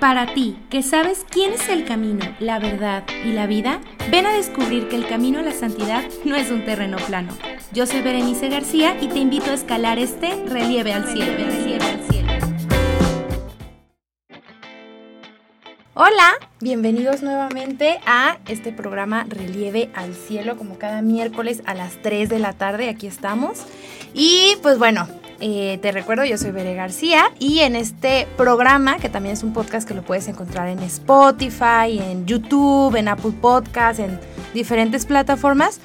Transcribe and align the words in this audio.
Para 0.00 0.34
ti, 0.34 0.58
que 0.68 0.82
sabes 0.82 1.24
quién 1.30 1.52
es 1.54 1.68
el 1.70 1.84
camino, 1.84 2.24
la 2.38 2.58
verdad 2.58 3.04
y 3.24 3.32
la 3.32 3.46
vida, 3.46 3.80
ven 4.10 4.26
a 4.26 4.32
descubrir 4.32 4.88
que 4.88 4.96
el 4.96 5.06
camino 5.06 5.38
a 5.38 5.42
la 5.42 5.52
santidad 5.52 6.04
no 6.24 6.36
es 6.36 6.50
un 6.50 6.64
terreno 6.64 6.98
plano. 6.98 7.32
Yo 7.72 7.86
soy 7.86 8.02
Berenice 8.02 8.48
García 8.50 8.96
y 9.00 9.08
te 9.08 9.18
invito 9.18 9.50
a 9.50 9.54
escalar 9.54 9.98
este 9.98 10.44
relieve 10.48 10.92
al 10.92 11.06
cielo. 11.06 11.32
Hola, 15.94 16.34
bienvenidos 16.60 17.22
nuevamente 17.22 17.98
a 18.04 18.38
este 18.48 18.72
programa 18.72 19.24
Relieve 19.26 19.88
al 19.94 20.14
Cielo, 20.14 20.58
como 20.58 20.78
cada 20.78 21.00
miércoles 21.00 21.62
a 21.64 21.72
las 21.72 22.02
3 22.02 22.28
de 22.28 22.38
la 22.38 22.52
tarde, 22.52 22.90
aquí 22.90 23.06
estamos. 23.06 23.64
Y 24.12 24.56
pues 24.60 24.78
bueno, 24.78 25.08
eh, 25.40 25.78
te 25.82 25.92
recuerdo, 25.92 26.24
yo 26.24 26.38
soy 26.38 26.50
Bere 26.50 26.74
García 26.74 27.30
y 27.38 27.60
en 27.60 27.76
este 27.76 28.26
programa, 28.36 28.96
que 28.98 29.08
también 29.08 29.34
es 29.34 29.42
un 29.42 29.52
podcast 29.52 29.86
que 29.86 29.94
lo 29.94 30.02
puedes 30.02 30.28
encontrar 30.28 30.68
en 30.68 30.78
Spotify, 30.80 31.98
en 32.00 32.26
YouTube, 32.26 32.96
en 32.96 33.08
Apple 33.08 33.32
Podcasts, 33.40 34.00
en 34.00 34.18
diferentes 34.54 35.04
plataformas, 35.04 35.80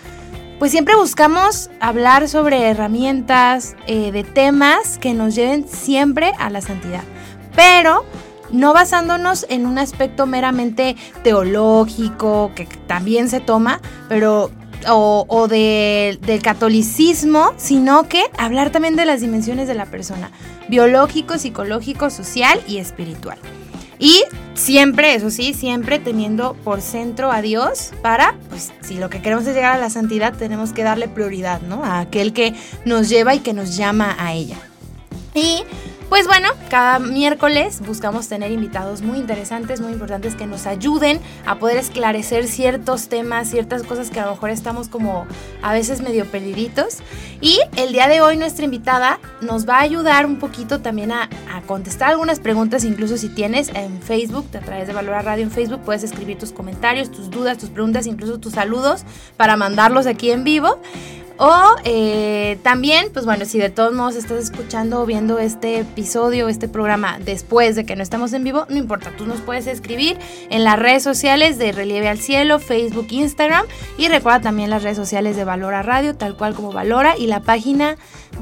pues 0.59 0.72
siempre 0.72 0.95
buscamos 0.95 1.70
hablar 1.80 2.30
sobre 2.30 2.70
herramientas, 2.70 3.76
eh, 3.88 4.12
de 4.12 4.23
temas 4.23 4.98
que 5.00 5.14
nos 5.14 5.36
lleven 5.36 5.68
siempre 5.68 6.34
a 6.38 6.50
la 6.50 6.62
santidad. 6.62 7.04
Pero 7.56 8.06
no 8.52 8.73
basándonos 8.73 9.45
en 9.50 9.66
un 9.66 9.78
aspecto 9.80 10.26
meramente 10.26 10.95
teológico, 11.23 12.52
que 12.56 12.66
también 12.88 13.30
se 13.30 13.40
toma, 13.40 13.81
pero 14.08 14.52
o, 14.90 15.48
del 15.48 16.41
catolicismo, 16.41 17.53
sino 17.58 18.08
que 18.08 18.23
hablar 18.38 18.72
también 18.72 18.95
de 18.95 19.05
las 19.05 19.22
dimensiones 19.22 19.67
de 19.67 19.76
la 19.76 19.85
persona, 19.85 20.31
biológico, 20.70 21.38
psicológico, 21.38 22.09
social 22.09 22.62
y 22.67 22.77
espiritual. 22.77 23.38
Y 23.99 24.23
siempre, 24.55 25.13
eso 25.13 25.30
sí, 25.30 25.53
siempre 25.53 25.99
teniendo 25.99 26.55
por 26.63 26.81
centro 26.81 27.31
a 27.31 27.41
Dios 27.44 27.91
para, 28.02 28.36
pues 28.50 28.72
si 28.81 28.95
lo 28.95 29.11
que 29.11 29.22
queremos 29.22 29.45
es 29.45 29.53
llegar 29.53 29.75
a 29.75 29.80
la 29.80 29.91
santidad, 29.91 30.33
tenemos 30.33 30.73
que 30.73 30.84
darle 30.84 31.08
prioridad, 31.08 31.61
¿no? 31.61 31.84
A 31.84 32.00
aquel 32.00 32.34
que 32.34 32.56
nos 32.84 33.09
lleva 33.09 33.36
y 33.36 33.39
que 33.39 33.53
nos 33.53 33.78
llama 33.78 34.16
a 34.17 34.34
ella. 34.34 34.58
Y 35.36 35.63
pues 36.12 36.28
bueno, 36.28 36.50
cada 36.70 37.00
miércoles 37.00 37.80
buscamos 37.80 38.28
tener 38.28 38.52
invitados 38.52 39.02
muy 39.02 39.17
interesantes, 39.17 39.80
muy 39.80 39.94
importantes 39.94 40.36
que 40.36 40.45
nos 40.45 40.68
ayuden 40.68 41.22
a 41.45 41.58
poder 41.58 41.78
esclarecer 41.78 42.50
ciertos 42.50 43.08
temas, 43.08 43.50
ciertas 43.50 43.84
cosas 43.84 44.12
que 44.12 44.20
a 44.20 44.26
lo 44.26 44.31
mejor 44.31 44.50
estamos 44.50 44.90
como 44.90 45.26
a 45.62 45.72
veces 45.72 46.02
medio 46.02 46.26
perdiditos. 46.26 46.98
Y 47.40 47.62
el 47.78 47.94
día 47.94 48.09
de 48.09 48.20
hoy 48.20 48.36
nuestra 48.36 48.66
invitada 48.66 49.22
nos 49.40 49.66
va 49.66 49.78
a 49.78 49.81
ayudar 49.84 50.26
un 50.26 50.38
poquito 50.38 50.81
también 50.81 51.14
a, 51.14 51.30
contestar 51.66 52.09
algunas 52.09 52.42
preguntas, 52.42 52.84
incluso 52.84 53.16
si 53.16 53.30
tienes 53.30 53.70
en 53.70 54.02
Facebook, 54.02 54.46
a 54.53 54.59
través 54.59 54.88
de 54.88 54.94
Valora 54.94 55.22
Radio 55.22 55.44
en 55.44 55.52
Facebook, 55.52 55.80
puedes 55.86 56.03
escribir 56.03 56.38
tus 56.38 56.52
comentarios, 56.52 57.09
tus 57.09 57.30
dudas, 57.30 57.58
tus 57.58 57.70
preguntas, 57.70 58.06
incluso 58.06 58.38
tus 58.38 58.53
saludos 58.53 59.06
para 59.38 59.56
mandarlos 59.56 60.08
aquí 60.08 60.31
en 60.31 60.44
vivo. 60.44 60.81
O 61.44 61.75
eh, 61.86 62.59
también, 62.61 63.08
pues 63.11 63.25
bueno, 63.25 63.45
si 63.45 63.58
de 63.58 63.72
todos 63.72 63.95
modos 63.95 64.16
estás 64.16 64.44
escuchando 64.44 65.02
o 65.02 65.08
viendo 65.08 65.39
este 65.39 65.80
episodio, 65.80 66.50
este 66.50 66.67
programa 66.67 67.17
después 67.17 67.75
de 67.75 67.84
que 67.84 67.95
no 67.95 68.03
estamos 68.03 68.34
en 68.34 68.44
vivo, 68.44 68.67
no 68.70 68.78
importa, 68.78 69.11
tú 69.17 69.25
nos 69.25 69.42
puedes 69.42 69.66
escribir 69.66 70.19
en 70.52 70.64
las 70.64 70.78
redes 70.78 71.02
sociales 71.02 71.58
de 71.58 71.72
Relieve 71.72 72.09
al 72.09 72.19
Cielo, 72.19 72.59
Facebook, 72.59 73.08
Instagram 73.09 73.66
y 73.97 74.08
recuerda 74.08 74.42
también 74.42 74.69
las 74.69 74.84
redes 74.84 74.97
sociales 74.97 75.36
de 75.36 75.44
Valora 75.44 75.81
Radio, 75.81 76.16
tal 76.16 76.38
cual 76.38 76.53
como 76.53 76.72
Valora 76.72 77.17
y 77.17 77.25
la 77.25 77.39
página 77.39 77.97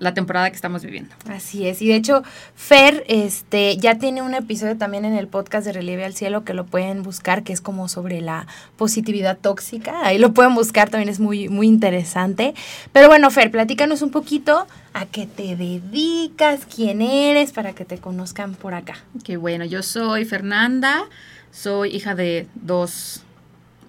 la 0.00 0.14
temporada 0.14 0.50
que 0.50 0.56
estamos 0.56 0.82
viviendo. 0.82 1.14
Así 1.28 1.68
es, 1.68 1.80
y 1.82 1.88
de 1.88 1.94
hecho 1.94 2.24
Fer 2.56 3.04
este, 3.06 3.76
ya 3.76 3.98
tiene 3.98 4.22
un 4.22 4.34
episodio 4.34 4.76
también 4.76 5.04
en 5.04 5.14
el 5.14 5.28
podcast 5.28 5.66
de 5.66 5.72
Relieve 5.72 6.04
al 6.04 6.14
Cielo 6.14 6.42
que 6.42 6.54
lo 6.54 6.66
pueden 6.66 7.02
buscar, 7.02 7.44
que 7.44 7.52
es 7.52 7.60
como 7.60 7.88
sobre 7.88 8.20
la 8.20 8.46
positividad 8.76 9.38
tóxica, 9.38 10.00
ahí 10.04 10.18
lo 10.18 10.32
pueden 10.32 10.54
buscar, 10.54 10.90
también 10.90 11.10
es 11.10 11.20
muy, 11.20 11.48
muy 11.48 11.68
interesante. 11.68 12.54
Pero 12.92 13.08
bueno, 13.08 13.30
Fer, 13.30 13.50
platícanos 13.50 14.02
un 14.02 14.10
poquito 14.10 14.66
a 14.94 15.06
qué 15.06 15.26
te 15.26 15.54
dedicas, 15.54 16.66
quién 16.74 17.02
eres, 17.02 17.52
para 17.52 17.74
que 17.74 17.84
te 17.84 17.98
conozcan 17.98 18.54
por 18.54 18.74
acá. 18.74 18.96
Qué 19.22 19.36
bueno, 19.36 19.64
yo 19.66 19.82
soy 19.82 20.24
Fernanda, 20.24 21.04
soy 21.52 21.94
hija 21.94 22.14
de 22.14 22.46
dos 22.54 23.22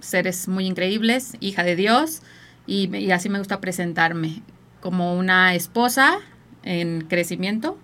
seres 0.02 0.48
muy 0.48 0.66
increíbles, 0.66 1.38
hija 1.40 1.64
de 1.64 1.76
Dios, 1.78 2.22
y, 2.68 2.96
y 2.96 3.12
así 3.12 3.30
me 3.30 3.40
gusta 3.40 3.62
presentarme 3.62 4.42
como 4.82 5.18
una 5.18 5.56
esposa 5.56 6.18
en 6.64 7.02
crecimiento 7.08 7.78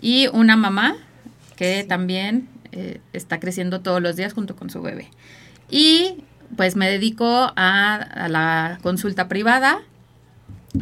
y 0.00 0.28
una 0.28 0.56
mamá 0.56 0.96
que 1.56 1.84
también 1.84 2.48
eh, 2.72 3.00
está 3.12 3.40
creciendo 3.40 3.80
todos 3.80 4.00
los 4.00 4.16
días 4.16 4.32
junto 4.32 4.54
con 4.54 4.70
su 4.70 4.80
bebé. 4.80 5.10
Y 5.70 6.22
pues 6.56 6.76
me 6.76 6.88
dedico 6.88 7.52
a, 7.56 8.28
la 8.28 8.78
consulta 8.82 9.28
privada. 9.28 9.80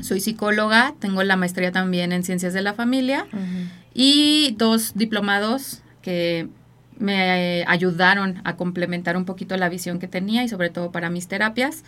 Soy 0.03 0.21
psicóloga, 0.21 0.95
tengo 0.99 1.23
la 1.23 1.37
maestría 1.37 1.73
también 1.73 2.12
en 2.12 2.25
ciencias 2.25 2.53
de 2.53 2.61
la 2.61 2.75
familia 2.75 3.27
y 3.95 4.55
dos 4.59 4.93
diplomados 4.95 5.83
que 6.03 6.49
me 6.99 7.65
ayudaron 7.67 8.41
a 8.45 8.56
complementar 8.56 9.17
un 9.17 9.25
poquito 9.25 9.56
la 9.56 9.69
visión 9.69 9.99
que 9.99 10.09
tenía 10.09 10.43
y 10.45 10.49
sobre 10.49 10.71
todo 10.71 10.93
para 10.93 11.09
mis 11.09 11.29
terapias 11.29 11.85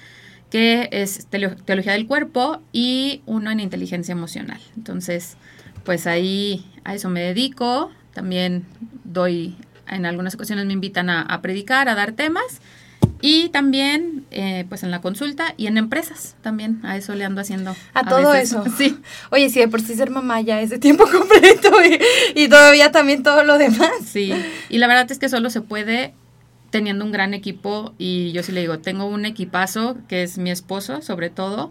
que 0.50 0.88
es 0.92 1.26
teología 1.26 1.92
del 1.92 2.06
cuerpo 2.06 2.60
y 2.72 3.22
uno 3.26 3.50
en 3.50 3.60
inteligencia 3.60 4.12
emocional. 4.12 4.60
Entonces, 4.76 5.36
pues 5.84 6.06
ahí 6.06 6.64
a 6.84 6.94
eso 6.94 7.08
me 7.08 7.20
dedico. 7.20 7.90
También 8.14 8.64
doy, 9.04 9.56
en 9.86 10.06
algunas 10.06 10.34
ocasiones 10.34 10.66
me 10.66 10.72
invitan 10.72 11.10
a, 11.10 11.40
predicar, 11.42 11.88
a 11.88 11.94
dar 11.94 12.12
temas. 12.12 12.60
Y 13.20 13.48
también, 13.48 14.26
eh, 14.30 14.64
pues 14.68 14.84
en 14.84 14.92
la 14.92 15.00
consulta 15.00 15.52
y 15.56 15.66
en 15.66 15.76
empresas 15.76 16.36
también, 16.40 16.80
a 16.84 16.96
eso 16.96 17.16
le 17.16 17.24
ando 17.24 17.40
haciendo. 17.40 17.74
A, 17.92 18.04
todo 18.04 18.32
eso. 18.34 18.64
Sí. 18.78 18.96
Oye, 19.30 19.50
sí, 19.50 19.58
de 19.58 19.66
por 19.66 19.80
sí 19.80 19.96
ser 19.96 20.10
mamá 20.10 20.40
ya 20.40 20.60
es 20.60 20.70
de 20.70 20.78
tiempo 20.78 21.04
completo 21.12 21.72
y, 21.84 22.42
y 22.42 22.48
todavía 22.48 22.92
también 22.92 23.24
todo 23.24 23.42
lo 23.42 23.58
demás. 23.58 23.90
Sí, 24.06 24.32
y 24.68 24.78
la 24.78 24.86
verdad 24.86 25.10
es 25.10 25.18
que 25.18 25.28
solo 25.28 25.50
se 25.50 25.62
puede 25.62 26.14
teniendo 26.70 27.04
un 27.04 27.12
gran 27.12 27.34
equipo 27.34 27.94
y 27.98 28.32
yo 28.32 28.42
sí 28.42 28.52
le 28.52 28.60
digo, 28.60 28.78
tengo 28.78 29.06
un 29.06 29.24
equipazo 29.24 29.96
que 30.08 30.22
es 30.22 30.38
mi 30.38 30.50
esposo 30.50 31.02
sobre 31.02 31.30
todo 31.30 31.70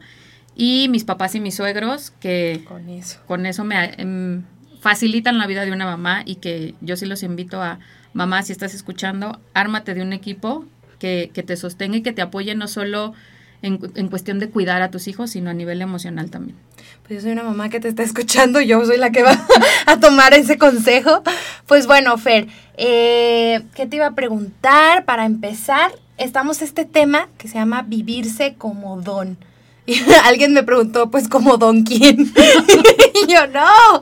y 0.55 0.87
mis 0.89 1.03
papás 1.03 1.35
y 1.35 1.39
mis 1.39 1.55
suegros 1.55 2.11
que 2.19 2.63
con 2.67 2.89
eso, 2.89 3.19
con 3.27 3.45
eso 3.45 3.63
me 3.63 3.93
em, 3.97 4.43
facilitan 4.79 5.37
la 5.37 5.47
vida 5.47 5.65
de 5.65 5.71
una 5.71 5.85
mamá 5.85 6.23
y 6.25 6.35
que 6.35 6.73
yo 6.81 6.97
sí 6.97 7.05
los 7.05 7.23
invito 7.23 7.61
a, 7.61 7.79
mamá, 8.13 8.41
si 8.41 8.51
estás 8.51 8.73
escuchando, 8.73 9.39
ármate 9.53 9.93
de 9.93 10.01
un 10.01 10.13
equipo 10.13 10.65
que, 10.99 11.29
que 11.33 11.43
te 11.43 11.57
sostenga 11.57 11.97
y 11.97 12.01
que 12.01 12.13
te 12.13 12.23
apoye 12.23 12.55
no 12.55 12.67
solo 12.67 13.13
en, 13.61 13.79
en, 13.95 14.07
cuestión 14.09 14.39
de 14.39 14.49
cuidar 14.49 14.81
a 14.81 14.91
tus 14.91 15.07
hijos, 15.07 15.31
sino 15.31 15.49
a 15.49 15.53
nivel 15.53 15.81
emocional 15.81 16.29
también. 16.29 16.57
Pues 17.03 17.19
yo 17.19 17.21
soy 17.21 17.31
una 17.31 17.43
mamá 17.43 17.69
que 17.69 17.79
te 17.79 17.87
está 17.87 18.03
escuchando, 18.09 18.61
yo 18.61 18.85
soy 18.85 18.97
la 18.97 19.11
que 19.11 19.23
va 19.23 19.39
a 19.85 19.99
tomar 19.99 20.33
ese 20.33 20.57
consejo. 20.57 21.23
Pues 21.65 21.87
bueno, 21.87 22.17
Fer, 22.17 22.47
eh, 22.77 23.63
¿qué 23.75 23.85
te 23.85 23.97
iba 23.97 24.07
a 24.07 24.15
preguntar 24.15 25.05
para 25.05 25.25
empezar? 25.25 25.91
Estamos 26.17 26.61
este 26.61 26.85
tema 26.85 27.29
que 27.37 27.47
se 27.47 27.55
llama 27.55 27.83
vivirse 27.83 28.55
como 28.57 29.01
don. 29.01 29.37
Y 29.89 30.01
alguien 30.25 30.51
me 30.51 30.63
preguntó, 30.63 31.09
pues, 31.09 31.29
¿como 31.29 31.55
don 31.55 31.83
quién? 31.83 32.19
y 32.19 33.31
yo, 33.31 33.47
no. 33.47 34.01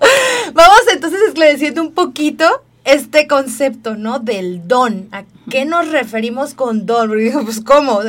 Vamos 0.53 0.79
entonces 0.91 1.19
esclareciendo 1.27 1.83
un 1.83 1.91
poquito 1.91 2.63
este 2.85 3.27
concepto, 3.27 3.97
¿no? 3.97 4.19
Del 4.19 4.67
don. 4.67 5.09
¿A 5.11 5.25
qué 5.49 5.65
nos 5.65 5.91
referimos 5.91 6.53
con 6.53 6.85
don? 6.85 7.09
Porque 7.09 7.23
digo, 7.23 7.43
pues, 7.43 7.59
¿cómo? 7.59 7.99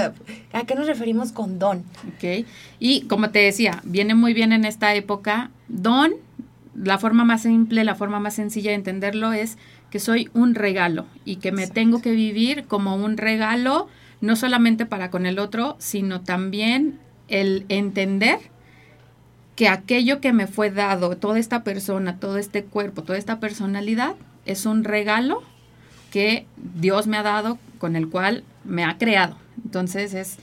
¿A 0.53 0.65
qué 0.65 0.75
nos 0.75 0.87
referimos 0.87 1.33
con 1.33 1.59
don? 1.59 1.79
Ok. 2.15 2.47
Y 2.79 3.03
como 3.03 3.31
te 3.31 3.41
decía, 3.41 3.81
viene 3.85 4.15
muy 4.15 4.35
bien 4.35 4.53
en 4.53 4.65
esta 4.65 4.95
época. 4.95 5.51
Don, 5.69 6.13
la 6.75 6.99
forma 6.99 7.25
más 7.25 7.43
simple, 7.43 7.85
la 7.85 7.95
forma 7.95 8.21
más 8.21 8.35
sencilla 8.35 8.71
de 8.71 8.77
entenderlo 8.77 9.33
es 9.33 9.57
que 9.91 9.99
soy 9.99 10.29
un 10.35 10.55
regalo 10.55 11.07
y 11.25 11.37
que 11.37 11.53
me 11.53 11.67
tengo 11.67 12.03
que 12.03 12.13
vivir 12.13 12.65
como 12.65 12.97
un 12.97 13.17
regalo, 13.17 13.89
no 14.21 14.37
solamente 14.37 14.85
para 14.85 15.11
con 15.11 15.25
el 15.25 15.39
otro, 15.39 15.77
sino 15.79 16.21
también 16.21 16.99
el 17.29 17.65
entender 17.71 18.39
que 19.55 19.69
aquello 19.69 20.21
que 20.21 20.35
me 20.35 20.47
fue 20.47 20.71
dado, 20.71 21.17
toda 21.17 21.39
esta 21.39 21.65
persona, 21.65 22.19
todo 22.21 22.37
este 22.37 22.63
cuerpo, 22.65 23.03
toda 23.03 23.17
esta 23.17 23.41
personalidad, 23.41 24.17
es 24.47 24.67
un 24.67 24.85
regalo 24.85 25.43
que 26.11 26.47
Dios 26.57 27.07
me 27.07 27.19
ha 27.19 27.23
dado, 27.23 27.59
con 27.79 27.97
el 27.97 28.09
cual 28.09 28.45
me 28.65 28.85
ha 28.85 28.97
creado. 28.97 29.37
Entonces 29.65 30.15
es, 30.15 30.39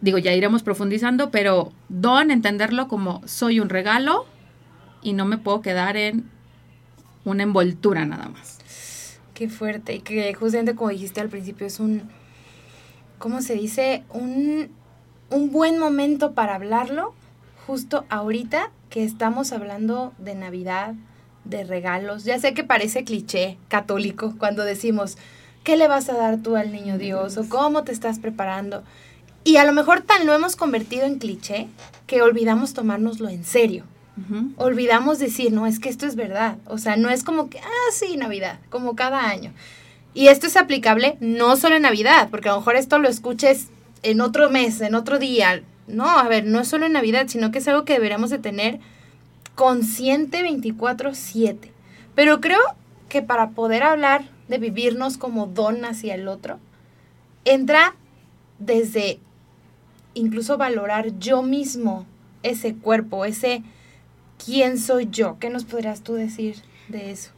digo, 0.00 0.18
ya 0.18 0.32
iremos 0.32 0.62
profundizando, 0.62 1.30
pero 1.30 1.72
don, 1.88 2.30
entenderlo 2.30 2.88
como 2.88 3.22
soy 3.26 3.60
un 3.60 3.68
regalo 3.68 4.26
y 5.02 5.12
no 5.12 5.24
me 5.24 5.38
puedo 5.38 5.60
quedar 5.60 5.96
en 5.96 6.28
una 7.24 7.42
envoltura 7.42 8.04
nada 8.04 8.28
más. 8.28 8.58
Qué 9.34 9.48
fuerte. 9.48 9.96
Y 9.96 10.00
que 10.00 10.32
justamente 10.34 10.74
como 10.74 10.90
dijiste 10.90 11.20
al 11.20 11.28
principio, 11.28 11.66
es 11.66 11.78
un, 11.78 12.08
¿cómo 13.18 13.42
se 13.42 13.54
dice? 13.54 14.04
Un, 14.10 14.70
un 15.30 15.52
buen 15.52 15.78
momento 15.78 16.32
para 16.32 16.54
hablarlo, 16.54 17.14
justo 17.66 18.06
ahorita 18.08 18.70
que 18.90 19.04
estamos 19.04 19.52
hablando 19.52 20.14
de 20.18 20.34
Navidad, 20.34 20.94
de 21.48 21.64
regalos. 21.64 22.24
Ya 22.24 22.38
sé 22.38 22.54
que 22.54 22.64
parece 22.64 23.04
cliché 23.04 23.58
católico 23.68 24.34
cuando 24.38 24.64
decimos, 24.64 25.16
¿qué 25.64 25.76
le 25.76 25.88
vas 25.88 26.08
a 26.08 26.16
dar 26.16 26.42
tú 26.42 26.56
al 26.56 26.72
niño 26.72 26.98
Dios? 26.98 27.36
o 27.36 27.48
cómo 27.48 27.84
te 27.84 27.92
estás 27.92 28.18
preparando. 28.18 28.82
Y 29.44 29.58
a 29.58 29.64
lo 29.64 29.72
mejor 29.72 30.00
tan 30.00 30.26
lo 30.26 30.34
hemos 30.34 30.56
convertido 30.56 31.06
en 31.06 31.18
cliché 31.18 31.68
que 32.06 32.22
olvidamos 32.22 32.74
tomárnoslo 32.74 33.28
en 33.28 33.44
serio. 33.44 33.84
Olvidamos 34.56 35.18
decir, 35.18 35.52
no, 35.52 35.66
es 35.66 35.78
que 35.78 35.90
esto 35.90 36.06
es 36.06 36.16
verdad. 36.16 36.56
O 36.66 36.78
sea, 36.78 36.96
no 36.96 37.10
es 37.10 37.22
como 37.22 37.50
que, 37.50 37.58
ah, 37.58 37.90
sí, 37.92 38.16
Navidad, 38.16 38.58
como 38.70 38.96
cada 38.96 39.28
año. 39.28 39.52
Y 40.14 40.28
esto 40.28 40.46
es 40.46 40.56
aplicable 40.56 41.18
no 41.20 41.56
solo 41.56 41.76
en 41.76 41.82
Navidad, 41.82 42.28
porque 42.30 42.48
a 42.48 42.52
lo 42.52 42.58
mejor 42.58 42.76
esto 42.76 42.98
lo 42.98 43.08
escuches 43.08 43.68
en 44.02 44.22
otro 44.22 44.48
mes, 44.48 44.80
en 44.80 44.94
otro 44.94 45.18
día. 45.18 45.62
No, 45.86 46.08
a 46.08 46.26
ver, 46.28 46.46
no 46.46 46.60
es 46.60 46.68
solo 46.68 46.86
en 46.86 46.92
Navidad, 46.92 47.26
sino 47.28 47.50
que 47.50 47.58
es 47.58 47.68
algo 47.68 47.84
que 47.84 47.92
deberíamos 47.92 48.30
de 48.30 48.38
tener 48.38 48.80
consciente 49.56 50.42
24/7. 50.42 51.72
Pero 52.14 52.40
creo 52.40 52.60
que 53.08 53.22
para 53.22 53.50
poder 53.50 53.82
hablar 53.82 54.28
de 54.46 54.58
vivirnos 54.58 55.18
como 55.18 55.46
don 55.46 55.84
hacia 55.84 56.14
el 56.14 56.28
otro, 56.28 56.60
entra 57.44 57.96
desde 58.60 59.18
incluso 60.14 60.56
valorar 60.56 61.18
yo 61.18 61.42
mismo 61.42 62.06
ese 62.42 62.74
cuerpo, 62.74 63.24
ese 63.24 63.64
quién 64.44 64.78
soy 64.78 65.08
yo. 65.10 65.38
¿Qué 65.40 65.50
nos 65.50 65.64
podrías 65.64 66.02
tú 66.02 66.14
decir 66.14 66.56
de 66.88 67.10
eso? 67.10 67.30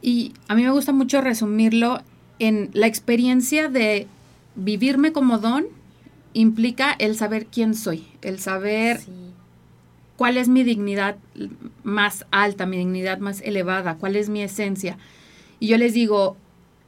Y 0.00 0.34
a 0.48 0.54
mí 0.54 0.62
me 0.62 0.70
gusta 0.70 0.92
mucho 0.92 1.20
resumirlo 1.20 2.00
en 2.38 2.70
la 2.72 2.86
experiencia 2.86 3.68
de 3.68 4.06
vivirme 4.54 5.12
como 5.12 5.38
don 5.38 5.66
implica 6.32 6.92
el 6.98 7.16
saber 7.16 7.46
quién 7.46 7.74
soy, 7.74 8.06
el 8.22 8.38
saber 8.38 9.00
cuál 10.16 10.36
es 10.36 10.48
mi 10.48 10.62
dignidad 10.62 11.16
más 11.82 12.26
alta, 12.30 12.66
mi 12.66 12.78
dignidad 12.78 13.18
más 13.18 13.40
elevada, 13.42 13.96
cuál 13.96 14.16
es 14.16 14.28
mi 14.28 14.42
esencia. 14.42 14.98
Y 15.60 15.68
yo 15.68 15.78
les 15.78 15.94
digo, 15.94 16.36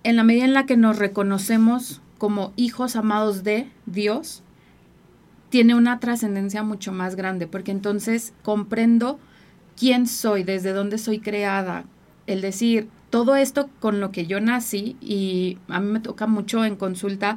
en 0.04 0.16
la 0.16 0.24
medida 0.24 0.44
en 0.44 0.54
la 0.54 0.66
que 0.66 0.76
nos 0.76 0.98
reconocemos 0.98 2.00
como 2.18 2.52
hijos 2.56 2.96
amados 2.96 3.42
de 3.42 3.68
Dios, 3.86 4.42
tiene 5.50 5.74
una 5.74 6.00
trascendencia 6.00 6.62
mucho 6.62 6.92
más 6.92 7.16
grande, 7.16 7.46
porque 7.46 7.70
entonces 7.70 8.32
comprendo 8.42 9.18
quién 9.76 10.06
soy, 10.06 10.42
desde 10.42 10.72
dónde 10.72 10.98
soy 10.98 11.18
creada, 11.18 11.84
el 12.26 12.40
decir 12.40 12.88
todo 13.10 13.36
esto 13.36 13.68
con 13.80 14.00
lo 14.00 14.10
que 14.10 14.26
yo 14.26 14.40
nací 14.40 14.96
y 15.00 15.58
a 15.68 15.80
mí 15.80 15.90
me 15.92 16.00
toca 16.00 16.26
mucho 16.26 16.64
en 16.64 16.76
consulta 16.76 17.36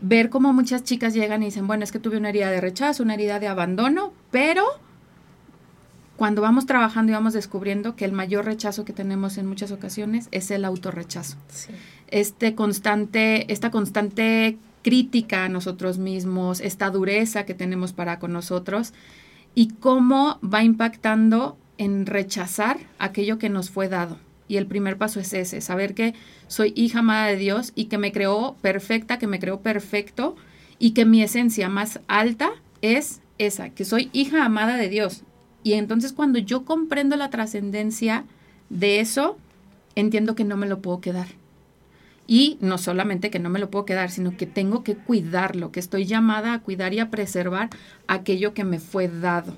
ver 0.00 0.30
cómo 0.30 0.52
muchas 0.52 0.84
chicas 0.84 1.12
llegan 1.14 1.42
y 1.42 1.46
dicen, 1.46 1.66
bueno, 1.66 1.84
es 1.84 1.92
que 1.92 1.98
tuve 1.98 2.16
una 2.16 2.30
herida 2.30 2.50
de 2.50 2.60
rechazo, 2.60 3.02
una 3.02 3.14
herida 3.14 3.40
de 3.40 3.48
abandono, 3.48 4.12
pero 4.30 4.64
cuando 6.18 6.42
vamos 6.42 6.66
trabajando 6.66 7.12
y 7.12 7.14
vamos 7.14 7.32
descubriendo 7.32 7.94
que 7.94 8.04
el 8.04 8.10
mayor 8.10 8.44
rechazo 8.44 8.84
que 8.84 8.92
tenemos 8.92 9.38
en 9.38 9.46
muchas 9.46 9.70
ocasiones 9.70 10.26
es 10.32 10.50
el 10.50 10.64
autorrechazo. 10.64 11.36
Este 12.08 12.56
constante, 12.56 13.52
esta 13.52 13.70
constante 13.70 14.58
crítica 14.82 15.44
a 15.44 15.48
nosotros 15.48 15.98
mismos, 15.98 16.60
esta 16.60 16.90
dureza 16.90 17.46
que 17.46 17.54
tenemos 17.54 17.92
para 17.92 18.18
con 18.18 18.32
nosotros 18.32 18.94
y 19.54 19.68
cómo 19.68 20.40
va 20.42 20.64
impactando 20.64 21.56
en 21.78 22.04
rechazar 22.04 22.78
aquello 22.98 23.38
que 23.38 23.48
nos 23.48 23.70
fue 23.70 23.88
dado. 23.88 24.18
Y 24.48 24.56
el 24.56 24.66
primer 24.66 24.98
paso 24.98 25.20
es 25.20 25.32
ese, 25.32 25.60
saber 25.60 25.94
que 25.94 26.14
soy 26.48 26.72
hija 26.74 26.98
amada 26.98 27.26
de 27.26 27.36
Dios 27.36 27.70
y 27.76 27.84
que 27.84 27.98
me 27.98 28.10
creó 28.10 28.56
perfecta, 28.60 29.20
que 29.20 29.28
me 29.28 29.38
creó 29.38 29.60
perfecto 29.60 30.34
y 30.80 30.94
que 30.94 31.04
mi 31.04 31.22
esencia 31.22 31.68
más 31.68 32.00
alta 32.08 32.50
es 32.82 33.20
esa, 33.38 33.70
que 33.70 33.84
soy 33.84 34.10
hija 34.12 34.44
amada 34.44 34.76
de 34.76 34.88
Dios. 34.88 35.22
Y 35.62 35.74
entonces 35.74 36.12
cuando 36.12 36.38
yo 36.38 36.64
comprendo 36.64 37.16
la 37.16 37.30
trascendencia 37.30 38.24
de 38.70 39.00
eso, 39.00 39.36
entiendo 39.94 40.34
que 40.34 40.44
no 40.44 40.56
me 40.56 40.68
lo 40.68 40.80
puedo 40.80 41.00
quedar. 41.00 41.26
Y 42.26 42.58
no 42.60 42.76
solamente 42.76 43.30
que 43.30 43.38
no 43.38 43.48
me 43.48 43.58
lo 43.58 43.70
puedo 43.70 43.86
quedar, 43.86 44.10
sino 44.10 44.36
que 44.36 44.46
tengo 44.46 44.84
que 44.84 44.94
cuidarlo, 44.94 45.72
que 45.72 45.80
estoy 45.80 46.04
llamada 46.04 46.52
a 46.52 46.60
cuidar 46.60 46.92
y 46.92 47.00
a 47.00 47.10
preservar 47.10 47.70
aquello 48.06 48.52
que 48.52 48.64
me 48.64 48.80
fue 48.80 49.08
dado. 49.08 49.56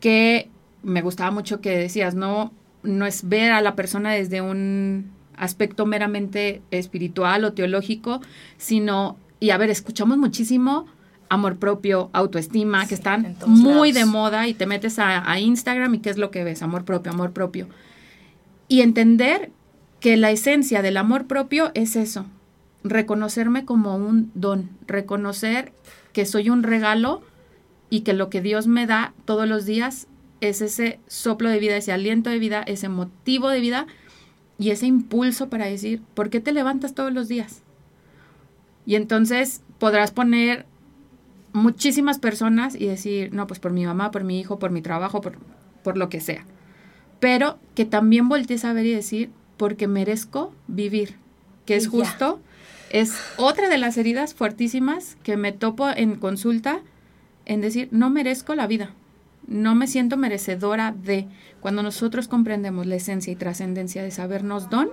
Que 0.00 0.50
me 0.82 1.00
gustaba 1.00 1.30
mucho 1.30 1.62
que 1.62 1.78
decías, 1.78 2.14
no, 2.14 2.52
no 2.82 3.06
es 3.06 3.26
ver 3.26 3.52
a 3.52 3.62
la 3.62 3.74
persona 3.74 4.12
desde 4.12 4.42
un 4.42 5.10
aspecto 5.36 5.86
meramente 5.86 6.60
espiritual 6.70 7.44
o 7.44 7.54
teológico, 7.54 8.20
sino, 8.58 9.16
y 9.40 9.50
a 9.50 9.56
ver, 9.56 9.70
escuchamos 9.70 10.18
muchísimo 10.18 10.86
amor 11.34 11.58
propio, 11.58 12.10
autoestima, 12.12 12.86
que 12.86 12.94
están 12.94 13.36
muy 13.46 13.92
de 13.92 14.04
moda 14.04 14.48
y 14.48 14.54
te 14.54 14.66
metes 14.66 14.98
a, 14.98 15.30
a 15.30 15.38
Instagram 15.40 15.94
y 15.94 15.98
qué 15.98 16.10
es 16.10 16.18
lo 16.18 16.30
que 16.30 16.44
ves, 16.44 16.62
amor 16.62 16.84
propio, 16.84 17.12
amor 17.12 17.32
propio. 17.32 17.68
Y 18.68 18.80
entender 18.80 19.50
que 20.00 20.16
la 20.16 20.30
esencia 20.30 20.82
del 20.82 20.96
amor 20.96 21.26
propio 21.26 21.70
es 21.74 21.96
eso, 21.96 22.26
reconocerme 22.82 23.64
como 23.64 23.96
un 23.96 24.30
don, 24.34 24.70
reconocer 24.86 25.72
que 26.12 26.26
soy 26.26 26.50
un 26.50 26.62
regalo 26.62 27.22
y 27.90 28.00
que 28.00 28.12
lo 28.12 28.30
que 28.30 28.40
Dios 28.40 28.66
me 28.66 28.86
da 28.86 29.14
todos 29.24 29.48
los 29.48 29.66
días 29.66 30.06
es 30.40 30.60
ese 30.60 30.98
soplo 31.06 31.48
de 31.48 31.58
vida, 31.58 31.76
ese 31.76 31.92
aliento 31.92 32.30
de 32.30 32.38
vida, 32.38 32.62
ese 32.66 32.88
motivo 32.88 33.48
de 33.48 33.60
vida 33.60 33.86
y 34.58 34.70
ese 34.70 34.86
impulso 34.86 35.48
para 35.48 35.66
decir, 35.66 36.02
¿por 36.14 36.30
qué 36.30 36.40
te 36.40 36.52
levantas 36.52 36.94
todos 36.94 37.12
los 37.12 37.28
días? 37.28 37.62
Y 38.86 38.96
entonces 38.96 39.62
podrás 39.78 40.10
poner 40.10 40.66
muchísimas 41.54 42.18
personas 42.18 42.74
y 42.74 42.86
decir, 42.86 43.32
no, 43.32 43.46
pues 43.46 43.60
por 43.60 43.72
mi 43.72 43.86
mamá, 43.86 44.10
por 44.10 44.24
mi 44.24 44.38
hijo, 44.38 44.58
por 44.58 44.70
mi 44.70 44.82
trabajo, 44.82 45.22
por, 45.22 45.38
por 45.82 45.96
lo 45.96 46.10
que 46.10 46.20
sea. 46.20 46.44
Pero 47.20 47.58
que 47.74 47.86
también 47.86 48.28
voltees 48.28 48.64
a 48.64 48.72
ver 48.72 48.84
y 48.84 48.92
decir, 48.92 49.30
porque 49.56 49.86
merezco 49.86 50.52
vivir, 50.66 51.16
que 51.64 51.76
es 51.76 51.86
justo, 51.88 52.40
es 52.90 53.14
otra 53.36 53.68
de 53.68 53.78
las 53.78 53.96
heridas 53.96 54.34
fuertísimas 54.34 55.16
que 55.22 55.36
me 55.36 55.52
topo 55.52 55.88
en 55.88 56.16
consulta 56.16 56.80
en 57.46 57.60
decir, 57.60 57.88
no 57.92 58.10
merezco 58.10 58.56
la 58.56 58.66
vida, 58.66 58.90
no 59.46 59.76
me 59.76 59.86
siento 59.86 60.16
merecedora 60.16 60.92
de, 60.92 61.28
cuando 61.60 61.84
nosotros 61.84 62.26
comprendemos 62.26 62.86
la 62.86 62.96
esencia 62.96 63.32
y 63.32 63.36
trascendencia 63.36 64.02
de 64.02 64.10
sabernos 64.10 64.70
don, 64.70 64.90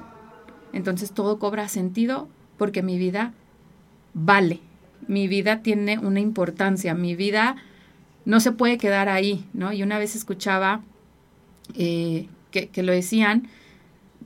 entonces 0.73 1.11
todo 1.11 1.39
cobra 1.39 1.67
sentido 1.67 2.29
porque 2.57 2.83
mi 2.83 2.99
vida 2.99 3.33
vale, 4.13 4.59
mi 5.07 5.27
vida 5.27 5.61
tiene 5.61 5.99
una 5.99 6.19
importancia, 6.19 6.93
mi 6.93 7.15
vida 7.15 7.55
no 8.25 8.39
se 8.39 8.51
puede 8.51 8.77
quedar 8.77 9.09
ahí, 9.09 9.45
¿no? 9.53 9.73
Y 9.73 9.83
una 9.83 9.97
vez 9.97 10.15
escuchaba 10.15 10.81
eh, 11.75 12.27
que, 12.51 12.83
lo 12.83 12.91
decían, 12.91 13.47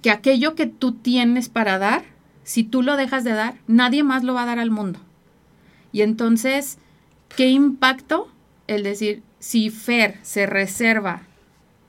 que 0.01 0.11
aquello 0.11 0.55
que 0.55 0.67
tú 0.67 0.93
tienes 0.93 1.49
para 1.49 1.77
dar, 1.77 2.03
si 2.43 2.63
tú 2.63 2.81
lo 2.81 2.97
dejas 2.97 3.23
de 3.23 3.31
dar, 3.31 3.55
nadie 3.67 4.03
más 4.03 4.23
lo 4.23 4.33
va 4.33 4.43
a 4.43 4.47
dar 4.47 4.59
al 4.59 4.71
mundo. 4.71 4.99
Y 5.91 6.01
entonces, 6.01 6.77
¿qué 7.35 7.49
impacto 7.49 8.29
el 8.67 8.83
decir, 8.83 9.21
si 9.39 9.69
Fer 9.69 10.17
se 10.23 10.45
reserva 10.45 11.23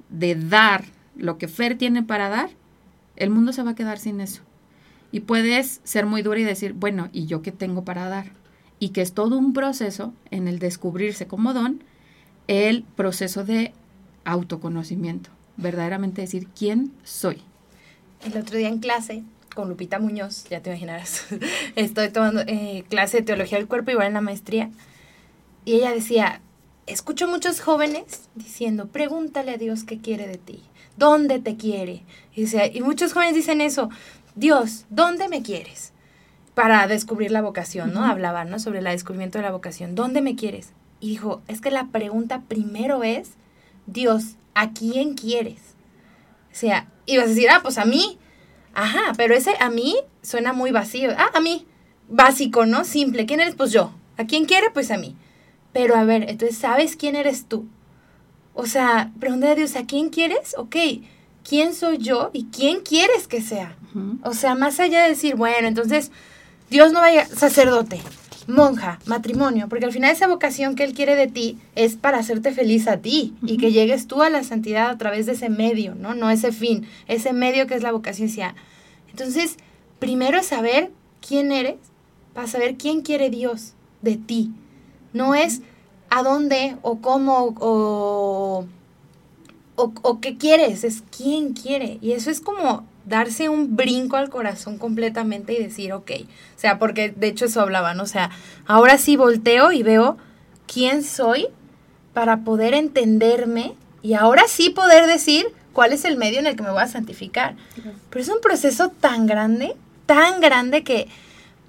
de 0.09 0.35
dar 0.35 0.85
lo 1.17 1.39
que 1.39 1.49
Fer 1.49 1.77
tiene 1.79 2.03
para 2.03 2.29
dar, 2.29 2.51
el 3.17 3.31
mundo 3.31 3.53
se 3.53 3.63
va 3.63 3.71
a 3.71 3.75
quedar 3.75 3.99
sin 3.99 4.21
eso. 4.21 4.43
Y 5.11 5.21
puedes 5.21 5.81
ser 5.85 6.07
muy 6.07 6.23
dura 6.23 6.41
y 6.41 6.45
decir, 6.45 6.75
bueno, 6.75 7.09
¿y 7.13 7.27
yo 7.27 7.43
qué 7.43 7.53
tengo 7.53 7.85
para 7.85 8.09
dar? 8.09 8.27
Y 8.79 8.91
que 8.91 9.03
es 9.03 9.13
todo 9.13 9.39
un 9.39 9.53
proceso 9.53 10.13
en 10.31 10.49
el 10.49 10.59
descubrirse 10.59 11.27
como 11.27 11.55
don, 11.55 11.83
el 12.49 12.83
proceso 12.83 13.45
de 13.45 13.73
autoconocimiento, 14.25 15.31
verdaderamente 15.57 16.23
decir 16.23 16.49
quién 16.49 16.93
soy. 17.03 17.43
El 18.25 18.37
otro 18.37 18.59
día 18.59 18.69
en 18.69 18.79
clase 18.79 19.25
con 19.55 19.69
Lupita 19.69 19.99
Muñoz, 19.99 20.45
ya 20.51 20.61
te 20.61 20.71
imaginarás, 20.71 21.27
estoy 21.77 22.11
tomando 22.11 22.43
eh, 22.47 22.85
clase 22.89 23.19
de 23.19 23.23
teología 23.23 23.59
del 23.59 23.67
cuerpo 23.67 23.91
igual 23.91 24.09
en 24.09 24.15
la 24.15 24.21
maestría, 24.21 24.71
y 25.65 25.75
ella 25.75 25.93
decía, 25.93 26.41
escucho 26.87 27.27
muchos 27.27 27.61
jóvenes 27.61 28.29
diciendo, 28.35 28.89
pregúntale 28.89 29.53
a 29.53 29.57
Dios 29.57 29.85
qué 29.85 29.99
quiere 29.99 30.29
de 30.29 30.39
ti, 30.39 30.63
dónde 30.97 31.41
te 31.41 31.57
quiere. 31.57 32.05
Y, 32.35 32.47
y 32.77 32.81
muchos 32.83 33.13
jóvenes 33.13 33.35
dicen 33.35 33.61
eso, 33.61 33.91
Dios, 34.37 34.85
¿dónde 34.91 35.29
me 35.29 35.43
quieres? 35.43 35.93
Para 36.57 36.87
descubrir 36.87 37.33
la 37.33 37.43
vocación, 37.43 37.93
¿no? 37.93 38.03
Hablaba, 38.03 38.47
¿no? 38.47 38.59
Sobre 38.59 38.79
el 38.79 38.87
descubrimiento 38.87 39.37
de 39.37 39.45
la 39.45 39.51
vocación. 39.51 39.95
¿Dónde 39.95 40.23
me 40.23 40.37
quieres? 40.37 40.73
Y 41.01 41.11
dijo, 41.11 41.43
es 41.49 41.61
que 41.61 41.71
la 41.71 41.89
pregunta 41.89 42.45
primero 42.49 43.05
es, 43.05 43.33
Dios, 43.85 44.37
¿a 44.55 44.71
quién 44.71 45.13
quieres? 45.17 45.61
O 46.51 46.55
sea, 46.55 46.89
ibas 47.05 47.27
a 47.27 47.29
decir, 47.29 47.51
ah, 47.51 47.61
pues 47.63 47.77
a 47.77 47.85
mí. 47.85 48.19
Ajá, 48.73 49.13
pero 49.19 49.35
ese 49.35 49.53
a 49.61 49.69
mí 49.69 49.97
suena 50.23 50.55
muy 50.55 50.73
vacío. 50.73 51.11
Ah, 51.19 51.29
a 51.35 51.41
mí. 51.41 51.67
Básico, 52.09 52.65
¿no? 52.65 52.85
Simple. 52.85 53.27
¿Quién 53.27 53.41
eres? 53.41 53.55
Pues 53.55 53.71
yo. 53.71 53.93
¿A 54.17 54.25
quién 54.25 54.47
quiere? 54.47 54.71
Pues 54.71 54.91
a 54.91 54.97
mí. 54.97 55.15
Pero 55.75 55.95
a 55.95 56.05
ver, 56.05 56.23
entonces, 56.31 56.57
¿sabes 56.57 56.97
quién 56.97 57.17
eres 57.17 57.45
tú? 57.45 57.69
O 58.55 58.65
sea, 58.65 59.13
pregúntale 59.21 59.53
a 59.53 59.57
Dios, 59.57 59.77
¿a 59.77 59.85
quién 59.85 60.09
quieres? 60.09 60.55
Ok, 60.57 60.77
¿quién 61.47 61.75
soy 61.75 61.99
yo 61.99 62.31
y 62.33 62.47
quién 62.47 62.81
quieres 62.81 63.29
que 63.29 63.43
sea? 63.43 63.77
O 64.23 64.33
sea, 64.33 64.55
más 64.55 64.81
allá 64.81 65.03
de 65.03 65.11
decir, 65.11 65.37
bueno, 65.37 65.69
entonces 65.69 66.13
Dios 66.69 66.93
no 66.93 67.01
vaya 67.01 67.27
sacerdote, 67.27 68.01
monja, 68.49 68.99
matrimonio, 69.07 69.69
porque 69.69 69.85
al 69.85 69.93
final 69.93 70.11
esa 70.11 70.27
vocación 70.27 70.75
que 70.75 70.83
Él 70.83 70.95
quiere 70.95 71.15
de 71.15 71.29
ti 71.29 71.59
es 71.77 71.97
para 71.97 72.19
hacerte 72.19 72.53
feliz 72.53 72.89
a 72.89 72.99
ti 72.99 73.35
y 73.43 73.57
que 73.57 73.71
llegues 73.71 74.09
tú 74.09 74.23
a 74.23 74.31
la 74.31 74.43
santidad 74.43 74.91
a 74.91 74.99
través 74.99 75.27
de 75.27 75.33
ese 75.33 75.49
medio, 75.49 75.95
¿no? 75.95 76.15
No 76.15 76.29
ese 76.29 76.51
fin, 76.51 76.89
ese 77.07 77.33
medio 77.33 77.69
que 77.69 77.75
es 77.75 77.83
la 77.83 77.93
vocación. 77.93 78.29
Entonces, 79.11 79.57
primero 80.01 80.39
es 80.39 80.47
saber 80.47 80.91
quién 81.27 81.53
eres 81.53 81.77
para 82.35 82.49
saber 82.49 82.77
quién 82.77 83.03
quiere 83.03 83.31
Dios 83.31 83.75
de 84.03 84.17
ti. 84.17 84.51
No 85.13 85.35
es 85.35 85.63
a 86.11 86.23
dónde 86.23 86.77
o 86.83 87.01
cómo 87.01 87.55
o, 87.61 88.67
o, 89.77 89.93
o 90.03 90.21
qué 90.21 90.37
quieres, 90.37 90.85
es 90.85 91.03
quién 91.17 91.55
quiere. 91.55 91.99
Y 92.03 92.13
eso 92.13 92.31
es 92.31 92.41
como 92.41 92.85
darse 93.07 93.49
un 93.49 93.77
brinco 93.77 94.17
al 94.17 94.29
corazón 94.29 94.79
completamente 94.79 95.55
y 95.55 95.63
decir, 95.63 95.93
ok, 95.93 96.11
o 96.21 96.59
sea, 96.59 96.79
porque 96.79 97.11
de 97.11 97.29
hecho 97.29 97.47
eso 97.47 97.61
hablaban, 97.61 97.99
o 98.01 98.07
sea, 98.07 98.31
ahora 98.67 98.99
sí 98.99 99.17
volteo 99.17 99.73
y 99.73 99.83
veo 99.83 100.19
quién 100.67 101.03
soy 101.03 101.47
para 102.13 102.39
poder 102.39 102.75
entenderme 102.75 103.75
y 104.03 104.15
ahora 104.15 104.43
sí 104.49 104.71
poder 104.71 105.07
decir 105.07 105.47
cuál 105.73 105.93
es 105.93 106.05
el 106.05 106.17
medio 106.17 106.41
en 106.41 106.47
el 106.47 106.57
que 106.57 106.63
me 106.63 106.71
voy 106.71 106.83
a 106.83 106.89
santificar. 106.89 107.55
Pero 108.11 108.23
es 108.23 108.29
un 108.29 108.41
proceso 108.41 108.89
tan 108.89 109.27
grande, 109.27 109.77
tan 110.07 110.41
grande 110.41 110.83
que, 110.83 111.09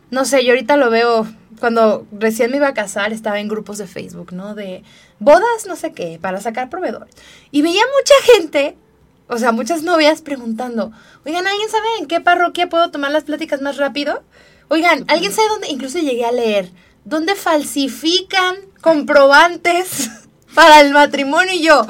no 0.10 0.26
sé, 0.26 0.44
yo 0.44 0.54
ahorita 0.54 0.78
lo 0.78 0.90
veo, 0.90 1.28
cuando 1.60 2.08
recién 2.12 2.50
me 2.50 2.58
iba 2.58 2.70
a 2.70 2.74
casar, 2.74 3.14
estaba 3.14 3.40
en 3.40 3.48
grupos 3.48 3.78
de 3.78 3.86
Facebook, 3.86 4.34
¿no? 4.34 4.56
De 4.56 4.84
bodas, 5.20 5.68
no 5.68 5.76
sé 5.76 5.92
qué, 5.92 6.18
para 6.22 6.42
sacar 6.42 6.70
proveedores. 6.70 7.14
Y 7.52 7.62
veía 7.62 7.82
mucha 8.00 8.34
gente 8.34 8.76
o 9.28 9.38
sea, 9.38 9.52
muchas 9.52 9.84
novias 9.84 10.22
preguntando, 10.22 10.92
oigan, 11.26 11.46
¿alguien 11.46 11.70
sabe 11.70 11.88
en 12.00 12.08
qué 12.08 12.22
parroquia 12.22 12.70
puedo 12.70 12.92
tomar 12.92 13.12
las 13.12 13.26
pláticas 13.26 13.62
más 13.62 13.78
rápido? 13.78 14.24
Oigan, 14.70 15.06
¿alguien 15.08 15.34
sabe 15.34 15.50
dónde? 15.50 15.68
Incluso 15.70 16.00
llegué 16.00 16.26
a 16.26 16.32
leer, 16.32 16.70
¿dónde 17.04 17.36
falsifican 17.36 18.56
comprobantes 18.82 20.10
para 20.56 20.82
el 20.82 20.92
matrimonio? 20.92 21.54
Y 21.54 21.62
yo, 21.62 21.86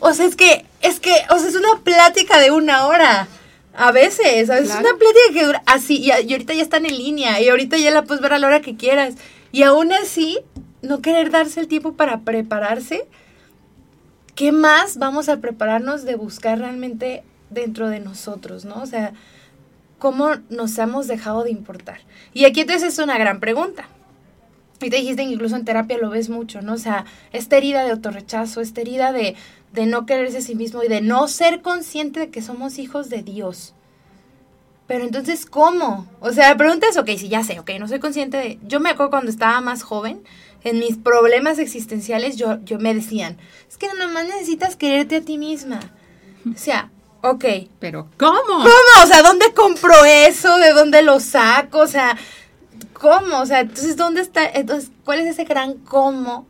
o 0.00 0.12
sea, 0.14 0.26
es 0.26 0.36
que, 0.36 0.64
es 0.80 1.00
que, 1.00 1.14
o 1.30 1.38
sea, 1.38 1.48
es 1.48 1.56
una 1.56 1.80
plática 1.82 2.38
de 2.38 2.50
una 2.50 2.86
hora. 2.86 3.28
A 3.80 3.92
veces, 3.92 4.48
Es 4.48 4.70
una 4.70 4.96
plática 4.96 5.32
que 5.32 5.46
dura 5.46 5.62
así, 5.66 5.98
y, 5.98 6.10
y 6.10 6.32
ahorita 6.32 6.52
ya 6.52 6.62
están 6.62 6.84
en 6.84 6.98
línea, 6.98 7.40
y 7.40 7.48
ahorita 7.48 7.76
ya 7.76 7.92
la 7.92 8.02
puedes 8.02 8.20
ver 8.20 8.32
a 8.32 8.38
la 8.40 8.48
hora 8.48 8.60
que 8.60 8.76
quieras. 8.76 9.14
Y 9.52 9.62
aún 9.62 9.92
así, 9.92 10.40
no 10.82 11.00
querer 11.00 11.30
darse 11.30 11.60
el 11.60 11.68
tiempo 11.68 11.94
para 11.94 12.20
prepararse 12.20 13.06
¿qué 14.38 14.52
más 14.52 14.98
vamos 14.98 15.28
a 15.28 15.38
prepararnos 15.38 16.04
de 16.04 16.14
buscar 16.14 16.60
realmente 16.60 17.24
dentro 17.50 17.88
de 17.88 17.98
nosotros, 17.98 18.64
¿no? 18.64 18.80
O 18.80 18.86
sea, 18.86 19.12
¿cómo 19.98 20.28
nos 20.48 20.78
hemos 20.78 21.08
dejado 21.08 21.42
de 21.42 21.50
importar? 21.50 22.02
Y 22.34 22.44
aquí 22.44 22.60
entonces 22.60 22.92
es 22.92 22.98
una 23.00 23.18
gran 23.18 23.40
pregunta. 23.40 23.88
Y 24.80 24.90
te 24.90 24.96
dijiste 24.98 25.24
incluso 25.24 25.56
en 25.56 25.64
terapia 25.64 25.98
lo 25.98 26.10
ves 26.10 26.28
mucho, 26.28 26.62
¿no? 26.62 26.74
O 26.74 26.78
sea, 26.78 27.04
esta 27.32 27.56
herida 27.56 27.82
de 27.82 27.90
autorrechazo, 27.90 28.60
esta 28.60 28.80
herida 28.80 29.10
de, 29.10 29.34
de 29.72 29.86
no 29.86 30.06
quererse 30.06 30.38
a 30.38 30.42
sí 30.42 30.54
mismo 30.54 30.84
y 30.84 30.88
de 30.88 31.00
no 31.00 31.26
ser 31.26 31.60
consciente 31.60 32.20
de 32.20 32.30
que 32.30 32.40
somos 32.40 32.78
hijos 32.78 33.10
de 33.10 33.24
Dios. 33.24 33.74
Pero 34.86 35.02
entonces, 35.02 35.46
¿cómo? 35.46 36.06
O 36.20 36.30
sea, 36.30 36.50
la 36.50 36.56
pregunta 36.56 36.86
es, 36.88 36.96
ok, 36.96 37.10
si 37.16 37.28
ya 37.28 37.42
sé, 37.42 37.58
ok, 37.58 37.72
no 37.80 37.88
soy 37.88 37.98
consciente 37.98 38.36
de... 38.36 38.58
Yo 38.68 38.78
me 38.78 38.90
acuerdo 38.90 39.10
cuando 39.10 39.32
estaba 39.32 39.60
más 39.60 39.82
joven, 39.82 40.22
en 40.68 40.78
mis 40.78 40.96
problemas 40.96 41.58
existenciales, 41.58 42.36
yo, 42.36 42.62
yo 42.64 42.78
me 42.78 42.94
decían, 42.94 43.36
es 43.68 43.76
que 43.76 43.86
nada 43.88 44.08
más 44.08 44.26
necesitas 44.26 44.76
quererte 44.76 45.16
a 45.16 45.20
ti 45.20 45.38
misma. 45.38 45.80
O 46.50 46.56
sea, 46.56 46.90
ok. 47.22 47.44
Pero 47.78 48.08
¿cómo? 48.18 48.40
¿Cómo? 48.46 49.02
O 49.02 49.06
sea, 49.06 49.22
¿dónde 49.22 49.52
compro 49.54 49.92
eso? 50.04 50.56
¿De 50.58 50.72
dónde 50.72 51.02
lo 51.02 51.20
saco? 51.20 51.80
O 51.80 51.86
sea, 51.86 52.16
¿cómo? 52.92 53.40
O 53.40 53.46
sea, 53.46 53.60
entonces, 53.60 53.96
¿dónde 53.96 54.20
está? 54.20 54.46
Entonces, 54.46 54.90
¿cuál 55.04 55.20
es 55.20 55.26
ese 55.26 55.44
gran 55.44 55.74
cómo? 55.74 56.46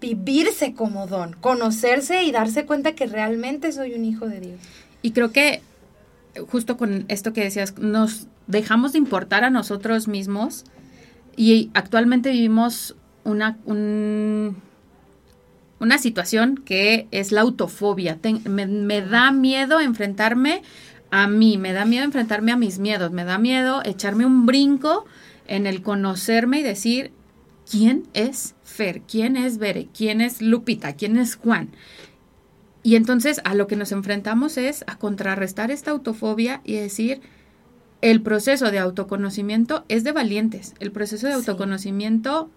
Vivirse 0.00 0.74
como 0.74 1.06
don, 1.06 1.34
conocerse 1.34 2.22
y 2.22 2.32
darse 2.32 2.64
cuenta 2.64 2.94
que 2.94 3.06
realmente 3.06 3.70
soy 3.72 3.94
un 3.94 4.04
hijo 4.04 4.26
de 4.26 4.40
Dios. 4.40 4.60
Y 5.02 5.12
creo 5.12 5.30
que 5.30 5.62
justo 6.48 6.76
con 6.76 7.04
esto 7.08 7.32
que 7.32 7.42
decías, 7.42 7.76
nos 7.78 8.26
dejamos 8.46 8.92
de 8.92 8.98
importar 8.98 9.44
a 9.44 9.50
nosotros 9.50 10.08
mismos 10.08 10.64
y 11.36 11.70
actualmente 11.74 12.30
vivimos 12.30 12.96
una, 13.30 13.58
una 15.80 15.98
situación 15.98 16.56
que 16.64 17.08
es 17.10 17.32
la 17.32 17.40
autofobia. 17.40 18.18
me, 18.44 19.00
da 19.00 19.32
miedo 19.32 19.80
enfrentarme 19.80 20.62
a 21.10 21.26
mí, 21.26 21.58
me 21.58 21.72
da 21.72 21.84
miedo 21.84 22.04
enfrentarme 22.04 22.52
a 22.52 22.56
mis 22.56 22.78
miedos, 22.78 23.10
me 23.10 23.24
da 23.24 23.38
miedo 23.38 23.82
echarme 23.84 24.26
un 24.26 24.46
brinco 24.46 25.06
en 25.48 25.66
el 25.66 25.82
conocerme 25.82 26.60
y 26.60 26.62
decir, 26.62 27.12
¿quién 27.68 28.04
es 28.14 28.54
Fer? 28.62 29.02
¿Quién 29.02 29.36
es 29.36 29.58
Bere? 29.58 29.88
¿Quién 29.96 30.20
es 30.20 30.40
Lupita? 30.40 30.94
¿Quién 30.94 31.16
es 31.16 31.36
Juan? 31.36 31.70
Y 32.82 32.96
entonces 32.96 33.40
a 33.44 33.54
lo 33.54 33.66
que 33.66 33.76
nos 33.76 33.92
enfrentamos 33.92 34.56
es 34.56 34.84
a 34.86 34.96
contrarrestar 34.96 35.70
esta 35.70 35.90
autofobia 35.90 36.60
y 36.64 36.74
decir, 36.74 37.20
el 38.00 38.22
proceso 38.22 38.70
de 38.70 38.78
autoconocimiento 38.78 39.84
es 39.88 40.04
de 40.04 40.12
valientes. 40.12 40.74
El 40.80 40.90
proceso 40.90 41.26
de 41.26 41.34
autoconocimiento 41.34 42.50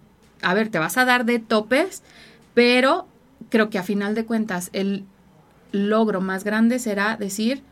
a 0.44 0.54
ver, 0.54 0.70
te 0.70 0.80
vas 0.80 0.98
a 0.98 1.06
dar 1.06 1.26
de 1.26 1.40
topes, 1.40 2.04
pero 2.54 3.08
creo 3.50 3.70
que 3.70 3.80
a 3.80 3.84
final 3.84 4.16
de 4.16 4.26
cuentas 4.26 4.70
el 4.74 5.06
logro 5.72 6.22
más 6.22 6.44
grande 6.44 6.80
será 6.80 7.18
decir, 7.18 7.64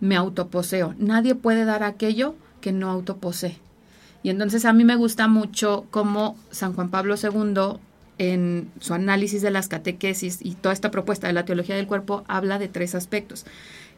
me 0.00 0.16
autoposeo. 0.16 0.94
Nadie 0.98 1.34
puede 1.34 1.64
dar 1.64 1.82
aquello 1.82 2.34
que 2.60 2.72
no 2.72 2.90
autoposee. 2.90 3.58
Y 4.22 4.30
entonces 4.30 4.64
a 4.64 4.72
mí 4.72 4.84
me 4.84 4.96
gusta 4.96 5.26
mucho 5.28 5.86
cómo 5.90 6.36
San 6.50 6.74
Juan 6.74 6.90
Pablo 6.90 7.16
II, 7.20 7.78
en 8.18 8.70
su 8.78 8.94
análisis 8.94 9.42
de 9.42 9.50
las 9.50 9.68
catequesis 9.68 10.38
y 10.42 10.54
toda 10.54 10.72
esta 10.72 10.90
propuesta 10.90 11.26
de 11.26 11.32
la 11.32 11.44
teología 11.44 11.74
del 11.74 11.86
cuerpo, 11.86 12.24
habla 12.28 12.58
de 12.58 12.68
tres 12.68 12.94
aspectos 12.94 13.44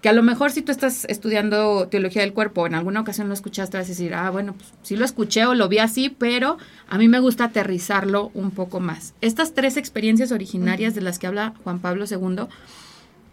que 0.05 0.11
a 0.11 0.13
lo 0.13 0.23
mejor 0.23 0.51
si 0.51 0.61
tú 0.61 0.71
estás 0.71 1.07
estudiando 1.07 1.89
teología 1.89 2.21
del 2.21 2.35
cuerpo, 2.35 2.67
en 2.67 2.75
alguna 2.75 3.01
ocasión 3.01 3.29
lo 3.29 3.33
escuchaste, 3.33 3.79
vas 3.79 3.87
a 3.87 3.89
decir, 3.89 4.13
ah, 4.13 4.29
bueno, 4.29 4.53
pues 4.53 4.71
sí 4.83 4.97
lo 4.97 5.05
escuché 5.07 5.47
o 5.47 5.55
lo 5.55 5.67
vi 5.67 5.79
así, 5.79 6.11
pero 6.11 6.59
a 6.91 6.99
mí 6.99 7.09
me 7.09 7.21
gusta 7.21 7.45
aterrizarlo 7.45 8.31
un 8.35 8.51
poco 8.51 8.81
más. 8.81 9.15
Estas 9.23 9.55
tres 9.55 9.79
experiencias 9.79 10.31
originarias 10.31 10.95
de 10.95 11.01
las 11.01 11.19
que 11.19 11.27
habla 11.27 11.55
Juan 11.65 11.79
Pablo 11.79 12.05
II, 12.05 12.49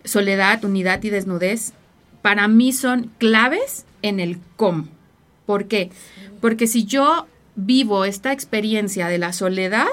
soledad, 0.06 0.64
unidad 0.64 1.04
y 1.04 1.10
desnudez, 1.10 1.74
para 2.22 2.48
mí 2.48 2.72
son 2.72 3.12
claves 3.18 3.84
en 4.02 4.22
el 4.22 4.40
cómo. 4.56 4.88
¿Por 5.46 5.66
qué? 5.66 5.92
Porque 6.40 6.68
si 6.68 6.86
yo 6.86 7.28
vivo 7.58 8.06
esta 8.06 8.32
experiencia 8.32 9.10
de 9.10 9.18
la 9.18 9.34
soledad, 9.34 9.90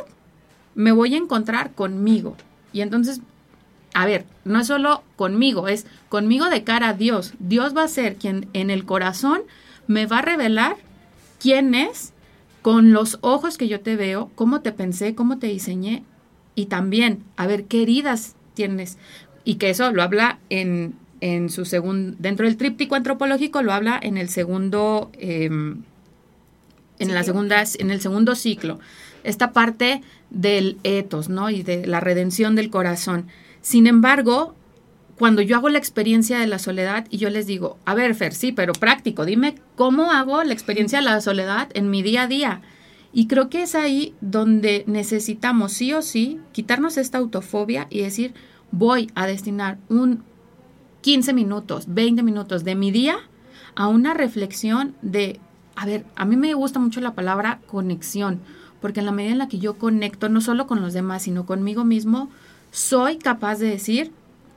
me 0.76 0.92
voy 0.92 1.16
a 1.16 1.18
encontrar 1.18 1.73
conmigo. 1.73 2.37
Y 2.73 2.82
entonces 2.82 3.20
a 3.98 4.06
ver, 4.06 4.26
no 4.44 4.60
es 4.60 4.68
solo 4.68 5.02
conmigo, 5.16 5.66
es 5.66 5.84
conmigo 6.08 6.48
de 6.50 6.62
cara 6.62 6.90
a 6.90 6.94
Dios. 6.94 7.34
Dios 7.40 7.76
va 7.76 7.82
a 7.82 7.88
ser 7.88 8.14
quien 8.14 8.48
en 8.52 8.70
el 8.70 8.84
corazón 8.84 9.40
me 9.88 10.06
va 10.06 10.18
a 10.18 10.22
revelar 10.22 10.76
quién 11.40 11.74
es 11.74 12.12
con 12.62 12.92
los 12.92 13.18
ojos 13.22 13.58
que 13.58 13.66
yo 13.66 13.80
te 13.80 13.96
veo, 13.96 14.30
cómo 14.36 14.60
te 14.60 14.70
pensé, 14.70 15.16
cómo 15.16 15.40
te 15.40 15.48
diseñé 15.48 16.04
y 16.54 16.66
también 16.66 17.24
a 17.36 17.48
ver 17.48 17.64
qué 17.64 17.82
heridas 17.82 18.36
tienes. 18.54 18.98
Y 19.42 19.56
que 19.56 19.70
eso 19.70 19.90
lo 19.90 20.04
habla 20.04 20.38
en, 20.48 20.94
en 21.20 21.50
su 21.50 21.64
segundo, 21.64 22.16
dentro 22.20 22.46
del 22.46 22.56
tríptico 22.56 22.94
antropológico, 22.94 23.62
lo 23.62 23.72
habla 23.72 23.98
en 24.00 24.16
el 24.16 24.28
segundo, 24.28 25.10
em, 25.18 25.82
en 27.00 27.14
la 27.14 27.24
segunda, 27.24 27.64
en 27.80 27.90
el 27.90 28.00
segundo 28.00 28.36
ciclo. 28.36 28.78
Esta 29.24 29.52
parte 29.52 30.02
del 30.30 30.78
etos, 30.84 31.28
¿no? 31.28 31.50
Y 31.50 31.64
de 31.64 31.84
la 31.84 31.98
redención 31.98 32.54
del 32.54 32.70
corazón. 32.70 33.26
Sin 33.68 33.87
embargo, 33.87 34.54
cuando 35.18 35.42
yo 35.42 35.54
hago 35.54 35.68
la 35.68 35.76
experiencia 35.76 36.38
de 36.38 36.46
la 36.46 36.58
soledad 36.58 37.06
y 37.10 37.18
yo 37.18 37.28
les 37.28 37.46
digo, 37.46 37.76
a 37.84 37.94
ver, 37.94 38.14
Fer, 38.14 38.32
sí, 38.32 38.50
pero 38.50 38.72
práctico, 38.72 39.26
dime 39.26 39.56
cómo 39.76 40.10
hago 40.10 40.42
la 40.42 40.54
experiencia 40.54 41.00
de 41.00 41.04
la 41.04 41.20
soledad 41.20 41.68
en 41.75 41.90
mi 41.90 42.02
día 42.02 42.22
a 42.22 42.26
día. 42.28 42.62
Y 43.12 43.26
creo 43.26 43.50
que 43.50 43.60
es 43.60 43.75
ahí 43.75 44.14
donde 44.22 44.84
necesitamos 44.87 45.75
sí 45.75 45.92
o 45.92 46.00
sí 46.00 46.40
quitarnos 46.52 46.96
esta 46.96 47.18
autofobia 47.18 47.88
y 47.90 48.00
decir, 48.00 48.32
voy 48.70 49.10
a 49.14 49.26
destinar 49.26 49.76
un 49.90 50.22
15 51.02 51.34
minutos, 51.34 51.88
20 51.88 52.22
minutos 52.22 52.64
de 52.64 52.75
mi 52.75 52.90
día 52.90 53.18
a 53.75 53.88
una 53.88 54.14
reflexión 54.14 54.94
de 55.02 55.40
a 55.76 55.84
ver, 55.84 56.06
a 56.16 56.25
mí 56.25 56.38
me 56.38 56.54
gusta 56.54 56.80
mucho 56.80 57.02
la 57.02 57.12
palabra 57.12 57.60
conexión, 57.66 58.40
porque 58.80 59.00
en 59.00 59.06
la 59.06 59.12
medida 59.12 59.32
en 59.32 59.38
la 59.38 59.48
que 59.48 59.58
yo 59.58 59.76
conecto, 59.76 60.30
no 60.30 60.40
solo 60.40 60.66
con 60.66 60.80
los 60.80 60.94
demás, 60.94 61.25
sino 61.25 61.44
conmigo 61.44 61.84
mismo, 61.84 62.30
soy 62.70 63.18
capaz 63.18 63.58
de 63.58 63.68
decir, 63.68 64.12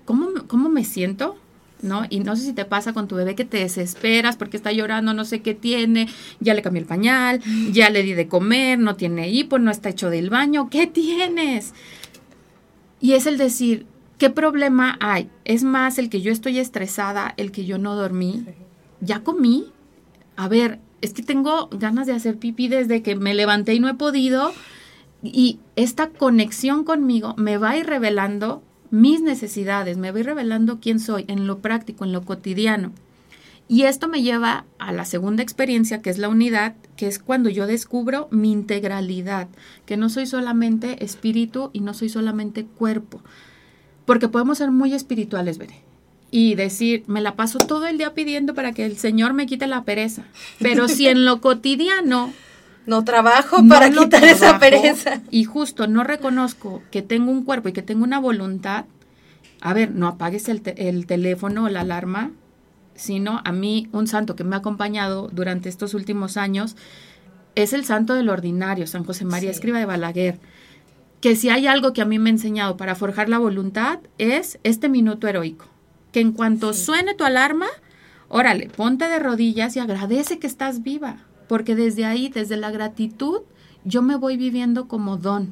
¿cómo, 0.05 0.29
cómo 0.47 0.69
me 0.69 0.83
siento? 0.83 1.37
¿no? 1.81 2.03
Y 2.09 2.19
no 2.19 2.35
sé 2.35 2.43
si 2.43 2.53
te 2.53 2.65
pasa 2.65 2.93
con 2.93 3.07
tu 3.07 3.15
bebé 3.15 3.35
que 3.35 3.45
te 3.45 3.57
desesperas 3.57 4.37
porque 4.37 4.57
está 4.57 4.71
llorando, 4.71 5.13
no 5.13 5.25
sé 5.25 5.41
qué 5.41 5.53
tiene, 5.53 6.07
ya 6.39 6.53
le 6.53 6.61
cambié 6.61 6.81
el 6.81 6.87
pañal, 6.87 7.41
ya 7.71 7.89
le 7.89 8.03
di 8.03 8.13
de 8.13 8.27
comer, 8.27 8.79
no 8.79 8.95
tiene 8.95 9.29
hipo, 9.29 9.59
no 9.59 9.71
está 9.71 9.89
hecho 9.89 10.09
del 10.09 10.29
baño, 10.29 10.69
¿qué 10.69 10.87
tienes? 10.87 11.73
Y 12.99 13.13
es 13.13 13.25
el 13.25 13.37
decir, 13.37 13.85
¿qué 14.17 14.29
problema 14.29 14.97
hay? 14.99 15.29
Es 15.45 15.63
más 15.63 15.97
el 15.97 16.09
que 16.09 16.21
yo 16.21 16.31
estoy 16.31 16.59
estresada, 16.59 17.33
el 17.37 17.51
que 17.51 17.65
yo 17.65 17.77
no 17.77 17.95
dormí, 17.95 18.45
ya 18.99 19.23
comí, 19.23 19.71
a 20.35 20.47
ver, 20.47 20.79
es 21.01 21.13
que 21.13 21.23
tengo 21.23 21.67
ganas 21.71 22.05
de 22.05 22.13
hacer 22.13 22.37
pipí 22.37 22.67
desde 22.67 23.01
que 23.01 23.15
me 23.15 23.33
levanté 23.33 23.73
y 23.73 23.79
no 23.79 23.89
he 23.89 23.95
podido. 23.95 24.53
Y 25.23 25.59
esta 25.75 26.09
conexión 26.09 26.83
conmigo 26.83 27.35
me 27.37 27.57
va 27.57 27.71
a 27.71 27.77
ir 27.77 27.85
revelando 27.85 28.63
mis 28.89 29.21
necesidades, 29.21 29.97
me 29.97 30.11
voy 30.11 30.23
revelando 30.23 30.79
quién 30.79 30.99
soy 30.99 31.25
en 31.27 31.47
lo 31.47 31.59
práctico, 31.59 32.03
en 32.03 32.11
lo 32.11 32.23
cotidiano. 32.23 32.91
Y 33.67 33.83
esto 33.83 34.09
me 34.09 34.21
lleva 34.21 34.65
a 34.79 34.91
la 34.91 35.05
segunda 35.05 35.43
experiencia, 35.43 36.01
que 36.01 36.09
es 36.09 36.17
la 36.17 36.27
unidad, 36.27 36.75
que 36.97 37.07
es 37.07 37.19
cuando 37.19 37.49
yo 37.49 37.67
descubro 37.67 38.27
mi 38.29 38.51
integralidad, 38.51 39.47
que 39.85 39.95
no 39.95 40.09
soy 40.09 40.25
solamente 40.25 41.05
espíritu 41.05 41.69
y 41.71 41.79
no 41.79 41.93
soy 41.93 42.09
solamente 42.09 42.65
cuerpo. 42.65 43.21
Porque 44.05 44.27
podemos 44.27 44.57
ser 44.57 44.71
muy 44.71 44.93
espirituales, 44.93 45.57
veré. 45.57 45.75
Y 46.31 46.55
decir, 46.55 47.05
me 47.07 47.21
la 47.21 47.37
paso 47.37 47.59
todo 47.59 47.87
el 47.87 47.97
día 47.97 48.13
pidiendo 48.13 48.53
para 48.53 48.73
que 48.73 48.85
el 48.85 48.97
Señor 48.97 49.33
me 49.33 49.45
quite 49.45 49.67
la 49.67 49.85
pereza. 49.85 50.25
Pero 50.59 50.89
si 50.89 51.07
en 51.07 51.23
lo 51.23 51.39
cotidiano 51.39 52.33
no 52.85 53.03
trabajo 53.03 53.57
para 53.67 53.89
quitar 53.89 54.23
esa 54.23 54.59
pereza. 54.59 55.21
Y 55.29 55.43
justo 55.43 55.87
no 55.87 56.03
reconozco 56.03 56.81
que 56.91 57.01
tengo 57.01 57.31
un 57.31 57.43
cuerpo 57.43 57.69
y 57.69 57.73
que 57.73 57.81
tengo 57.81 58.03
una 58.03 58.19
voluntad. 58.19 58.85
A 59.61 59.73
ver, 59.73 59.91
no 59.91 60.07
apagues 60.07 60.49
el, 60.49 60.61
el 60.77 61.05
teléfono 61.05 61.65
o 61.65 61.69
la 61.69 61.81
alarma, 61.81 62.31
sino 62.95 63.41
a 63.45 63.51
mí 63.51 63.87
un 63.91 64.07
santo 64.07 64.35
que 64.35 64.43
me 64.43 64.55
ha 64.55 64.59
acompañado 64.59 65.29
durante 65.31 65.69
estos 65.69 65.93
últimos 65.93 66.37
años 66.37 66.75
es 67.53 67.73
el 67.73 67.85
santo 67.85 68.13
del 68.13 68.29
ordinario, 68.29 68.87
San 68.87 69.03
José 69.03 69.25
María 69.25 69.51
Escriba 69.51 69.77
de 69.77 69.85
Balaguer. 69.85 70.39
Que 71.19 71.35
si 71.35 71.49
hay 71.49 71.67
algo 71.67 71.93
que 71.93 72.01
a 72.01 72.05
mí 72.05 72.17
me 72.17 72.29
ha 72.29 72.33
enseñado 72.33 72.77
para 72.77 72.95
forjar 72.95 73.29
la 73.29 73.37
voluntad 73.37 73.99
es 74.17 74.57
este 74.63 74.89
minuto 74.89 75.27
heroico. 75.27 75.65
Que 76.11 76.21
en 76.21 76.31
cuanto 76.31 76.73
suene 76.73 77.13
tu 77.13 77.23
alarma, 77.23 77.67
órale, 78.27 78.69
ponte 78.75 79.07
de 79.07 79.19
rodillas 79.19 79.75
y 79.75 79.79
agradece 79.79 80.39
que 80.39 80.47
estás 80.47 80.81
viva 80.81 81.17
porque 81.51 81.75
desde 81.75 82.05
ahí, 82.05 82.29
desde 82.29 82.55
la 82.55 82.71
gratitud, 82.71 83.41
yo 83.83 84.01
me 84.01 84.15
voy 84.15 84.37
viviendo 84.37 84.87
como 84.87 85.17
don, 85.17 85.51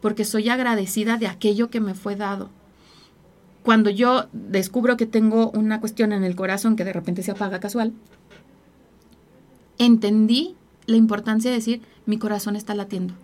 porque 0.00 0.24
soy 0.24 0.48
agradecida 0.48 1.16
de 1.16 1.26
aquello 1.26 1.68
que 1.68 1.80
me 1.80 1.94
fue 1.94 2.14
dado. 2.14 2.48
Cuando 3.64 3.90
yo 3.90 4.28
descubro 4.32 4.96
que 4.96 5.06
tengo 5.06 5.50
una 5.50 5.80
cuestión 5.80 6.12
en 6.12 6.22
el 6.22 6.36
corazón 6.36 6.76
que 6.76 6.84
de 6.84 6.92
repente 6.92 7.24
se 7.24 7.32
apaga 7.32 7.58
casual, 7.58 7.92
entendí 9.78 10.54
la 10.86 10.96
importancia 10.96 11.50
de 11.50 11.56
decir, 11.56 11.82
mi 12.06 12.16
corazón 12.16 12.54
está 12.54 12.76
latiendo. 12.76 13.14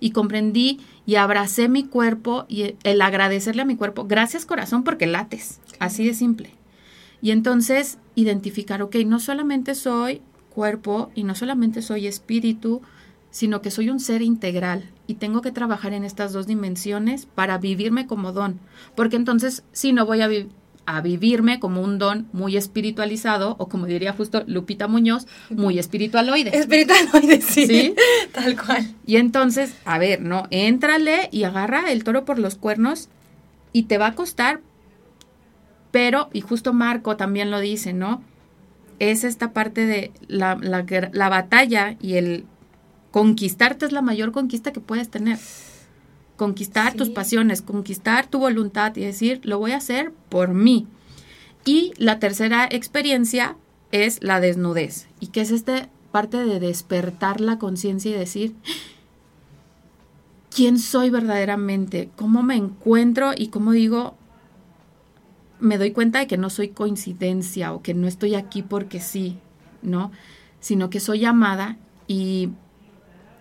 Y 0.00 0.10
comprendí 0.10 0.78
y 1.06 1.14
abracé 1.14 1.70
mi 1.70 1.84
cuerpo 1.84 2.44
y 2.50 2.74
el 2.82 3.00
agradecerle 3.00 3.62
a 3.62 3.64
mi 3.64 3.76
cuerpo, 3.76 4.04
gracias 4.04 4.44
corazón 4.44 4.84
porque 4.84 5.06
lates, 5.06 5.58
así 5.78 6.04
de 6.04 6.12
simple. 6.12 6.50
Y 7.22 7.30
entonces 7.30 7.96
identificar, 8.14 8.82
ok, 8.82 8.96
no 9.06 9.20
solamente 9.20 9.74
soy 9.74 10.20
cuerpo 10.58 11.12
y 11.14 11.22
no 11.22 11.36
solamente 11.36 11.82
soy 11.82 12.08
espíritu, 12.08 12.82
sino 13.30 13.62
que 13.62 13.70
soy 13.70 13.90
un 13.90 14.00
ser 14.00 14.22
integral 14.22 14.90
y 15.06 15.14
tengo 15.14 15.40
que 15.40 15.52
trabajar 15.52 15.92
en 15.92 16.02
estas 16.02 16.32
dos 16.32 16.48
dimensiones 16.48 17.26
para 17.26 17.58
vivirme 17.58 18.08
como 18.08 18.32
don, 18.32 18.58
porque 18.96 19.14
entonces 19.14 19.62
si 19.70 19.92
no 19.92 20.04
voy 20.04 20.20
a, 20.20 20.28
a 20.84 21.00
vivirme 21.00 21.60
como 21.60 21.80
un 21.80 22.00
don 22.00 22.26
muy 22.32 22.56
espiritualizado 22.56 23.54
o 23.60 23.68
como 23.68 23.86
diría 23.86 24.12
justo 24.12 24.42
Lupita 24.48 24.88
Muñoz, 24.88 25.28
muy 25.48 25.78
espiritualoide. 25.78 26.58
Espiritualoide, 26.58 27.40
sí, 27.54 27.68
¿Sí? 27.68 27.94
tal 28.32 28.60
cual. 28.60 28.96
Y 29.06 29.18
entonces, 29.18 29.76
a 29.84 29.98
ver, 29.98 30.20
no, 30.22 30.48
éntrale 30.50 31.28
y 31.30 31.44
agarra 31.44 31.92
el 31.92 32.02
toro 32.02 32.24
por 32.24 32.40
los 32.40 32.56
cuernos 32.56 33.10
y 33.72 33.84
te 33.84 33.96
va 33.96 34.08
a 34.08 34.14
costar, 34.16 34.60
pero, 35.92 36.30
y 36.32 36.40
justo 36.40 36.72
Marco 36.72 37.16
también 37.16 37.52
lo 37.52 37.60
dice, 37.60 37.92
¿no? 37.92 38.24
Es 38.98 39.24
esta 39.24 39.52
parte 39.52 39.86
de 39.86 40.12
la, 40.26 40.56
la, 40.60 41.28
batalla 41.28 41.96
y 42.00 42.14
el 42.14 42.44
conquistarte 43.10 43.86
es 43.86 43.92
la 43.92 44.02
mayor 44.02 44.32
conquista 44.32 44.72
que 44.72 44.80
puedes 44.80 45.08
tener. 45.08 45.38
Conquistar 46.36 46.94
tus 46.94 47.10
pasiones, 47.10 47.62
conquistar 47.62 48.28
tu 48.28 48.38
voluntad 48.38 48.94
y 48.96 49.00
decir, 49.00 49.40
lo 49.42 49.58
voy 49.58 49.72
a 49.72 49.78
hacer 49.78 50.12
por 50.28 50.54
mí. 50.54 50.86
Y 51.64 51.92
la 51.96 52.18
tercera 52.18 52.66
experiencia 52.70 53.56
es 53.90 54.22
la 54.22 54.40
desnudez. 54.40 55.08
¿Y 55.20 55.28
que 55.28 55.40
es 55.40 55.50
esta 55.50 55.88
parte 56.12 56.38
de 56.38 56.60
despertar 56.60 57.40
la 57.40 57.58
conciencia 57.58 58.10
y 58.10 58.14
decir, 58.14 58.54
¿quién 60.54 60.78
soy 60.78 61.10
verdaderamente? 61.10 62.10
¿Cómo 62.16 62.42
me 62.42 62.56
encuentro? 62.56 63.32
Y 63.36 63.48
cómo 63.48 63.72
digo, 63.72 64.17
me 65.60 65.78
doy 65.78 65.92
cuenta 65.92 66.20
de 66.20 66.26
que 66.26 66.36
no 66.36 66.50
soy 66.50 66.68
coincidencia 66.68 67.72
o 67.72 67.82
que 67.82 67.94
no 67.94 68.06
estoy 68.06 68.34
aquí 68.34 68.62
porque 68.62 69.00
sí, 69.00 69.38
¿no? 69.82 70.12
Sino 70.60 70.90
que 70.90 71.00
soy 71.00 71.24
amada 71.24 71.76
y 72.06 72.50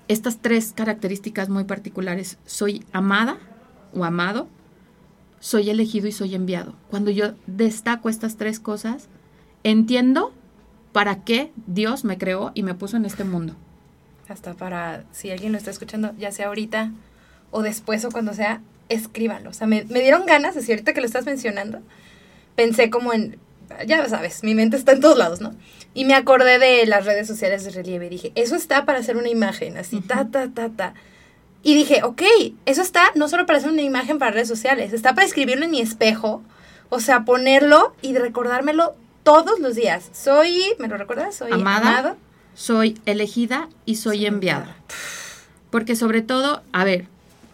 estas 0.07 0.39
tres 0.39 0.73
características 0.75 1.49
muy 1.49 1.65
particulares, 1.65 2.37
soy 2.45 2.85
amada 2.91 3.37
o 3.93 4.05
amado, 4.05 4.47
soy 5.39 5.69
elegido 5.69 6.07
y 6.07 6.11
soy 6.11 6.35
enviado. 6.35 6.75
Cuando 6.89 7.11
yo 7.11 7.33
destaco 7.45 8.09
estas 8.09 8.37
tres 8.37 8.59
cosas, 8.59 9.07
entiendo 9.63 10.33
para 10.91 11.23
qué 11.23 11.51
Dios 11.67 12.03
me 12.03 12.17
creó 12.17 12.51
y 12.53 12.63
me 12.63 12.73
puso 12.73 12.97
en 12.97 13.05
este 13.05 13.23
mundo. 13.23 13.55
Hasta 14.29 14.53
para, 14.55 15.05
si 15.11 15.29
alguien 15.31 15.51
lo 15.51 15.57
está 15.57 15.71
escuchando, 15.71 16.13
ya 16.17 16.31
sea 16.31 16.47
ahorita 16.47 16.91
o 17.51 17.61
después 17.61 18.03
o 18.05 18.11
cuando 18.11 18.33
sea, 18.33 18.61
escríbanlo. 18.89 19.49
O 19.49 19.53
sea, 19.53 19.67
me, 19.67 19.83
me 19.85 20.01
dieron 20.01 20.25
ganas, 20.25 20.57
así 20.57 20.71
ahorita 20.71 20.93
que 20.93 21.01
lo 21.01 21.07
estás 21.07 21.25
mencionando, 21.25 21.81
pensé 22.57 22.89
como 22.89 23.13
en, 23.13 23.37
ya 23.85 24.09
sabes, 24.09 24.43
mi 24.43 24.55
mente 24.55 24.75
está 24.75 24.91
en 24.91 24.99
todos 24.99 25.17
lados, 25.17 25.39
¿no? 25.39 25.53
Y 25.93 26.05
me 26.05 26.15
acordé 26.15 26.57
de 26.57 26.85
las 26.87 27.05
redes 27.05 27.27
sociales 27.27 27.63
de 27.63 27.69
relieve 27.69 28.07
y 28.07 28.09
dije, 28.09 28.31
eso 28.35 28.55
está 28.55 28.83
para 28.83 28.99
hacer 28.99 29.15
una 29.15 29.29
imagen, 29.29 29.77
así, 29.77 30.01
ta, 30.01 30.27
ta, 30.29 30.49
ta, 30.49 30.69
ta. 30.69 30.93
Y 31.61 31.75
dije, 31.75 32.01
ok, 32.03 32.23
eso 32.65 32.81
está 32.81 33.11
no 33.15 33.29
solo 33.29 33.45
para 33.45 33.59
hacer 33.59 33.71
una 33.71 33.83
imagen 33.83 34.17
para 34.17 34.31
redes 34.31 34.47
sociales, 34.47 34.91
está 34.91 35.13
para 35.13 35.27
escribirlo 35.27 35.65
en 35.65 35.71
mi 35.71 35.81
espejo, 35.81 36.41
o 36.89 36.99
sea, 36.99 37.25
ponerlo 37.25 37.93
y 38.01 38.17
recordármelo 38.17 38.95
todos 39.21 39.59
los 39.59 39.75
días. 39.75 40.09
Soy, 40.13 40.63
¿me 40.79 40.87
lo 40.87 40.97
recuerdas? 40.97 41.35
Soy 41.35 41.51
amada, 41.51 42.15
soy 42.55 42.99
elegida 43.05 43.69
y 43.85 43.97
soy, 43.97 44.25
enviada. 44.25 44.75
Porque 45.69 45.95
sobre 45.95 46.23
todo, 46.23 46.63
a 46.71 46.83
ver, 46.85 47.05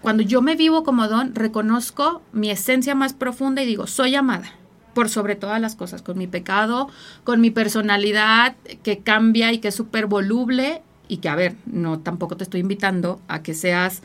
cuando 0.01 0.23
yo 0.23 0.41
me 0.41 0.55
vivo 0.55 0.83
como 0.83 1.09
don, 1.09 1.35
reconozco 1.35 2.21
mi 2.31 2.51
esencia 2.51 2.95
más 2.95 3.13
profunda 3.13 3.63
y 3.63 3.65
digo, 3.65 3.85
soy 3.85 4.15
amada 4.15 4.53
por 4.93 5.09
sobre 5.09 5.35
todas 5.35 5.59
las 5.59 5.75
cosas, 5.75 6.01
con 6.01 6.17
mi 6.17 6.27
pecado, 6.27 6.89
con 7.23 7.41
mi 7.41 7.51
personalidad 7.51 8.55
que 8.83 8.99
cambia 8.99 9.51
y 9.51 9.59
que 9.59 9.69
es 9.69 9.75
súper 9.75 10.07
voluble 10.07 10.81
y 11.07 11.17
que, 11.17 11.29
a 11.29 11.35
ver, 11.35 11.55
no, 11.65 11.99
tampoco 11.99 12.37
te 12.37 12.43
estoy 12.43 12.61
invitando 12.61 13.19
a 13.27 13.43
que 13.43 13.53
seas, 13.53 14.01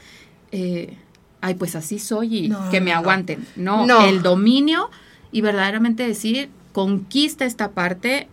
eh, 0.52 0.96
ay, 1.40 1.54
pues 1.54 1.76
así 1.76 1.98
soy 1.98 2.36
y 2.36 2.52
que 2.70 2.80
me 2.80 2.92
aguanten. 2.92 3.46
No. 3.56 4.06
el 4.06 4.22
dominio 4.22 4.90
y 5.30 5.40
verdaderamente 5.40 6.06
decir, 6.06 6.48
conquista 6.72 7.44
esta 7.44 7.70
parte 7.70 8.28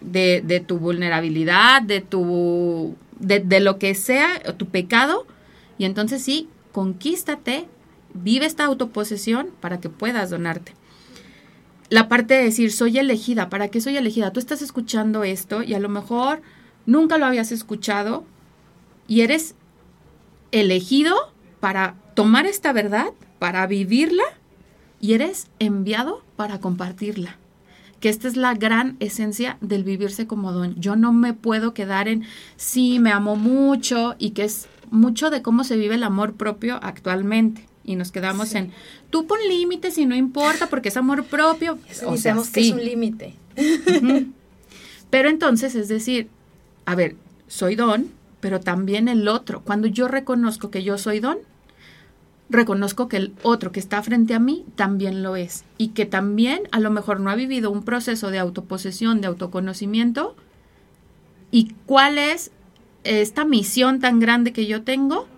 de, 0.00 0.42
de 0.44 0.60
tu 0.60 0.78
vulnerabilidad, 0.78 1.82
de 1.82 2.00
tu, 2.00 2.96
de, 3.18 3.40
de 3.40 3.60
lo 3.60 3.78
que 3.78 3.94
sea, 3.94 4.40
tu 4.56 4.66
pecado, 4.66 5.26
y 5.78 5.86
entonces 5.86 6.22
sí, 6.22 6.48
conquístate, 6.72 7.66
vive 8.12 8.46
esta 8.46 8.64
autoposesión 8.64 9.48
para 9.60 9.80
que 9.80 9.88
puedas 9.88 10.30
donarte 10.30 10.72
la 11.90 12.08
parte 12.08 12.34
de 12.34 12.44
decir, 12.44 12.72
soy 12.72 12.98
elegida, 12.98 13.48
¿para 13.48 13.68
qué 13.68 13.80
soy 13.80 13.96
elegida? 13.96 14.32
Tú 14.32 14.40
estás 14.40 14.62
escuchando 14.62 15.24
esto 15.24 15.62
y 15.62 15.74
a 15.74 15.80
lo 15.80 15.88
mejor 15.88 16.42
nunca 16.86 17.18
lo 17.18 17.26
habías 17.26 17.52
escuchado 17.52 18.24
y 19.06 19.20
eres 19.20 19.54
elegido 20.52 21.14
para 21.60 21.96
tomar 22.14 22.46
esta 22.46 22.72
verdad, 22.72 23.08
para 23.38 23.66
vivirla 23.66 24.24
y 25.00 25.12
eres 25.12 25.48
enviado 25.58 26.24
para 26.36 26.60
compartirla. 26.60 27.36
Que 28.00 28.08
esta 28.08 28.28
es 28.28 28.36
la 28.36 28.54
gran 28.54 28.96
esencia 29.00 29.56
del 29.60 29.84
vivirse 29.84 30.26
como 30.26 30.52
don. 30.52 30.74
Yo 30.76 30.96
no 30.96 31.12
me 31.12 31.32
puedo 31.32 31.74
quedar 31.74 32.08
en 32.08 32.24
sí, 32.56 32.98
me 32.98 33.12
amo 33.12 33.36
mucho 33.36 34.14
y 34.18 34.30
que 34.30 34.44
es 34.44 34.68
mucho 34.90 35.30
de 35.30 35.42
cómo 35.42 35.64
se 35.64 35.76
vive 35.76 35.94
el 35.94 36.02
amor 36.02 36.34
propio 36.34 36.78
actualmente 36.82 37.66
y 37.84 37.96
nos 37.96 38.10
quedamos 38.10 38.54
en 38.54 38.72
tú 39.14 39.28
pon 39.28 39.38
límites 39.48 39.96
y 39.96 40.06
no 40.06 40.16
importa 40.16 40.66
porque 40.66 40.88
es 40.88 40.96
amor 40.96 41.22
propio. 41.22 41.78
o 42.04 42.16
sea, 42.16 42.36
que 42.52 42.60
es 42.62 42.72
un 42.72 42.84
límite. 42.84 43.36
Pero 45.10 45.28
entonces, 45.28 45.76
es 45.76 45.86
decir, 45.86 46.26
a 46.84 46.96
ver, 46.96 47.14
soy 47.46 47.76
don, 47.76 48.08
pero 48.40 48.58
también 48.58 49.06
el 49.06 49.28
otro. 49.28 49.60
Cuando 49.60 49.86
yo 49.86 50.08
reconozco 50.08 50.72
que 50.72 50.82
yo 50.82 50.98
soy 50.98 51.20
don, 51.20 51.38
reconozco 52.50 53.06
que 53.06 53.18
el 53.18 53.34
otro 53.44 53.70
que 53.70 53.78
está 53.78 54.02
frente 54.02 54.34
a 54.34 54.40
mí 54.40 54.64
también 54.74 55.22
lo 55.22 55.36
es 55.36 55.64
y 55.78 55.90
que 55.90 56.06
también 56.06 56.62
a 56.72 56.80
lo 56.80 56.90
mejor 56.90 57.20
no 57.20 57.30
ha 57.30 57.36
vivido 57.36 57.70
un 57.70 57.84
proceso 57.84 58.32
de 58.32 58.40
autoposesión, 58.40 59.20
de 59.20 59.28
autoconocimiento. 59.28 60.34
¿Y 61.52 61.72
cuál 61.86 62.18
es 62.18 62.50
esta 63.04 63.44
misión 63.44 64.00
tan 64.00 64.18
grande 64.18 64.52
que 64.52 64.66
yo 64.66 64.82
tengo? 64.82 65.28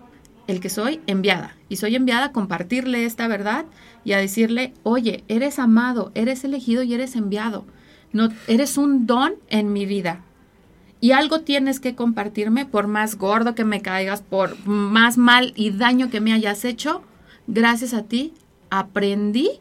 El 0.46 0.60
que 0.60 0.70
soy 0.70 1.02
enviada. 1.06 1.55
Y 1.68 1.76
soy 1.76 1.96
enviada 1.96 2.26
a 2.26 2.32
compartirle 2.32 3.04
esta 3.04 3.28
verdad 3.28 3.66
y 4.04 4.12
a 4.12 4.18
decirle, 4.18 4.72
oye, 4.82 5.24
eres 5.28 5.58
amado, 5.58 6.12
eres 6.14 6.44
elegido 6.44 6.82
y 6.82 6.94
eres 6.94 7.16
enviado. 7.16 7.64
No, 8.12 8.28
eres 8.46 8.78
un 8.78 9.06
don 9.06 9.34
en 9.48 9.72
mi 9.72 9.84
vida. 9.84 10.22
Y 11.00 11.12
algo 11.12 11.40
tienes 11.40 11.80
que 11.80 11.94
compartirme, 11.94 12.66
por 12.66 12.86
más 12.86 13.16
gordo 13.16 13.54
que 13.54 13.64
me 13.64 13.82
caigas, 13.82 14.22
por 14.22 14.56
más 14.66 15.18
mal 15.18 15.52
y 15.56 15.70
daño 15.70 16.08
que 16.08 16.20
me 16.20 16.32
hayas 16.32 16.64
hecho, 16.64 17.02
gracias 17.46 17.94
a 17.94 18.04
ti 18.04 18.32
aprendí 18.70 19.60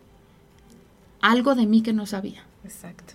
algo 1.21 1.55
de 1.55 1.65
mí 1.65 1.81
que 1.81 1.93
no 1.93 2.05
sabía. 2.05 2.45
Exacto. 2.63 3.13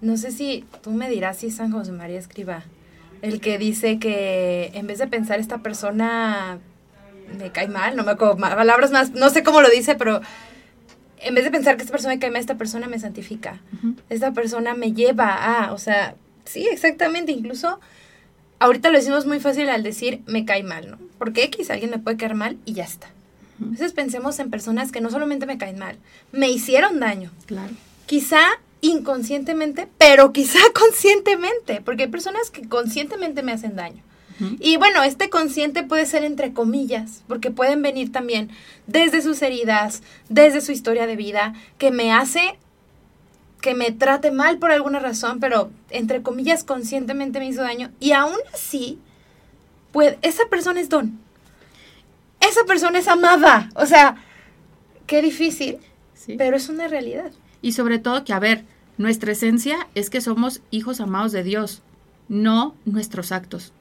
No 0.00 0.16
sé 0.16 0.32
si 0.32 0.64
tú 0.82 0.90
me 0.90 1.08
dirás 1.08 1.38
si 1.38 1.50
San 1.50 1.70
José 1.70 1.92
María 1.92 2.18
Escriba, 2.18 2.64
el 3.22 3.40
que 3.40 3.56
dice 3.56 3.98
que 3.98 4.72
en 4.74 4.86
vez 4.88 4.98
de 4.98 5.06
pensar 5.06 5.38
esta 5.38 5.58
persona 5.58 6.58
me 7.38 7.50
cae 7.50 7.68
mal, 7.68 7.96
no 7.96 8.04
me 8.04 8.12
acuerdo 8.12 8.36
palabras 8.36 8.90
más, 8.90 9.10
no 9.12 9.30
sé 9.30 9.42
cómo 9.42 9.60
lo 9.60 9.70
dice, 9.70 9.94
pero 9.94 10.20
en 11.18 11.34
vez 11.34 11.44
de 11.44 11.50
pensar 11.50 11.76
que 11.76 11.82
esta 11.82 11.92
persona 11.92 12.14
me 12.14 12.20
cae 12.20 12.30
mal, 12.30 12.40
esta 12.40 12.56
persona 12.56 12.88
me 12.88 12.98
santifica. 12.98 13.60
Esta 14.08 14.32
persona 14.32 14.74
me 14.74 14.92
lleva 14.92 15.34
a, 15.34 15.72
o 15.72 15.78
sea, 15.78 16.14
sí, 16.44 16.66
exactamente, 16.68 17.32
incluso 17.32 17.80
ahorita 18.58 18.90
lo 18.90 18.98
decimos 18.98 19.26
muy 19.26 19.40
fácil 19.40 19.68
al 19.68 19.82
decir 19.82 20.22
me 20.26 20.44
cae 20.44 20.62
mal, 20.62 20.90
¿no? 20.90 20.98
Porque 21.18 21.44
X, 21.44 21.70
alguien 21.70 21.90
me 21.90 21.98
puede 21.98 22.16
caer 22.16 22.34
mal 22.34 22.58
y 22.64 22.74
ya 22.74 22.84
está. 22.84 23.08
Entonces 23.60 23.92
pensemos 23.92 24.38
en 24.40 24.50
personas 24.50 24.90
que 24.90 25.00
no 25.00 25.10
solamente 25.10 25.46
me 25.46 25.58
caen 25.58 25.78
mal, 25.78 25.96
me 26.32 26.50
hicieron 26.50 26.98
daño. 26.98 27.30
Claro. 27.46 27.72
Quizá 28.06 28.40
inconscientemente, 28.80 29.88
pero 29.98 30.32
quizá 30.32 30.58
conscientemente, 30.74 31.80
porque 31.84 32.04
hay 32.04 32.08
personas 32.08 32.50
que 32.50 32.68
conscientemente 32.68 33.42
me 33.42 33.52
hacen 33.52 33.76
daño. 33.76 34.02
Y 34.60 34.76
bueno, 34.76 35.02
este 35.02 35.30
consciente 35.30 35.82
puede 35.82 36.06
ser 36.06 36.24
entre 36.24 36.52
comillas, 36.52 37.22
porque 37.28 37.50
pueden 37.50 37.82
venir 37.82 38.12
también 38.12 38.50
desde 38.86 39.22
sus 39.22 39.42
heridas, 39.42 40.02
desde 40.28 40.60
su 40.60 40.72
historia 40.72 41.06
de 41.06 41.16
vida, 41.16 41.54
que 41.78 41.90
me 41.90 42.12
hace 42.12 42.58
que 43.62 43.74
me 43.74 43.92
trate 43.92 44.32
mal 44.32 44.58
por 44.58 44.72
alguna 44.72 44.98
razón, 44.98 45.38
pero 45.38 45.70
entre 45.90 46.20
comillas 46.20 46.64
conscientemente 46.64 47.38
me 47.38 47.46
hizo 47.46 47.62
daño. 47.62 47.92
Y 48.00 48.12
aún 48.12 48.36
así, 48.52 48.98
pues 49.92 50.16
esa 50.20 50.46
persona 50.50 50.80
es 50.80 50.88
don. 50.88 51.18
Esa 52.40 52.64
persona 52.64 52.98
es 52.98 53.06
amada. 53.06 53.70
O 53.76 53.86
sea, 53.86 54.16
qué 55.06 55.22
difícil, 55.22 55.78
pero 56.36 56.56
es 56.56 56.68
una 56.68 56.88
realidad. 56.88 57.30
Y 57.62 57.72
sobre 57.72 58.00
todo 58.00 58.24
que, 58.24 58.32
a 58.32 58.40
ver, 58.40 58.64
nuestra 58.98 59.32
esencia 59.32 59.86
es 59.94 60.10
que 60.10 60.20
somos 60.20 60.60
hijos 60.70 61.00
amados 61.00 61.30
de 61.30 61.44
Dios, 61.44 61.82
no 62.28 62.74
nuestros 62.84 63.30
actos. 63.30 63.72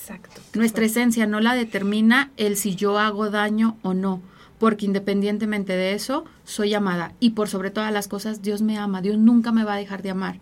Exacto. 0.00 0.40
Nuestra 0.54 0.86
esencia 0.86 1.26
no 1.26 1.40
la 1.40 1.54
determina 1.54 2.30
el 2.36 2.56
si 2.56 2.74
yo 2.74 2.98
hago 2.98 3.28
daño 3.30 3.76
o 3.82 3.92
no, 3.92 4.22
porque 4.58 4.86
independientemente 4.86 5.74
de 5.74 5.92
eso, 5.92 6.24
soy 6.44 6.74
amada. 6.74 7.12
Y 7.20 7.30
por 7.30 7.48
sobre 7.48 7.70
todas 7.70 7.92
las 7.92 8.08
cosas, 8.08 8.40
Dios 8.42 8.62
me 8.62 8.78
ama, 8.78 9.02
Dios 9.02 9.18
nunca 9.18 9.52
me 9.52 9.64
va 9.64 9.74
a 9.74 9.78
dejar 9.78 10.02
de 10.02 10.10
amar. 10.10 10.40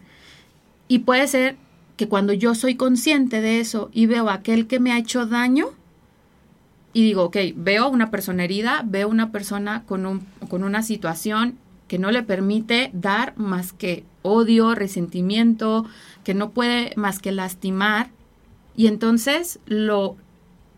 Y 0.87 1.01
puede 1.01 1.27
ser 1.27 1.57
que 1.97 2.09
cuando 2.09 2.33
yo 2.33 2.55
soy 2.55 2.77
consciente 2.77 3.41
de 3.41 3.61
eso 3.61 3.91
y 3.93 4.07
veo 4.07 4.29
a 4.29 4.35
aquel 4.35 4.69
que 4.69 4.81
me 4.81 4.93
ha 4.93 4.99
hecho 4.99 5.27
daño, 5.27 5.71
y 6.93 7.03
digo, 7.03 7.25
ok, 7.25 7.37
veo 7.55 7.89
una 7.89 8.11
persona 8.11 8.45
herida, 8.45 8.83
veo 8.87 9.09
una 9.09 9.31
persona 9.31 9.83
con, 9.87 10.07
un, 10.07 10.27
con 10.49 10.65
una 10.65 10.83
situación 10.83 11.59
que 11.87 11.99
no 11.99 12.11
le 12.11 12.23
permite 12.23 12.91
dar 12.93 13.37
más 13.37 13.73
que 13.73 14.05
odio, 14.23 14.75
resentimiento, 14.75 15.87
que 16.25 16.35
no 16.35 16.51
puede 16.51 16.93
más 16.97 17.19
que 17.19 17.33
lastimar, 17.33 18.11
y 18.79 18.87
entonces 18.87 19.59
lo, 19.67 20.17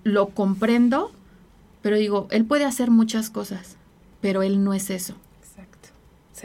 lo 0.05 0.31
comprendo, 0.31 1.13
pero 1.83 1.97
digo, 1.97 2.29
él 2.31 2.47
puede 2.47 2.65
hacer 2.65 2.91
muchas 2.91 3.29
cosas, 3.29 3.77
pero 4.23 4.43
él 4.43 4.65
no 4.65 4.73
es 4.73 4.89
eso. 4.89 5.17
Exacto. 5.43 5.91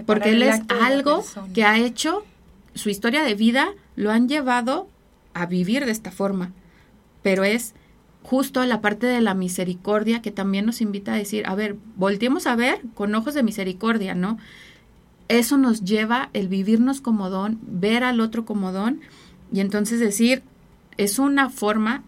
Porque 0.06 0.32
él 0.32 0.44
es 0.44 0.60
algo 0.82 1.24
que 1.54 1.64
ha 1.64 1.78
hecho, 1.78 2.26
su 2.74 2.90
historia 2.90 3.24
de 3.24 3.36
vida 3.36 3.70
lo 3.96 4.12
han 4.12 4.28
llevado 4.28 4.90
a 5.34 5.46
vivir 5.46 5.86
de 5.86 5.94
esta 5.94 6.12
forma, 6.12 6.52
pero 7.24 7.46
es 7.46 7.74
justo 8.22 8.66
la 8.66 8.82
parte 8.82 9.08
de 9.08 9.22
la 9.22 9.34
misericordia 9.34 10.22
que 10.22 10.32
también 10.32 10.66
nos 10.66 10.82
invita 10.82 11.14
a 11.14 11.18
decir, 11.18 11.48
a 11.48 11.56
ver, 11.56 11.78
volteemos 11.96 12.48
a 12.48 12.58
ver 12.58 12.82
con 12.96 13.16
ojos 13.16 13.34
de 13.34 13.44
misericordia, 13.44 14.14
¿no? 14.14 14.38
Eso 15.30 15.56
nos 15.56 15.86
lleva 15.86 16.32
el 16.34 16.50
vivirnos 16.50 17.00
como 17.00 17.30
don, 17.30 17.60
ver 17.62 18.04
al 18.04 18.20
otro 18.20 18.44
como 18.44 18.74
don 18.74 19.00
y 19.54 19.62
entonces 19.62 20.02
decir, 20.02 20.44
es 20.98 21.20
una 21.20 21.50
forma 21.50 22.04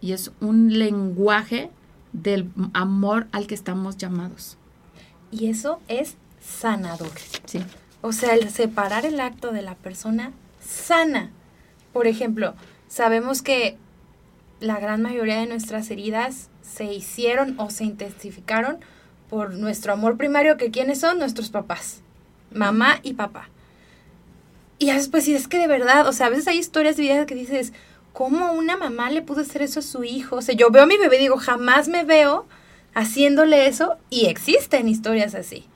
y 0.00 0.12
es 0.12 0.32
un 0.40 0.78
lenguaje 0.78 1.70
del 2.12 2.50
amor 2.72 3.26
al 3.32 3.46
que 3.46 3.54
estamos 3.54 3.96
llamados. 3.96 4.56
Y 5.30 5.48
eso 5.48 5.80
es 5.88 6.16
sanador. 6.40 7.10
Sí. 7.44 7.60
O 8.00 8.12
sea, 8.12 8.34
el 8.34 8.48
separar 8.50 9.04
el 9.04 9.20
acto 9.20 9.52
de 9.52 9.62
la 9.62 9.74
persona 9.74 10.32
sana. 10.60 11.30
Por 11.92 12.06
ejemplo, 12.06 12.54
sabemos 12.88 13.42
que 13.42 13.76
la 14.60 14.78
gran 14.78 15.02
mayoría 15.02 15.40
de 15.40 15.46
nuestras 15.46 15.90
heridas 15.90 16.48
se 16.62 16.92
hicieron 16.92 17.58
o 17.58 17.70
se 17.70 17.84
intensificaron 17.84 18.78
por 19.28 19.54
nuestro 19.54 19.92
amor 19.92 20.16
primario, 20.16 20.56
que 20.56 20.70
quiénes 20.70 21.00
son 21.00 21.18
nuestros 21.18 21.50
papás, 21.50 22.00
mamá 22.50 23.00
y 23.02 23.14
papá. 23.14 23.48
Y 24.78 24.92
después, 24.92 25.24
si 25.24 25.34
es 25.34 25.48
que 25.48 25.58
de 25.58 25.66
verdad, 25.66 26.06
o 26.06 26.12
sea, 26.12 26.26
a 26.26 26.30
veces 26.30 26.48
hay 26.48 26.58
historias 26.58 26.96
de 26.96 27.02
vida 27.02 27.26
que 27.26 27.34
dices, 27.34 27.72
¿cómo 28.12 28.52
una 28.52 28.76
mamá 28.76 29.10
le 29.10 29.22
pudo 29.22 29.42
hacer 29.42 29.62
eso 29.62 29.80
a 29.80 29.82
su 29.82 30.04
hijo? 30.04 30.36
O 30.36 30.42
sea, 30.42 30.54
yo 30.54 30.70
veo 30.70 30.82
a 30.82 30.86
mi 30.86 30.96
bebé 30.96 31.16
y 31.16 31.20
digo, 31.20 31.36
jamás 31.36 31.88
me 31.88 32.04
veo 32.04 32.46
haciéndole 32.94 33.66
eso 33.66 33.96
y 34.10 34.26
existen 34.26 34.88
historias 34.88 35.34
así, 35.34 35.66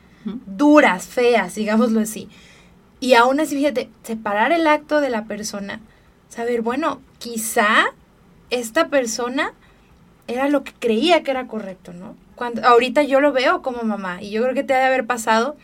duras, 0.47 1.07
feas, 1.07 1.55
digámoslo 1.55 2.01
así. 2.01 2.29
Y 3.01 3.15
aún 3.15 3.41
así, 3.41 3.57
fíjate, 3.57 3.91
separar 4.03 4.53
el 4.53 4.67
acto 4.67 5.01
de 5.01 5.11
la 5.11 5.25
persona, 5.25 5.81
saber, 6.29 6.63
bueno, 6.63 7.01
quizá 7.19 7.87
esta 8.51 8.89
persona 8.89 9.55
era 10.27 10.49
lo 10.49 10.63
que 10.63 10.73
creía 10.73 11.23
que 11.23 11.31
era 11.31 11.47
correcto, 11.47 11.93
¿no? 11.93 12.17
Cuando, 12.35 12.65
ahorita 12.67 13.03
yo 13.03 13.21
lo 13.21 13.33
veo 13.33 13.63
como 13.63 13.83
mamá 13.83 14.23
y 14.23 14.31
yo 14.31 14.43
creo 14.43 14.55
que 14.55 14.65
te 14.65 14.75
ha 14.75 14.79
de 14.79 14.85
haber 14.85 15.07
pasado 15.07 15.57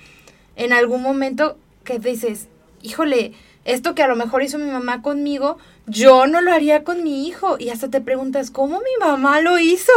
en 0.57 0.73
algún 0.73 1.03
momento 1.03 1.57
que 1.85 1.99
dices, 1.99 2.49
híjole, 2.83 3.33
esto 3.69 3.95
que 3.95 4.03
a 4.03 4.09
lo 4.09 4.17
mejor 4.17 4.43
hizo 4.43 4.59
mi 4.59 4.71
mamá 4.71 5.03
conmigo, 5.03 5.59
yo 5.87 6.27
no 6.27 6.41
lo 6.41 6.53
haría 6.53 6.85
con 6.85 7.05
mi 7.05 7.29
hijo. 7.29 7.57
Y 7.59 7.69
hasta 7.69 7.91
te 7.91 8.01
preguntas, 8.01 8.51
¿cómo 8.51 8.81
mi 8.81 9.07
mamá 9.07 9.43
lo 9.43 9.59
hizo? 9.59 9.93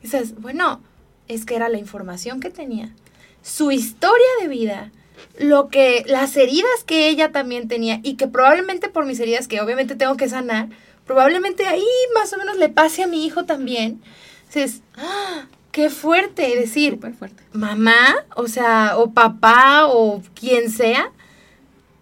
Y 0.00 0.04
dices, 0.04 0.40
bueno, 0.40 0.80
es 1.26 1.44
que 1.44 1.56
era 1.56 1.68
la 1.68 1.78
información 1.78 2.38
que 2.38 2.50
tenía. 2.50 2.94
Su 3.42 3.72
historia 3.72 4.28
de 4.40 4.46
vida, 4.48 4.92
lo 5.38 5.68
que, 5.68 6.04
las 6.06 6.36
heridas 6.36 6.84
que 6.86 7.08
ella 7.08 7.32
también 7.32 7.66
tenía 7.66 7.98
y 8.04 8.14
que 8.14 8.28
probablemente 8.28 8.88
por 8.88 9.06
mis 9.06 9.18
heridas 9.18 9.48
que 9.48 9.60
obviamente 9.60 9.96
tengo 9.96 10.16
que 10.16 10.28
sanar, 10.28 10.68
probablemente 11.04 11.66
ahí 11.66 11.84
más 12.14 12.32
o 12.32 12.38
menos 12.38 12.58
le 12.58 12.68
pase 12.68 13.02
a 13.02 13.08
mi 13.08 13.26
hijo 13.26 13.44
también. 13.44 14.00
Dices, 14.46 14.82
¡ah! 14.96 15.46
Qué 15.72 15.88
fuerte 15.88 16.42
decir, 16.56 16.98
fuerte. 16.98 17.44
mamá, 17.52 18.26
o 18.34 18.48
sea, 18.48 18.98
o 18.98 19.12
papá, 19.12 19.86
o 19.86 20.20
quien 20.34 20.68
sea, 20.68 21.12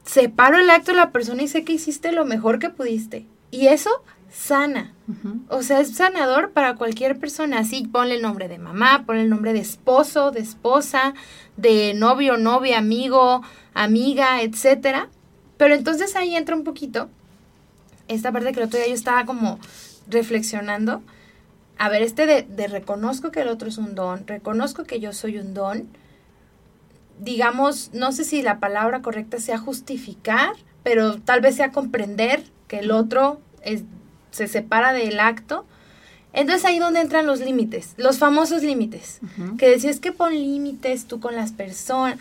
separo 0.08 0.58
el 0.58 0.70
acto 0.70 0.92
de 0.92 0.96
la 0.96 1.12
persona 1.12 1.42
y 1.42 1.48
sé 1.48 1.64
que 1.64 1.74
hiciste 1.74 2.12
lo 2.12 2.24
mejor 2.24 2.58
que 2.58 2.70
pudiste. 2.70 3.26
Y 3.50 3.68
eso 3.68 3.90
sana. 4.30 4.94
O 5.48 5.62
sea, 5.62 5.80
es 5.80 5.94
sanador 5.94 6.52
para 6.52 6.76
cualquier 6.76 7.18
persona. 7.18 7.58
Así 7.58 7.86
ponle 7.86 8.16
el 8.16 8.22
nombre 8.22 8.48
de 8.48 8.58
mamá, 8.58 9.04
ponle 9.06 9.22
el 9.22 9.30
nombre 9.30 9.52
de 9.52 9.60
esposo, 9.60 10.30
de 10.30 10.40
esposa, 10.40 11.14
de 11.56 11.94
novio, 11.94 12.36
novia, 12.36 12.78
amigo, 12.78 13.42
amiga, 13.74 14.42
etcétera. 14.42 15.08
Pero 15.56 15.74
entonces 15.74 16.16
ahí 16.16 16.36
entra 16.36 16.56
un 16.56 16.64
poquito 16.64 17.08
esta 18.06 18.32
parte 18.32 18.52
que 18.52 18.60
el 18.60 18.66
otro 18.66 18.78
día 18.78 18.88
yo 18.88 18.94
estaba 18.94 19.26
como 19.26 19.58
reflexionando. 20.08 21.02
A 21.76 21.88
ver, 21.90 22.02
este 22.02 22.26
de, 22.26 22.42
de 22.42 22.66
reconozco 22.66 23.30
que 23.30 23.42
el 23.42 23.48
otro 23.48 23.68
es 23.68 23.76
un 23.76 23.94
don, 23.94 24.26
reconozco 24.26 24.84
que 24.84 25.00
yo 25.00 25.12
soy 25.12 25.38
un 25.38 25.52
don 25.54 25.88
digamos, 27.20 27.90
no 27.92 28.12
sé 28.12 28.24
si 28.24 28.42
la 28.42 28.60
palabra 28.60 29.02
correcta 29.02 29.38
sea 29.38 29.58
justificar, 29.58 30.52
pero 30.82 31.20
tal 31.20 31.40
vez 31.40 31.56
sea 31.56 31.70
comprender 31.70 32.42
que 32.66 32.80
el 32.80 32.90
otro 32.90 33.40
es, 33.62 33.82
se 34.30 34.48
separa 34.48 34.92
del 34.92 35.20
acto. 35.20 35.66
Entonces 36.32 36.64
ahí 36.64 36.78
donde 36.78 37.00
entran 37.00 37.26
los 37.26 37.40
límites, 37.40 37.94
los 37.96 38.18
famosos 38.18 38.62
límites, 38.62 39.20
que 39.58 39.68
decías 39.68 39.98
que 39.98 40.12
pon 40.12 40.32
límites 40.32 41.06
tú 41.06 41.20
con 41.20 41.34
las 41.34 41.52
personas. 41.52 42.18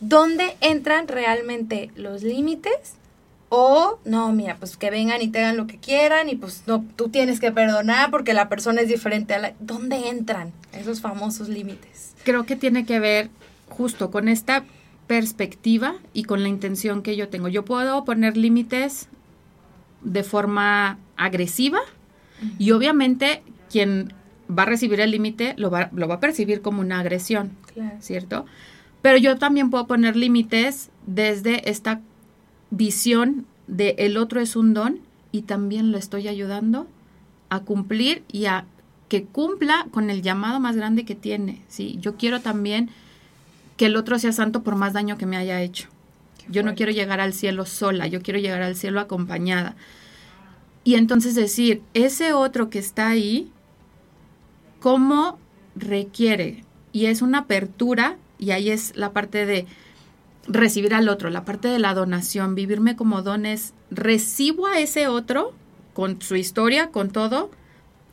¿Dónde 0.00 0.56
entran 0.60 1.08
realmente 1.08 1.90
los 1.94 2.22
límites? 2.22 2.94
O, 3.50 3.98
no, 4.04 4.32
mira, 4.32 4.56
pues 4.56 4.76
que 4.76 4.90
vengan 4.90 5.20
y 5.22 5.28
te 5.28 5.40
hagan 5.40 5.56
lo 5.56 5.66
que 5.66 5.76
quieran 5.76 6.28
y 6.28 6.36
pues 6.36 6.62
no, 6.66 6.84
tú 6.96 7.08
tienes 7.08 7.40
que 7.40 7.52
perdonar 7.52 8.10
porque 8.10 8.32
la 8.32 8.48
persona 8.48 8.80
es 8.80 8.88
diferente 8.88 9.34
a 9.34 9.38
la... 9.38 9.52
¿Dónde 9.58 10.08
entran 10.08 10.52
esos 10.72 11.00
famosos 11.00 11.48
límites? 11.48 12.14
Creo 12.22 12.46
que 12.46 12.56
tiene 12.56 12.86
que 12.86 13.00
ver 13.00 13.28
justo 13.80 14.10
con 14.10 14.28
esta 14.28 14.64
perspectiva 15.06 15.94
y 16.12 16.24
con 16.24 16.42
la 16.42 16.50
intención 16.50 17.00
que 17.00 17.16
yo 17.16 17.30
tengo. 17.30 17.48
Yo 17.48 17.64
puedo 17.64 18.04
poner 18.04 18.36
límites 18.36 19.08
de 20.02 20.22
forma 20.22 20.98
agresiva 21.16 21.78
y 22.58 22.72
obviamente 22.72 23.42
quien 23.70 24.12
va 24.50 24.64
a 24.64 24.66
recibir 24.66 25.00
el 25.00 25.10
límite 25.10 25.54
lo 25.56 25.70
va, 25.70 25.88
lo 25.94 26.08
va 26.08 26.16
a 26.16 26.20
percibir 26.20 26.60
como 26.60 26.82
una 26.82 27.00
agresión, 27.00 27.52
¿cierto? 28.00 28.44
Pero 29.00 29.16
yo 29.16 29.38
también 29.38 29.70
puedo 29.70 29.86
poner 29.86 30.14
límites 30.14 30.90
desde 31.06 31.70
esta 31.70 32.02
visión 32.68 33.46
de 33.66 33.94
el 33.96 34.18
otro 34.18 34.42
es 34.42 34.56
un 34.56 34.74
don 34.74 35.00
y 35.32 35.42
también 35.42 35.90
lo 35.90 35.96
estoy 35.96 36.28
ayudando 36.28 36.86
a 37.48 37.60
cumplir 37.60 38.24
y 38.30 38.44
a 38.44 38.66
que 39.08 39.24
cumpla 39.24 39.86
con 39.90 40.10
el 40.10 40.20
llamado 40.20 40.60
más 40.60 40.76
grande 40.76 41.06
que 41.06 41.14
tiene, 41.14 41.62
¿sí? 41.68 41.96
Yo 41.98 42.16
quiero 42.16 42.40
también 42.40 42.90
que 43.80 43.86
el 43.86 43.96
otro 43.96 44.18
sea 44.18 44.32
santo 44.32 44.62
por 44.62 44.76
más 44.76 44.92
daño 44.92 45.16
que 45.16 45.24
me 45.24 45.38
haya 45.38 45.62
hecho. 45.62 45.88
yo 46.48 46.62
no 46.62 46.74
quiero 46.74 46.92
llegar 46.92 47.18
al 47.18 47.32
cielo 47.32 47.64
sola, 47.64 48.06
yo 48.08 48.20
quiero 48.20 48.38
llegar 48.38 48.60
al 48.60 48.76
cielo 48.76 49.00
acompañada. 49.00 49.74
Y 50.84 50.96
entonces 50.96 51.34
decir, 51.34 51.80
ese 51.94 52.34
otro 52.34 52.68
que 52.68 52.78
está 52.78 53.08
ahí, 53.08 53.50
¿cómo 54.80 55.38
requiere? 55.74 56.66
Y 56.92 57.06
es 57.06 57.22
una 57.22 57.38
apertura, 57.38 58.18
y 58.38 58.50
ahí 58.50 58.68
es 58.68 58.94
la 58.96 59.14
parte 59.14 59.46
de 59.46 59.64
recibir 60.46 60.92
al 60.92 61.08
otro, 61.08 61.30
la 61.30 61.46
parte 61.46 61.68
de 61.68 61.78
la 61.78 61.94
donación, 61.94 62.54
vivirme 62.54 62.96
como 62.96 63.22
dones, 63.22 63.72
recibo 63.90 64.66
a 64.66 64.78
ese 64.78 65.08
otro 65.08 65.54
con 65.94 66.20
su 66.20 66.36
historia, 66.36 66.88
con 66.88 67.08
todo, 67.08 67.50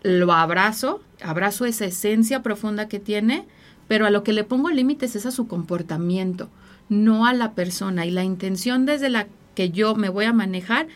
lo 0.02 0.32
abrazo, 0.32 1.02
abrazo 1.22 1.66
esa 1.66 1.84
esencia 1.84 2.42
profunda 2.42 2.88
que 2.88 3.02
tiene, 3.02 3.46
pero 3.88 4.06
a 4.06 4.12
lo 4.12 4.24
que 4.24 4.34
le 4.34 4.44
pongo 4.44 4.70
límites 4.70 5.16
es 5.16 5.26
a 5.26 5.32
su 5.32 5.48
comportamiento, 5.48 6.50
no 6.90 7.26
a 7.26 7.34
la 7.34 7.54
persona. 7.54 8.06
Y 8.06 8.12
la 8.12 8.24
intención 8.24 8.86
desde 8.86 9.10
la 9.10 9.28
que 9.56 9.70
yo 9.70 9.96
me 9.96 10.10
voy 10.10 10.26
a 10.26 10.34
manejar 10.34 10.88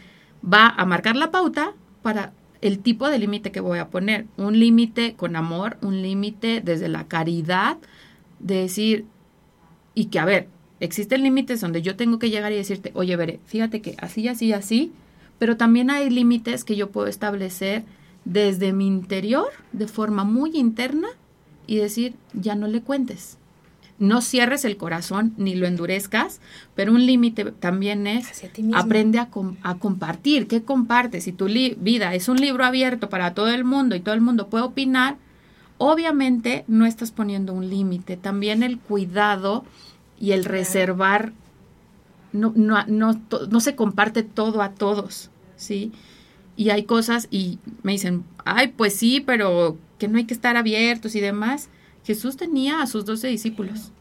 va 0.44 0.68
a 0.68 0.86
marcar 0.86 1.16
la 1.16 1.32
pauta 1.32 1.74
para 2.02 2.34
el 2.62 2.80
tipo 2.80 3.10
de 3.10 3.20
límite 3.20 3.52
que 3.52 3.60
voy 3.60 3.80
a 3.80 3.90
poner. 3.90 4.26
Un 4.38 4.60
límite 4.60 5.16
con 5.16 5.36
amor, 5.36 5.78
un 5.82 6.02
límite 6.02 6.62
desde 6.62 6.88
la 6.88 7.08
caridad, 7.08 7.78
de 8.40 8.56
decir, 8.56 9.06
y 9.94 10.06
que 10.06 10.20
a 10.20 10.26
ver, 10.26 10.48
existen 10.80 11.24
límites 11.24 11.62
donde 11.62 11.82
yo 11.82 11.96
tengo 11.96 12.20
que 12.20 12.30
llegar 12.30 12.52
y 12.52 12.56
decirte, 12.56 12.92
oye, 12.96 13.16
veré, 13.16 13.40
fíjate 13.46 13.82
que 13.82 13.96
así, 14.00 14.28
así, 14.28 14.54
así, 14.54 14.92
pero 15.38 15.58
también 15.58 15.90
hay 15.90 16.10
límites 16.10 16.64
que 16.64 16.76
yo 16.76 16.92
puedo 16.92 17.08
establecer 17.08 17.84
desde 18.26 18.74
mi 18.74 18.88
interior, 18.88 19.48
de 19.72 19.88
forma 19.88 20.24
muy 20.24 20.58
interna, 20.58 21.08
y 21.68 21.78
decir, 21.78 22.16
ya 22.34 22.56
no 22.56 22.68
le 22.68 22.82
cuentes. 22.82 23.38
No 24.00 24.22
cierres 24.22 24.66
el 24.66 24.78
corazón 24.78 25.34
ni 25.38 25.54
lo 25.54 25.68
endurezcas, 25.68 26.42
pero 26.74 26.92
un 26.92 27.06
límite 27.06 27.46
también 27.52 28.08
es 28.08 28.44
aprende 28.74 29.20
a, 29.20 29.30
a, 29.62 29.76
compartir. 29.78 30.48
¿Qué 30.48 30.64
compartes? 30.64 31.26
Si 31.26 31.32
tu 31.32 31.46
vida 31.46 32.16
es 32.16 32.28
un 32.28 32.38
libro 32.38 32.66
abierto 32.66 33.10
para 33.10 33.36
todo 33.36 33.50
el 33.50 33.64
mundo 33.64 33.96
y 33.96 34.00
todo 34.00 34.16
el 34.16 34.22
mundo 34.22 34.48
puede 34.48 34.64
opinar, 34.64 35.18
obviamente 35.78 36.64
no 36.68 36.86
estás 36.86 37.12
poniendo 37.12 37.54
un 37.54 37.70
límite. 37.70 38.18
También 38.18 38.64
el 38.64 38.80
cuidado 38.80 39.66
y 40.20 40.32
el 40.32 40.46
reservar, 40.46 41.34
no, 42.32 42.54
no, 42.56 42.86
no, 42.88 43.20
no 43.50 43.60
se 43.60 43.76
comparte 43.76 44.22
todo 44.24 44.62
a 44.62 44.72
todos, 44.72 45.32
¿sí? 45.56 45.92
Y 46.56 46.70
hay 46.70 46.84
cosas 46.84 47.28
y 47.32 47.58
me 47.82 47.94
dicen, 47.94 48.24
ay, 48.46 48.68
pues 48.70 48.96
sí, 48.96 49.22
pero 49.22 49.78
que 50.02 50.08
no 50.08 50.18
hay 50.18 50.26
que 50.26 50.34
estar 50.34 50.58
abiertos 50.58 51.14
y 51.14 51.20
demás. 51.20 51.70
Jesús 52.04 52.36
tenía 52.36 52.82
a 52.82 52.88
sus 52.88 53.06
doce 53.06 53.28
discípulos. 53.28 53.92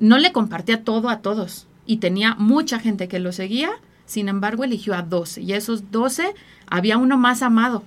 No 0.00 0.18
le 0.18 0.32
compartía 0.32 0.82
todo 0.82 1.08
a 1.08 1.20
todos 1.20 1.68
y 1.86 1.98
tenía 1.98 2.34
mucha 2.34 2.80
gente 2.80 3.06
que 3.06 3.20
lo 3.20 3.30
seguía, 3.30 3.70
sin 4.06 4.28
embargo 4.28 4.64
eligió 4.64 4.94
a 4.94 5.02
doce 5.02 5.40
y 5.40 5.52
esos 5.52 5.92
doce 5.92 6.34
había 6.66 6.98
uno 6.98 7.16
más 7.16 7.42
amado. 7.42 7.84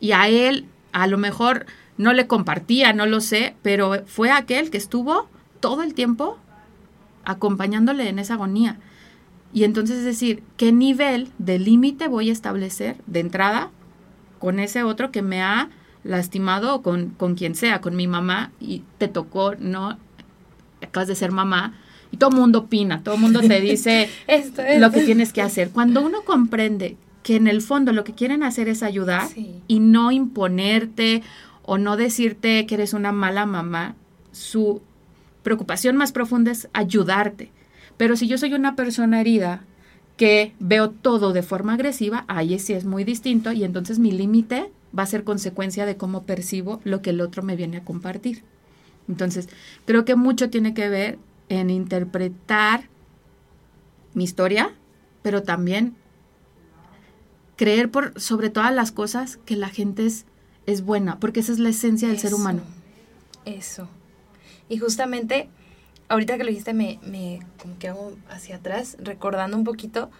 Y 0.00 0.12
a 0.12 0.26
él 0.28 0.64
a 0.92 1.06
lo 1.06 1.18
mejor 1.18 1.66
no 1.98 2.14
le 2.14 2.26
compartía, 2.26 2.94
no 2.94 3.04
lo 3.04 3.20
sé, 3.20 3.54
pero 3.60 4.06
fue 4.06 4.30
aquel 4.30 4.70
que 4.70 4.78
estuvo 4.78 5.28
todo 5.60 5.82
el 5.82 5.92
tiempo 5.92 6.38
acompañándole 7.26 8.08
en 8.08 8.18
esa 8.18 8.34
agonía. 8.34 8.78
Y 9.52 9.64
entonces 9.64 9.98
es 9.98 10.06
decir, 10.06 10.42
¿qué 10.56 10.72
nivel 10.72 11.28
de 11.36 11.58
límite 11.58 12.08
voy 12.08 12.30
a 12.30 12.32
establecer 12.32 12.96
de 13.06 13.20
entrada 13.20 13.70
con 14.42 14.58
ese 14.58 14.82
otro 14.82 15.12
que 15.12 15.22
me 15.22 15.40
ha 15.40 15.68
lastimado 16.02 16.74
o 16.74 16.82
con, 16.82 17.10
con 17.10 17.36
quien 17.36 17.54
sea, 17.54 17.80
con 17.80 17.94
mi 17.94 18.08
mamá 18.08 18.50
y 18.58 18.82
te 18.98 19.06
tocó, 19.06 19.54
no, 19.54 19.96
acabas 20.82 21.06
de 21.06 21.14
ser 21.14 21.30
mamá 21.30 21.74
y 22.10 22.16
todo 22.16 22.30
el 22.30 22.36
mundo 22.36 22.58
opina, 22.58 23.04
todo 23.04 23.14
el 23.14 23.20
mundo 23.20 23.38
te 23.38 23.60
dice 23.60 24.10
lo 24.80 24.90
que 24.90 25.02
tienes 25.02 25.32
que 25.32 25.42
hacer. 25.42 25.70
Cuando 25.70 26.02
uno 26.02 26.22
comprende 26.22 26.96
que 27.22 27.36
en 27.36 27.46
el 27.46 27.62
fondo 27.62 27.92
lo 27.92 28.02
que 28.02 28.14
quieren 28.14 28.42
hacer 28.42 28.68
es 28.68 28.82
ayudar 28.82 29.28
y 29.68 29.78
no 29.78 30.10
imponerte 30.10 31.22
o 31.62 31.78
no 31.78 31.96
decirte 31.96 32.66
que 32.66 32.74
eres 32.74 32.94
una 32.94 33.12
mala 33.12 33.46
mamá, 33.46 33.94
su 34.32 34.82
preocupación 35.44 35.96
más 35.96 36.10
profunda 36.10 36.50
es 36.50 36.68
ayudarte. 36.72 37.52
Pero 37.96 38.16
si 38.16 38.26
yo 38.26 38.38
soy 38.38 38.54
una 38.54 38.74
persona 38.74 39.20
herida 39.20 39.62
que 40.22 40.54
veo 40.60 40.88
todo 40.88 41.32
de 41.32 41.42
forma 41.42 41.74
agresiva, 41.74 42.24
ahí 42.28 42.56
sí 42.60 42.74
es 42.74 42.84
muy 42.84 43.02
distinto 43.02 43.50
y 43.50 43.64
entonces 43.64 43.98
mi 43.98 44.12
límite 44.12 44.70
va 44.96 45.02
a 45.02 45.06
ser 45.06 45.24
consecuencia 45.24 45.84
de 45.84 45.96
cómo 45.96 46.22
percibo 46.22 46.80
lo 46.84 47.02
que 47.02 47.10
el 47.10 47.20
otro 47.20 47.42
me 47.42 47.56
viene 47.56 47.78
a 47.78 47.84
compartir. 47.84 48.44
Entonces, 49.08 49.48
creo 49.84 50.04
que 50.04 50.14
mucho 50.14 50.48
tiene 50.48 50.74
que 50.74 50.88
ver 50.88 51.18
en 51.48 51.70
interpretar 51.70 52.88
mi 54.14 54.22
historia, 54.22 54.72
pero 55.22 55.42
también 55.42 55.96
creer 57.56 57.90
por 57.90 58.20
sobre 58.20 58.48
todas 58.48 58.72
las 58.72 58.92
cosas 58.92 59.38
que 59.38 59.56
la 59.56 59.70
gente 59.70 60.06
es, 60.06 60.24
es 60.66 60.84
buena, 60.84 61.18
porque 61.18 61.40
esa 61.40 61.50
es 61.50 61.58
la 61.58 61.70
esencia 61.70 62.06
del 62.06 62.20
ser 62.20 62.32
humano. 62.32 62.62
Eso. 63.44 63.88
Y 64.68 64.78
justamente, 64.78 65.48
ahorita 66.08 66.36
que 66.36 66.44
lo 66.44 66.50
dijiste, 66.50 66.74
me, 66.74 66.98
me 67.02 67.40
como 67.60 67.78
que 67.78 67.88
hago 67.88 68.12
hacia 68.28 68.56
atrás, 68.56 68.96
recordando 69.00 69.56
un 69.56 69.64
poquito, 69.64 70.10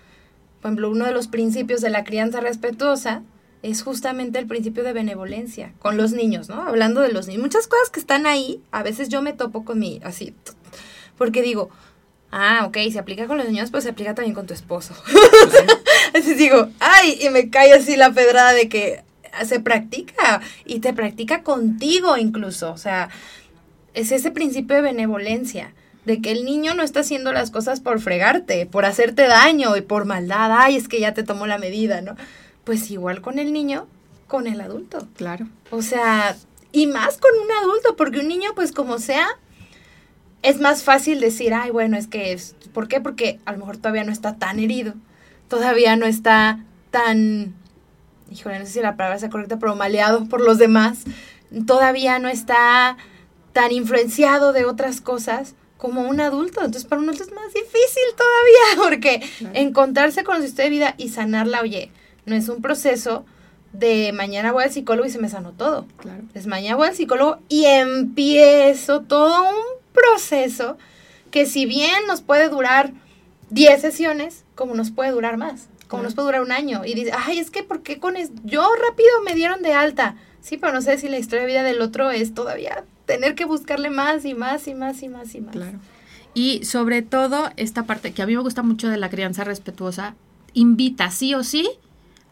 por 0.61 0.71
ejemplo, 0.71 0.91
uno 0.91 1.05
de 1.05 1.13
los 1.13 1.29
principios 1.29 1.81
de 1.81 1.91
la 1.91 2.05
crianza 2.05 2.41
respetuosa 2.41 3.23
es 3.63 3.83
justamente 3.83 4.39
el 4.39 4.47
principio 4.47 4.83
de 4.83 4.93
benevolencia 4.93 5.73
con 5.79 5.97
los 5.97 6.13
niños, 6.13 6.49
¿no? 6.49 6.63
Hablando 6.63 7.01
de 7.01 7.13
los 7.13 7.29
niños. 7.29 7.43
Muchas 7.43 7.67
cosas 7.69 7.91
que 7.91 8.01
están 8.01 8.27
ahí, 8.27 8.61
a 8.73 8.83
veces 8.83 9.09
yo 9.09 9.23
me 9.23 9.33
topo 9.33 9.65
con 9.65 9.79
mi, 9.79 10.01
así, 10.05 10.35
porque 11.17 11.43
digo, 11.43 11.71
ah, 12.33 12.65
ok, 12.67 12.79
se 12.91 12.99
aplica 12.99 13.27
con 13.27 13.39
los 13.39 13.49
niños, 13.49 13.71
pues 13.71 13.85
se 13.85 13.91
aplica 13.91 14.15
también 14.15 14.35
con 14.35 14.47
tu 14.47 14.55
esposo. 14.55 14.95
así 16.15 16.35
digo, 16.35 16.69
ay, 16.81 17.19
y 17.21 17.29
me 17.31 17.51
cae 17.51 17.73
así 17.73 17.97
la 17.97 18.13
pedrada 18.13 18.53
de 18.53 18.69
que 18.69 19.05
se 19.47 19.61
practica 19.61 20.43
y 20.65 20.81
te 20.81 20.93
practica 20.93 21.43
contigo 21.43 22.17
incluso, 22.17 22.73
o 22.73 22.77
sea, 22.77 23.09
es 23.95 24.13
ese 24.13 24.31
principio 24.31 24.77
de 24.77 24.83
benevolencia 24.83 25.73
de 26.05 26.21
que 26.21 26.33
el 26.33 26.45
niño 26.45 26.75
no 26.75 26.83
está 26.83 27.01
haciendo 27.01 27.33
las 27.33 27.51
cosas 27.51 27.81
por 27.81 28.01
fregarte, 28.01 28.67
por 28.67 28.85
hacerte 28.85 29.27
daño 29.27 29.77
y 29.77 29.83
por 29.83 30.05
maldad, 30.05 30.51
ay, 30.53 30.77
es 30.77 30.89
que 30.89 31.01
ya 31.01 31.15
te 31.15 31.23
tomó 31.23 31.47
la 31.47 31.59
medida, 31.59 32.01
¿no? 32.01 32.17
Pues 32.65 32.91
igual 32.91 33.21
con 33.21 33.39
el 33.39 33.53
niño, 33.53 33.87
con 34.27 34.47
el 34.47 34.61
adulto. 34.61 35.07
Claro. 35.17 35.47
O 35.71 35.83
sea, 35.83 36.37
y 36.73 36.87
más 36.87 37.19
con 37.19 37.31
un 37.41 37.53
adulto, 37.53 37.97
porque 37.97 38.19
un 38.19 38.29
niño, 38.29 38.51
pues 38.55 38.73
como 38.73 38.99
sea, 38.99 39.29
es 40.43 40.61
más 40.61 40.83
fácil 40.83 41.21
decir, 41.21 41.55
ay, 41.55 41.71
bueno, 41.71 41.97
es 41.97 42.09
que, 42.09 42.33
es, 42.33 42.57
¿por 42.73 42.89
qué? 42.89 43.01
Porque 43.01 43.39
a 43.45 43.53
lo 43.53 43.59
mejor 43.59 43.77
todavía 43.77 44.05
no 44.05 44.13
está 44.13 44.37
tan 44.37 44.59
herido, 44.59 44.95
todavía 45.49 45.95
no 45.97 46.07
está 46.07 46.65
tan, 46.91 47.55
híjole, 48.31 48.59
no 48.59 48.67
sé 48.67 48.73
si 48.73 48.81
la 48.81 48.97
palabra 48.97 49.21
sea 49.21 49.31
correcta, 49.31 49.59
pero 49.61 49.77
maleado 49.77 50.29
por 50.29 50.41
los 50.41 50.59
demás, 50.59 51.05
todavía 51.65 52.19
no 52.19 52.29
está 52.29 52.97
tan 53.53 53.73
influenciado 53.73 54.53
de 54.53 54.65
otras 54.65 55.01
cosas 55.01 55.55
como 55.77 56.03
un 56.03 56.21
adulto. 56.21 56.61
Entonces, 56.61 56.85
para 56.85 57.03
un 57.03 57.09
adulto 57.09 57.25
es 57.25 57.33
más 57.33 57.53
difícil 57.53 58.03
todavía, 58.17 58.77
porque 58.77 59.23
encontrarse 59.55 60.25
con 60.25 60.39
su 60.39 60.45
historia 60.45 60.65
de 60.65 60.71
vida 60.71 60.95
y 60.97 61.09
sanarla, 61.09 61.61
oye, 61.61 61.91
no 62.25 62.37
es 62.37 62.49
un 62.49 62.63
proceso 62.63 63.25
de 63.73 64.13
mañana 64.13 64.53
voy 64.53 64.65
al 64.65 64.73
psicólogo 64.73 65.09
y 65.09 65.11
se 65.11 65.19
me 65.19 65.29
sanó 65.29 65.53
todo. 65.53 65.87
Claro. 65.97 66.23
Es 66.35 66.47
mañana 66.47 66.77
voy 66.77 66.89
al 66.89 66.95
psicólogo 66.95 67.39
y 67.49 67.65
empiezo 67.65 69.01
todo 69.01 69.43
un 69.43 69.65
proceso 69.93 70.77
que 71.31 71.47
si 71.47 71.67
bien 71.67 72.07
nos 72.07 72.21
puede 72.21 72.49
durar 72.49 72.93
10 73.51 73.81
sesiones, 73.81 74.45
como 74.55 74.75
nos 74.75 74.91
puede 74.91 75.11
durar 75.11 75.37
más, 75.37 75.69
como 75.89 76.03
nos 76.03 76.15
puede 76.15 76.27
durar 76.27 76.43
un 76.43 76.53
año. 76.53 76.83
Y 76.85 76.95
dice, 76.95 77.13
ay, 77.17 77.39
es 77.39 77.51
que 77.51 77.63
¿por 77.63 77.83
qué 77.83 77.99
con 77.99 78.17
eso? 78.17 78.33
Yo 78.45 78.69
rápido 78.89 79.11
me 79.25 79.35
dieron 79.35 79.63
de 79.63 79.73
alta. 79.73 80.17
Sí, 80.41 80.59
pero 80.59 80.73
no 80.73 80.83
sé 80.83 80.99
si 80.99 81.09
la 81.09 81.19
historia 81.19 81.43
de 81.43 81.49
vida 81.49 81.63
del 81.63 81.81
otro 81.81 82.11
es 82.11 82.35
todavía 82.35 82.85
tener 83.07 83.35
que 83.35 83.45
buscarle 83.45 83.91
más 83.91 84.25
y 84.25 84.35
más 84.35 84.67
y 84.69 84.75
más 84.75 85.03
y 85.03 85.09
más 85.09 85.35
y 85.35 85.41
más. 85.41 85.53
Claro. 85.55 85.79
Y 86.35 86.65
sobre 86.65 87.03
todo 87.03 87.51
esta 87.57 87.85
parte 87.85 88.13
que 88.13 88.23
a 88.23 88.27
mí 88.27 88.35
me 88.35 88.43
gusta 88.43 88.63
mucho 88.63 88.89
de 88.89 88.97
la 88.97 89.11
crianza 89.11 89.45
respetuosa, 89.45 90.15
invita 90.55 91.11
sí 91.11 91.35
o 91.35 91.45
sí 91.45 91.69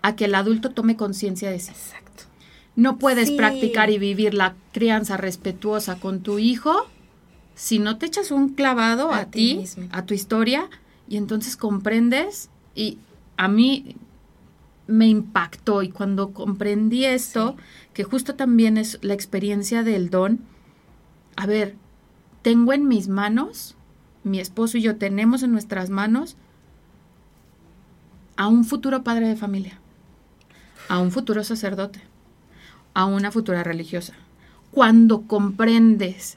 a 0.03 0.17
que 0.17 0.25
el 0.27 0.35
adulto 0.35 0.71
tome 0.71 0.97
conciencia 0.97 1.51
de 1.51 1.59
sí. 1.61 1.71
Exacto. 1.71 2.25
No 2.77 2.99
puedes 2.99 3.29
Sí. 3.29 3.37
practicar 3.37 3.91
y 3.91 3.99
vivir 3.99 4.33
la 4.35 4.55
crianza 4.73 5.17
respetuosa 5.17 5.97
con 6.01 6.21
tu 6.23 6.39
hijo 6.39 6.87
si 7.55 7.79
no 7.79 7.99
te 7.99 8.07
echas 8.07 8.31
un 8.31 8.51
clavado 8.51 9.11
a, 9.13 9.19
A 9.19 9.25
ti 9.27 9.57
mismo. 9.57 9.87
a 9.93 10.07
tu 10.07 10.15
historia, 10.15 10.71
y 11.09 11.19
entonces 11.19 11.57
comprendes. 11.57 12.49
Y 12.75 12.97
a 13.37 13.49
mí 13.49 13.97
me 14.87 15.07
impactó 15.09 15.83
y 15.83 15.91
cuando 15.91 16.33
comprendí 16.33 17.05
esto, 17.05 17.57
que 17.93 18.03
justo 18.05 18.35
también 18.35 18.79
es 18.79 18.99
la 19.03 19.13
experiencia 19.13 19.83
del 19.83 20.09
don, 20.09 20.41
a 21.41 21.47
ver, 21.47 21.75
tengo 22.43 22.75
en 22.75 22.87
mis 22.87 23.09
manos, 23.09 23.75
mi 24.25 24.41
esposo 24.41 24.77
y 24.77 24.83
yo 24.83 24.97
tenemos 24.97 25.43
en 25.43 25.53
nuestras 25.53 25.89
manos 25.89 26.37
a 28.37 28.47
un 28.47 28.67
futuro 28.67 29.03
padre 29.03 29.27
de 29.27 29.37
familia, 29.37 29.81
a 30.91 30.99
un 30.99 31.11
futuro 31.11 31.43
sacerdote, 31.43 32.03
a 32.93 33.07
una 33.07 33.31
futura 33.31 33.65
religiosa. 33.65 34.13
Cuando 34.71 35.23
comprendes 35.23 36.37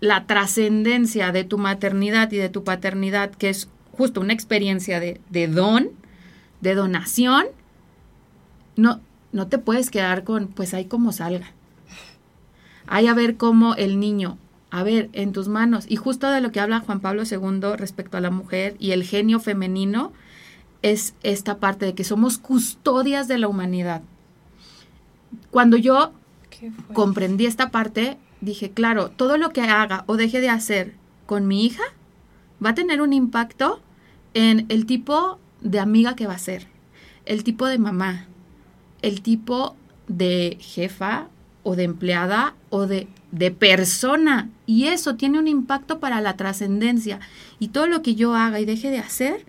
la 0.00 0.26
trascendencia 0.26 1.30
de 1.30 1.44
tu 1.44 1.58
maternidad 1.58 2.32
y 2.32 2.38
de 2.38 2.48
tu 2.48 2.64
paternidad, 2.64 3.32
que 3.32 3.50
es 3.50 3.68
justo 3.92 4.22
una 4.22 4.32
experiencia 4.32 4.98
de, 4.98 5.20
de 5.28 5.46
don, 5.46 5.90
de 6.62 6.74
donación, 6.74 7.48
no, 8.76 9.02
no 9.32 9.48
te 9.48 9.58
puedes 9.58 9.90
quedar 9.90 10.24
con, 10.24 10.46
pues 10.48 10.72
ahí 10.72 10.86
como 10.86 11.12
salga. 11.12 11.52
Hay 12.86 13.06
a 13.06 13.14
ver 13.14 13.36
cómo 13.36 13.74
el 13.74 14.00
niño, 14.00 14.38
a 14.70 14.82
ver, 14.82 15.10
en 15.12 15.32
tus 15.32 15.48
manos, 15.48 15.84
y 15.88 15.96
justo 15.96 16.30
de 16.30 16.40
lo 16.40 16.52
que 16.52 16.60
habla 16.60 16.80
Juan 16.80 17.00
Pablo 17.00 17.22
II 17.30 17.76
respecto 17.76 18.16
a 18.16 18.20
la 18.20 18.30
mujer 18.30 18.76
y 18.78 18.92
el 18.92 19.04
genio 19.04 19.40
femenino, 19.40 20.12
es 20.82 21.14
esta 21.22 21.58
parte 21.58 21.86
de 21.86 21.94
que 21.94 22.04
somos 22.04 22.38
custodias 22.38 23.28
de 23.28 23.38
la 23.38 23.48
humanidad. 23.48 24.02
Cuando 25.50 25.76
yo 25.76 26.12
comprendí 26.92 27.46
esta 27.46 27.70
parte, 27.70 28.18
dije, 28.40 28.70
claro, 28.70 29.10
todo 29.10 29.38
lo 29.38 29.50
que 29.50 29.62
haga 29.62 30.04
o 30.06 30.16
deje 30.16 30.40
de 30.40 30.50
hacer 30.50 30.94
con 31.26 31.46
mi 31.46 31.64
hija 31.64 31.84
va 32.64 32.70
a 32.70 32.74
tener 32.74 33.00
un 33.00 33.12
impacto 33.12 33.80
en 34.34 34.66
el 34.68 34.86
tipo 34.86 35.38
de 35.60 35.78
amiga 35.78 36.16
que 36.16 36.26
va 36.26 36.34
a 36.34 36.38
ser, 36.38 36.66
el 37.24 37.44
tipo 37.44 37.66
de 37.66 37.78
mamá, 37.78 38.26
el 39.00 39.22
tipo 39.22 39.76
de 40.08 40.58
jefa 40.60 41.28
o 41.62 41.76
de 41.76 41.84
empleada 41.84 42.54
o 42.74 42.86
de, 42.86 43.06
de 43.32 43.50
persona. 43.50 44.48
Y 44.64 44.84
eso 44.84 45.16
tiene 45.16 45.38
un 45.38 45.46
impacto 45.46 46.00
para 46.00 46.22
la 46.22 46.38
trascendencia. 46.38 47.20
Y 47.58 47.68
todo 47.68 47.86
lo 47.86 48.00
que 48.00 48.14
yo 48.14 48.34
haga 48.34 48.60
y 48.60 48.64
deje 48.64 48.90
de 48.90 48.98
hacer, 48.98 49.44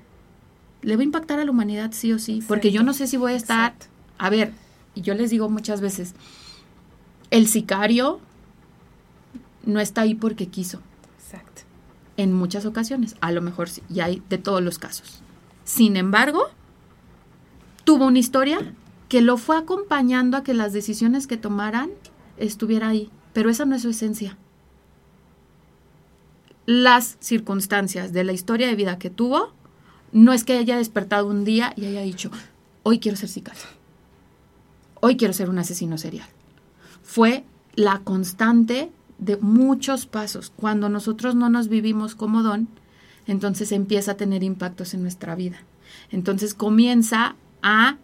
le 0.81 0.97
va 0.97 1.01
a 1.03 1.05
impactar 1.05 1.39
a 1.39 1.45
la 1.45 1.51
humanidad 1.51 1.91
sí 1.93 2.11
o 2.11 2.19
sí. 2.19 2.43
Porque 2.45 2.73
yo 2.73 2.83
no 2.83 2.93
sé 2.93 3.07
si 3.07 3.15
voy 3.15 3.31
a 3.31 3.37
estar... 3.37 3.71
Exacto. 3.71 3.87
A 4.17 4.29
ver, 4.29 4.51
y 4.93 5.01
yo 5.01 5.13
les 5.13 5.29
digo 5.29 5.49
muchas 5.49 5.79
veces, 5.79 6.15
el 7.31 7.47
sicario 7.47 8.19
no 9.65 9.79
está 9.79 10.01
ahí 10.01 10.15
porque 10.15 10.47
quiso, 10.47 10.81
Exacto. 11.17 11.61
en 12.17 12.33
muchas 12.33 12.65
ocasiones, 12.65 13.15
a 13.21 13.31
lo 13.31 13.41
mejor 13.41 13.69
sí, 13.69 13.81
y 13.89 14.01
hay 14.01 14.21
de 14.29 14.37
todos 14.37 14.61
los 14.61 14.79
casos. 14.79 15.21
Sin 15.63 15.95
embargo, 15.95 16.49
tuvo 17.85 18.05
una 18.05 18.19
historia 18.19 18.73
que 19.07 19.21
lo 19.21 19.37
fue 19.37 19.57
acompañando 19.57 20.35
a 20.35 20.43
que 20.43 20.53
las 20.53 20.73
decisiones 20.73 21.25
que 21.25 21.37
tomaran 21.37 21.89
estuviera 22.47 22.89
ahí, 22.89 23.09
pero 23.33 23.49
esa 23.49 23.65
no 23.65 23.75
es 23.75 23.81
su 23.81 23.89
esencia. 23.89 24.37
Las 26.65 27.17
circunstancias 27.19 28.13
de 28.13 28.23
la 28.23 28.33
historia 28.33 28.67
de 28.67 28.75
vida 28.75 28.97
que 28.97 29.09
tuvo, 29.09 29.53
no 30.11 30.31
es 30.33 30.43
que 30.43 30.57
haya 30.57 30.77
despertado 30.77 31.27
un 31.27 31.43
día 31.43 31.73
y 31.75 31.85
haya 31.85 32.01
dicho, 32.01 32.31
hoy 32.83 32.99
quiero 32.99 33.17
ser 33.17 33.29
sicario, 33.29 33.63
hoy 35.01 35.17
quiero 35.17 35.33
ser 35.33 35.49
un 35.49 35.59
asesino 35.59 35.97
serial. 35.97 36.27
Fue 37.01 37.43
la 37.75 37.99
constante 37.99 38.91
de 39.17 39.37
muchos 39.37 40.05
pasos. 40.05 40.51
Cuando 40.55 40.89
nosotros 40.89 41.35
no 41.35 41.49
nos 41.49 41.67
vivimos 41.67 42.15
como 42.15 42.43
don, 42.43 42.67
entonces 43.25 43.71
empieza 43.71 44.11
a 44.11 44.17
tener 44.17 44.43
impactos 44.43 44.93
en 44.93 45.01
nuestra 45.01 45.35
vida. 45.35 45.63
Entonces 46.11 46.53
comienza 46.53 47.35
a 47.61 47.97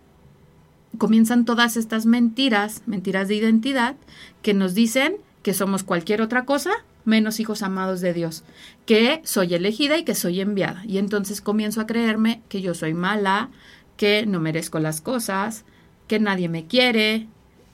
comienzan 0.97 1.45
todas 1.45 1.78
estas 1.78 2.06
mentiras, 2.06 2.82
mentiras 2.86 3.28
de 3.28 3.36
identidad, 3.36 3.95
que 4.41 4.54
nos 4.54 4.73
dicen 4.73 5.17
que 5.43 5.54
somos 5.54 5.84
cualquier 5.84 6.21
otra 6.21 6.45
cosa 6.45 6.71
menos 7.06 7.39
hijos 7.39 7.63
amados 7.63 8.02
de 8.02 8.13
Dios, 8.13 8.43
que 8.86 9.21
soy 9.23 9.54
elegida 9.54 9.97
y 9.97 10.04
que 10.04 10.15
soy 10.15 10.41
enviada. 10.41 10.84
Y 10.86 10.97
entonces 10.97 11.41
comienzo 11.41 11.82
a 11.82 11.88
creerme 11.88 12.41
que 12.49 12.62
yo 12.62 12.73
soy 12.73 12.93
mala, 12.93 13.49
que 13.97 14.25
no 14.25 14.39
merezco 14.39 14.80
las 14.80 15.02
cosas, 15.02 15.65
que 16.08 16.19
nadie 16.19 16.49
me 16.49 16.65
quiere, 16.65 17.28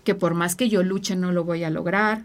que 0.04 0.16
por 0.16 0.34
más 0.34 0.56
que 0.56 0.70
yo 0.70 0.84
luche 0.84 1.16
no 1.16 1.32
lo 1.32 1.44
voy 1.44 1.64
a 1.64 1.70
lograr. 1.70 2.24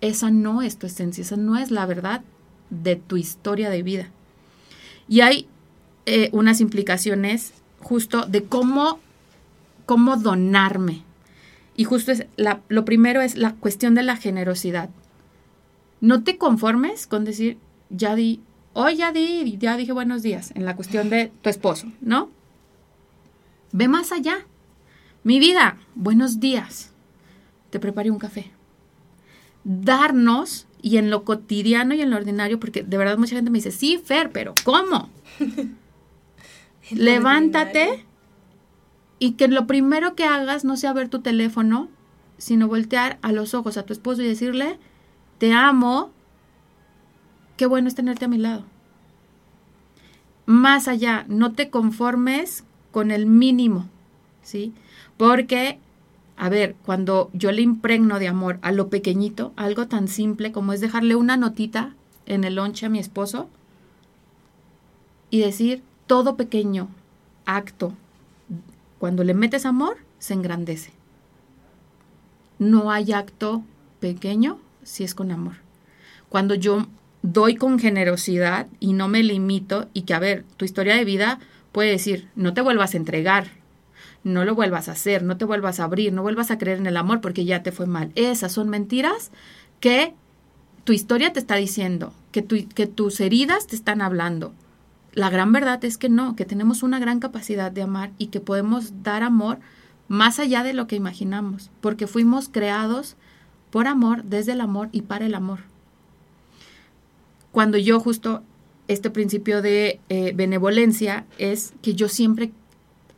Esa 0.00 0.30
no 0.30 0.62
es 0.62 0.78
tu 0.78 0.86
esencia, 0.86 1.22
esa 1.22 1.36
no 1.36 1.56
es 1.56 1.70
la 1.70 1.86
verdad 1.86 2.22
de 2.70 2.96
tu 2.96 3.16
historia 3.16 3.70
de 3.70 3.82
vida. 3.82 4.10
Y 5.08 5.20
hay 5.20 5.46
eh, 6.06 6.28
unas 6.32 6.60
implicaciones 6.60 7.54
justo 7.80 8.26
de 8.26 8.44
cómo, 8.44 9.00
cómo 9.86 10.16
donarme. 10.16 11.02
Y 11.76 11.84
justo 11.84 12.12
es 12.12 12.26
la, 12.36 12.60
lo 12.68 12.84
primero 12.84 13.20
es 13.20 13.36
la 13.36 13.54
cuestión 13.54 13.94
de 13.94 14.02
la 14.02 14.16
generosidad. 14.16 14.90
No 16.00 16.22
te 16.22 16.38
conformes 16.38 17.06
con 17.06 17.24
decir, 17.24 17.58
ya 17.90 18.14
di, 18.14 18.40
hoy 18.72 18.96
ya 18.96 19.12
di, 19.12 19.56
ya 19.58 19.76
dije 19.76 19.92
buenos 19.92 20.22
días, 20.22 20.52
en 20.54 20.64
la 20.64 20.76
cuestión 20.76 21.10
de 21.10 21.32
tu 21.42 21.50
esposo, 21.50 21.88
¿no? 22.00 22.30
Ve 23.72 23.88
más 23.88 24.12
allá. 24.12 24.46
Mi 25.24 25.40
vida, 25.40 25.78
buenos 25.94 26.38
días. 26.38 26.92
Te 27.70 27.80
preparé 27.80 28.10
un 28.10 28.18
café. 28.18 28.50
Darnos, 29.64 30.66
y 30.84 30.98
en 30.98 31.08
lo 31.08 31.24
cotidiano 31.24 31.94
y 31.94 32.02
en 32.02 32.10
lo 32.10 32.16
ordinario, 32.16 32.60
porque 32.60 32.82
de 32.82 32.98
verdad 32.98 33.16
mucha 33.16 33.34
gente 33.34 33.50
me 33.50 33.56
dice, 33.56 33.70
sí, 33.70 33.98
Fer, 34.04 34.30
pero 34.32 34.52
¿cómo? 34.64 35.08
Levántate 36.90 38.04
y 39.24 39.32
que 39.32 39.48
lo 39.48 39.66
primero 39.66 40.14
que 40.14 40.24
hagas 40.24 40.66
no 40.66 40.76
sea 40.76 40.92
ver 40.92 41.08
tu 41.08 41.20
teléfono, 41.20 41.88
sino 42.36 42.68
voltear 42.68 43.18
a 43.22 43.32
los 43.32 43.54
ojos 43.54 43.78
a 43.78 43.84
tu 43.84 43.94
esposo 43.94 44.20
y 44.20 44.26
decirle, 44.26 44.78
te 45.38 45.54
amo, 45.54 46.10
qué 47.56 47.64
bueno 47.64 47.88
es 47.88 47.94
tenerte 47.94 48.26
a 48.26 48.28
mi 48.28 48.36
lado. 48.36 48.64
Más 50.44 50.88
allá, 50.88 51.24
no 51.26 51.52
te 51.54 51.70
conformes 51.70 52.64
con 52.92 53.10
el 53.10 53.24
mínimo, 53.24 53.88
¿sí? 54.42 54.74
Porque, 55.16 55.78
a 56.36 56.50
ver, 56.50 56.76
cuando 56.84 57.30
yo 57.32 57.50
le 57.50 57.62
impregno 57.62 58.18
de 58.18 58.28
amor 58.28 58.58
a 58.60 58.72
lo 58.72 58.90
pequeñito, 58.90 59.54
algo 59.56 59.88
tan 59.88 60.06
simple 60.06 60.52
como 60.52 60.74
es 60.74 60.82
dejarle 60.82 61.16
una 61.16 61.38
notita 61.38 61.94
en 62.26 62.44
el 62.44 62.56
lonche 62.56 62.84
a 62.84 62.90
mi 62.90 62.98
esposo 62.98 63.48
y 65.30 65.40
decir, 65.40 65.82
todo 66.06 66.36
pequeño 66.36 66.88
acto, 67.46 67.94
cuando 69.04 69.22
le 69.22 69.34
metes 69.34 69.66
amor, 69.66 69.98
se 70.18 70.32
engrandece. 70.32 70.90
No 72.58 72.90
hay 72.90 73.12
acto 73.12 73.62
pequeño 74.00 74.58
si 74.82 75.04
es 75.04 75.14
con 75.14 75.30
amor. 75.30 75.56
Cuando 76.30 76.54
yo 76.54 76.86
doy 77.20 77.56
con 77.56 77.78
generosidad 77.78 78.66
y 78.80 78.94
no 78.94 79.08
me 79.08 79.22
limito 79.22 79.90
y 79.92 80.04
que, 80.04 80.14
a 80.14 80.20
ver, 80.20 80.46
tu 80.56 80.64
historia 80.64 80.96
de 80.96 81.04
vida 81.04 81.38
puede 81.70 81.90
decir, 81.90 82.30
no 82.34 82.54
te 82.54 82.62
vuelvas 82.62 82.94
a 82.94 82.96
entregar, 82.96 83.48
no 84.22 84.46
lo 84.46 84.54
vuelvas 84.54 84.88
a 84.88 84.92
hacer, 84.92 85.22
no 85.22 85.36
te 85.36 85.44
vuelvas 85.44 85.80
a 85.80 85.84
abrir, 85.84 86.14
no 86.14 86.22
vuelvas 86.22 86.50
a 86.50 86.56
creer 86.56 86.78
en 86.78 86.86
el 86.86 86.96
amor 86.96 87.20
porque 87.20 87.44
ya 87.44 87.62
te 87.62 87.72
fue 87.72 87.84
mal. 87.84 88.10
Esas 88.14 88.52
son 88.52 88.70
mentiras 88.70 89.32
que 89.80 90.14
tu 90.84 90.94
historia 90.94 91.30
te 91.34 91.40
está 91.40 91.56
diciendo, 91.56 92.14
que, 92.32 92.42
que 92.46 92.86
tus 92.86 93.20
heridas 93.20 93.66
te 93.66 93.76
están 93.76 94.00
hablando. 94.00 94.54
La 95.14 95.30
gran 95.30 95.52
verdad 95.52 95.84
es 95.84 95.96
que 95.96 96.08
no, 96.08 96.34
que 96.34 96.44
tenemos 96.44 96.82
una 96.82 96.98
gran 96.98 97.20
capacidad 97.20 97.70
de 97.70 97.82
amar 97.82 98.10
y 98.18 98.26
que 98.26 98.40
podemos 98.40 99.04
dar 99.04 99.22
amor 99.22 99.58
más 100.08 100.40
allá 100.40 100.64
de 100.64 100.74
lo 100.74 100.88
que 100.88 100.96
imaginamos, 100.96 101.70
porque 101.80 102.08
fuimos 102.08 102.48
creados 102.48 103.16
por 103.70 103.86
amor, 103.86 104.24
desde 104.24 104.52
el 104.52 104.60
amor 104.60 104.88
y 104.90 105.02
para 105.02 105.26
el 105.26 105.34
amor. 105.34 105.60
Cuando 107.52 107.78
yo 107.78 108.00
justo 108.00 108.42
este 108.88 109.08
principio 109.08 109.62
de 109.62 110.00
eh, 110.08 110.32
benevolencia 110.34 111.24
es 111.38 111.72
que 111.80 111.94
yo 111.94 112.08
siempre 112.08 112.50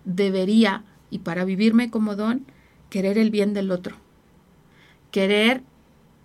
debería, 0.04 0.84
y 1.10 1.20
para 1.20 1.46
vivirme 1.46 1.90
como 1.90 2.14
don, 2.14 2.44
querer 2.90 3.16
el 3.16 3.30
bien 3.30 3.54
del 3.54 3.70
otro. 3.70 3.96
Querer 5.10 5.62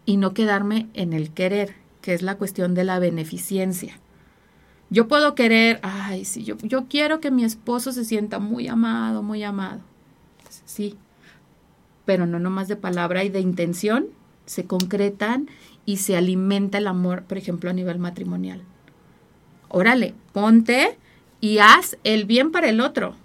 y 0.05 0.17
no 0.17 0.33
quedarme 0.33 0.89
en 0.93 1.13
el 1.13 1.31
querer, 1.31 1.75
que 2.01 2.13
es 2.13 2.21
la 2.21 2.35
cuestión 2.35 2.73
de 2.73 2.83
la 2.83 2.99
beneficencia. 2.99 4.00
Yo 4.91 5.07
puedo 5.07 5.35
querer, 5.35 5.79
ay, 5.83 6.25
sí, 6.25 6.43
yo, 6.43 6.57
yo 6.57 6.87
quiero 6.89 7.21
que 7.21 7.31
mi 7.31 7.45
esposo 7.45 7.93
se 7.93 8.03
sienta 8.03 8.39
muy 8.39 8.67
amado, 8.67 9.23
muy 9.23 9.41
amado. 9.41 9.79
Sí, 10.65 10.97
pero 12.03 12.27
no 12.27 12.39
nomás 12.39 12.67
de 12.67 12.75
palabra 12.75 13.23
y 13.23 13.29
de 13.29 13.39
intención, 13.39 14.07
se 14.45 14.65
concretan 14.65 15.49
y 15.85 15.97
se 15.97 16.17
alimenta 16.17 16.77
el 16.77 16.87
amor, 16.87 17.23
por 17.23 17.37
ejemplo, 17.37 17.69
a 17.69 17.73
nivel 17.73 17.99
matrimonial. 17.99 18.61
órale, 19.69 20.13
ponte 20.33 20.97
y 21.39 21.59
haz 21.59 21.97
el 22.03 22.25
bien 22.25 22.51
para 22.51 22.67
el 22.67 22.81
otro. 22.81 23.15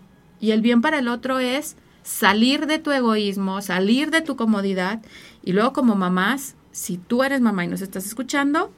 Y 0.41 0.53
el 0.53 0.61
bien 0.61 0.81
para 0.83 1.01
el 1.01 1.09
otro 1.09 1.41
es 1.41 1.77
salir 2.05 2.67
de 2.67 2.79
tu 2.79 2.93
egoísmo, 2.93 3.61
salir 3.61 4.12
de 4.12 4.21
tu 4.21 4.37
comodidad. 4.37 5.03
Y 5.43 5.53
luego 5.53 5.73
como 5.73 5.97
mamás, 5.97 6.55
si 6.71 6.97
tú 6.97 7.25
eres 7.25 7.41
mamá 7.41 7.64
y 7.64 7.69
nos 7.69 7.81
estás 7.81 8.07
escuchando, 8.07 8.71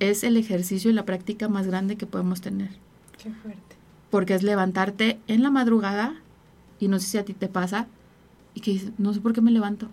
es 0.00 0.24
el 0.24 0.36
ejercicio 0.36 0.90
y 0.90 0.94
la 0.94 1.04
práctica 1.04 1.48
más 1.48 1.66
grande 1.66 1.96
que 1.96 2.06
podemos 2.06 2.40
tener. 2.40 2.70
Qué 3.22 3.30
fuerte. 3.30 3.76
Porque 4.10 4.34
es 4.34 4.42
levantarte 4.42 5.18
en 5.26 5.42
la 5.42 5.50
madrugada, 5.50 6.16
y 6.78 6.88
no 6.88 6.98
sé 6.98 7.06
si 7.06 7.18
a 7.18 7.24
ti 7.24 7.34
te 7.34 7.48
pasa, 7.48 7.86
y 8.54 8.60
que 8.60 8.72
dices, 8.72 8.92
no 8.98 9.12
sé 9.12 9.20
por 9.20 9.32
qué 9.32 9.40
me 9.40 9.50
levanto. 9.50 9.88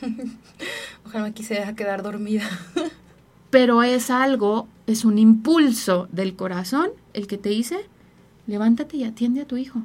Ojalá 1.06 1.24
me 1.24 1.32
quisiera 1.32 1.74
quedar 1.74 2.02
dormida. 2.02 2.48
Pero 3.50 3.82
es 3.82 4.10
algo, 4.10 4.68
es 4.86 5.04
un 5.04 5.18
impulso 5.18 6.08
del 6.12 6.36
corazón 6.36 6.90
el 7.14 7.26
que 7.26 7.38
te 7.38 7.48
dice, 7.48 7.78
levántate 8.46 8.98
y 8.98 9.04
atiende 9.04 9.42
a 9.42 9.46
tu 9.46 9.56
hijo. 9.56 9.82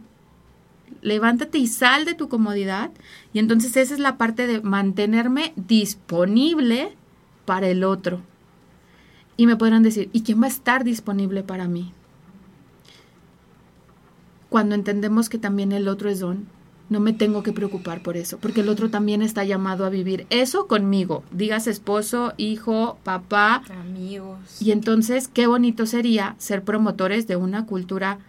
Levántate 1.02 1.58
y 1.58 1.68
sal 1.68 2.06
de 2.06 2.14
tu 2.14 2.28
comodidad. 2.28 2.92
Y 3.32 3.40
entonces 3.40 3.76
esa 3.78 3.94
es 3.94 4.00
la 4.00 4.18
parte 4.18 4.48
de 4.48 4.62
mantenerme 4.62 5.54
disponible 5.56 6.96
para 7.46 7.68
el 7.70 7.84
otro. 7.84 8.22
Y 9.38 9.48
me 9.48 9.56
podrán 9.56 9.84
decir, 9.84 10.10
¿y 10.14 10.22
quién 10.22 10.42
va 10.42 10.46
a 10.46 10.50
estar 10.50 10.84
disponible 10.84 11.44
para 11.44 11.68
mí? 11.68 11.92
Cuando 14.50 14.76
entendemos 14.76 15.30
que 15.30 15.40
también 15.40 15.72
el 15.72 15.88
otro 15.88 16.10
es 16.10 16.20
don, 16.20 16.46
no 16.90 17.00
me 17.00 17.14
tengo 17.14 17.42
que 17.42 17.54
preocupar 17.54 18.04
por 18.04 18.18
eso, 18.18 18.38
porque 18.38 18.62
el 18.62 18.70
otro 18.70 18.90
también 18.90 19.22
está 19.22 19.44
llamado 19.44 19.86
a 19.86 19.90
vivir 19.90 20.28
eso 20.30 20.68
conmigo, 20.68 21.24
digas 21.32 21.66
esposo, 21.66 22.34
hijo, 22.38 23.00
papá, 23.04 23.64
amigos. 23.80 24.62
Y 24.62 24.72
entonces, 24.72 25.28
qué 25.28 25.48
bonito 25.48 25.88
sería 25.88 26.36
ser 26.38 26.64
promotores 26.64 27.26
de 27.26 27.36
una 27.36 27.66
cultura 27.66 28.20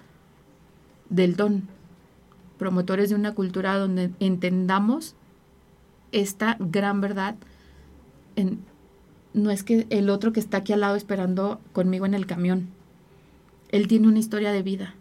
del 1.10 1.36
don, 1.36 1.68
promotores 2.58 3.10
de 3.10 3.16
una 3.16 3.34
cultura 3.34 3.76
donde 3.76 4.10
entendamos 4.20 5.14
esta 6.12 6.56
gran 6.58 7.00
verdad 7.00 7.34
en, 8.36 8.60
no 9.34 9.50
es 9.50 9.64
que 9.64 9.86
el 9.90 10.08
otro 10.08 10.32
que 10.32 10.40
está 10.40 10.58
aquí 10.58 10.72
al 10.72 10.80
lado 10.80 10.96
esperando 10.96 11.60
conmigo 11.72 12.06
en 12.06 12.14
el 12.14 12.26
camión. 12.26 12.68
Él 13.70 13.88
tiene 13.88 14.08
una 14.08 14.20
historia 14.20 14.52
de 14.52 14.62
vida. 14.62 14.94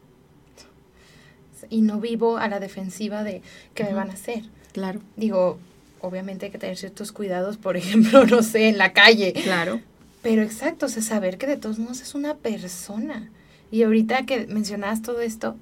Y 1.69 1.81
no 1.81 1.99
vivo 1.99 2.37
a 2.37 2.47
la 2.49 2.59
defensiva 2.59 3.23
de 3.23 3.41
qué 3.75 3.83
me 3.83 3.93
van 3.93 4.09
a 4.09 4.13
hacer. 4.13 4.43
Claro. 4.73 4.99
Digo, 5.15 5.59
obviamente 6.01 6.47
hay 6.47 6.51
que 6.51 6.57
tener 6.57 6.77
ciertos 6.77 7.11
cuidados, 7.11 7.57
por 7.57 7.77
ejemplo, 7.77 8.25
no 8.25 8.41
sé, 8.41 8.67
en 8.67 8.77
la 8.77 8.91
calle. 8.91 9.33
Claro. 9.33 9.79
Pero 10.23 10.41
exacto, 10.41 10.87
o 10.87 10.89
sea, 10.89 11.03
saber 11.03 11.37
que 11.37 11.47
de 11.47 11.57
todos 11.57 11.79
modos 11.79 12.01
es 12.01 12.15
una 12.15 12.35
persona. 12.35 13.29
Y 13.71 13.83
ahorita 13.83 14.25
que 14.25 14.47
mencionas 14.47 15.01
todo 15.01 15.21
esto, 15.21 15.55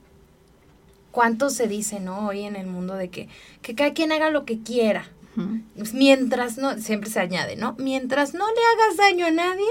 ¿cuánto 1.12 1.50
se 1.50 1.68
dice, 1.68 2.00
no? 2.00 2.28
Hoy 2.28 2.42
en 2.42 2.56
el 2.56 2.68
mundo 2.68 2.96
de 2.96 3.10
que, 3.10 3.28
que 3.62 3.76
cada 3.76 3.94
quien 3.94 4.12
haga 4.12 4.30
lo 4.30 4.46
que 4.46 4.60
quiera. 4.60 5.06
Mientras 5.94 6.58
no, 6.58 6.78
siempre 6.78 7.10
se 7.10 7.20
añade, 7.20 7.56
¿no? 7.56 7.76
Mientras 7.78 8.34
no 8.34 8.46
le 8.48 8.84
hagas 8.84 8.98
daño 8.98 9.26
a 9.26 9.32
nadie, 9.32 9.68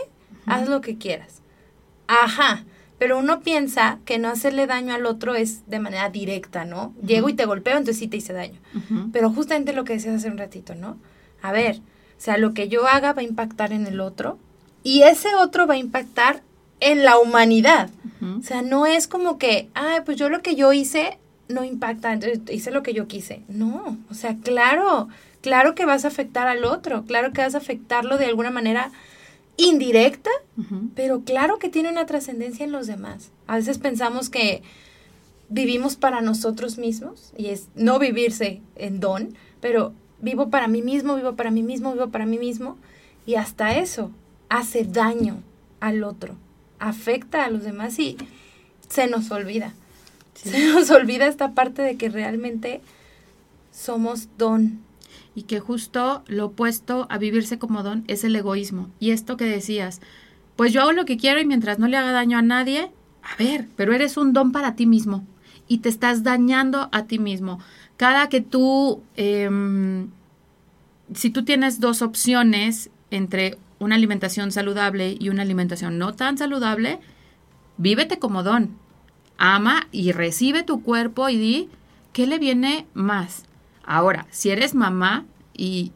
haz 0.47 0.69
lo 0.69 0.81
que 0.81 0.97
quieras. 0.99 1.43
Ajá, 2.07 2.65
pero 2.99 3.19
uno 3.19 3.41
piensa 3.41 3.99
que 4.05 4.19
no 4.19 4.29
hacerle 4.29 4.67
daño 4.67 4.95
al 4.95 5.07
otro 5.07 5.35
es 5.35 5.69
de 5.69 5.79
manera 5.79 6.11
directa, 6.11 6.65
¿no? 6.65 6.95
Llego 7.03 7.29
y 7.29 7.35
te 7.35 7.47
golpeo, 7.47 7.77
entonces 7.77 7.99
sí 7.99 8.09
te 8.09 8.19
hice 8.19 8.33
daño. 8.33 8.59
Pero 9.13 9.31
justamente 9.31 9.73
lo 9.73 9.85
que 9.85 9.95
decías 9.95 10.17
hace 10.17 10.29
un 10.29 10.39
ratito, 10.39 10.75
¿no? 10.75 10.99
A 11.41 11.53
ver, 11.53 11.77
o 11.77 12.21
sea, 12.23 12.37
lo 12.37 12.53
que 12.53 12.69
yo 12.69 12.87
haga 12.87 13.13
va 13.13 13.21
a 13.21 13.25
impactar 13.25 13.73
en 13.73 13.87
el 13.87 14.01
otro 14.01 14.39
y 14.83 15.03
ese 15.03 15.35
otro 15.35 15.67
va 15.67 15.75
a 15.75 15.79
impactar 15.79 16.43
en 16.81 17.05
la 17.05 17.19
humanidad. 17.19 17.91
O 18.39 18.43
sea, 18.43 18.61
no 18.61 18.85
es 18.87 19.09
como 19.09 19.39
que, 19.39 19.71
ay, 19.73 20.01
pues 20.05 20.19
yo 20.19 20.29
lo 20.29 20.43
que 20.43 20.55
yo 20.55 20.73
hice 20.73 21.19
no 21.49 21.65
impacta, 21.65 22.13
entonces 22.13 22.41
hice 22.51 22.71
lo 22.71 22.83
que 22.83 22.93
yo 22.93 23.07
quise. 23.09 23.43
No, 23.49 23.97
o 24.11 24.15
sea, 24.15 24.37
claro, 24.37 25.09
claro 25.41 25.75
que 25.75 25.87
vas 25.87 26.05
a 26.05 26.09
afectar 26.09 26.49
al 26.49 26.65
otro, 26.65 27.05
claro 27.05 27.33
que 27.33 27.41
vas 27.41 27.55
a 27.55 27.59
afectarlo 27.59 28.19
de 28.19 28.27
alguna 28.27 28.51
manera 28.51 28.93
indirecta, 29.57 30.31
pero 30.95 31.23
claro 31.23 31.59
que 31.59 31.69
tiene 31.69 31.91
una 31.91 32.07
trascendencia 32.07 32.65
en 32.65 32.73
los 32.73 32.87
demás. 32.87 33.31
A 33.47 33.57
veces 33.57 33.79
pensamos 33.79 34.31
que 34.31 34.63
vivimos 35.49 35.97
para 35.97 36.21
nosotros 36.21 36.79
mismos 36.79 37.33
y 37.37 37.47
es 37.47 37.69
no 37.75 37.99
vivirse 37.99 38.63
en 38.77 39.01
don, 39.01 39.35
pero 39.61 39.93
vivo 40.21 40.49
para 40.49 40.69
mí 40.69 40.81
mismo, 40.81 41.17
vivo 41.17 41.35
para 41.37 41.51
mí 41.51 41.63
mismo, 41.63 41.93
vivo 41.93 42.09
para 42.09 42.27
mí 42.27 42.39
mismo 42.39 42.79
y 43.27 43.35
hasta 43.35 43.77
eso 43.77 44.11
hace 44.49 44.85
daño 44.85 45.43
al 45.81 46.05
otro, 46.05 46.37
afecta 46.79 47.45
a 47.45 47.51
los 47.51 47.63
demás 47.63 47.99
y 47.99 48.17
se 48.89 49.07
nos 49.09 49.31
olvida. 49.31 49.75
Se 50.35 50.73
nos 50.73 50.91
olvida 50.91 51.27
esta 51.27 51.53
parte 51.53 51.83
de 51.83 51.97
que 51.97 52.09
realmente 52.09 52.81
somos 53.73 54.29
don, 54.39 54.81
y 55.41 55.45
que 55.45 55.59
justo 55.59 56.23
lo 56.27 56.47
opuesto 56.49 57.07
a 57.09 57.17
vivirse 57.17 57.59
como 57.59 57.83
don 57.83 58.05
es 58.09 58.25
el 58.25 58.37
egoísmo. 58.37 58.91
Y 59.01 59.13
esto 59.13 59.39
que 59.39 59.47
decías, 59.47 60.03
pues 60.55 60.71
yo 60.71 60.83
hago 60.83 60.93
lo 60.93 61.07
que 61.07 61.17
quiero 61.17 61.41
y 61.41 61.47
mientras 61.47 61.79
no 61.79 61.89
le 61.89 61.97
haga 61.97 62.13
daño 62.13 62.37
a 62.37 62.43
nadie, 62.43 62.93
a 63.23 63.37
ver, 63.43 63.67
pero 63.75 63.95
eres 63.95 64.19
un 64.19 64.35
don 64.35 64.53
para 64.53 64.77
ti 64.77 64.85
mismo 64.85 65.25
y 65.67 65.79
te 65.79 65.89
estás 65.89 66.25
dañando 66.25 66.91
a 66.93 67.05
ti 67.05 67.19
mismo. 67.19 67.59
Cada 67.97 68.29
que 68.29 68.43
tú, 68.43 69.03
em, 69.17 70.11
si 71.15 71.31
tú 71.31 71.43
tienes 71.43 71.81
dos 71.81 72.03
opciones 72.03 72.91
entre 73.11 73.57
una 73.79 73.95
alimentación 73.95 74.53
saludable 74.53 75.17
y 75.19 75.31
una 75.31 75.41
alimentación 75.41 75.97
no 75.97 76.13
tan 76.13 76.37
saludable, 76.37 77.01
vívete 77.79 78.19
como 78.19 78.43
don. 78.43 78.77
Ama 79.39 79.89
y 79.91 80.13
recibe 80.13 80.65
tu 80.65 80.83
cuerpo 80.83 81.31
y 81.31 81.39
di, 81.39 81.71
¿qué 82.13 82.27
le 82.27 82.39
viene 82.39 82.87
más? 82.93 83.47
Ahora, 83.83 84.27
si 84.31 84.51
eres 84.51 84.75
mamá 84.75 85.25
y 85.61 85.93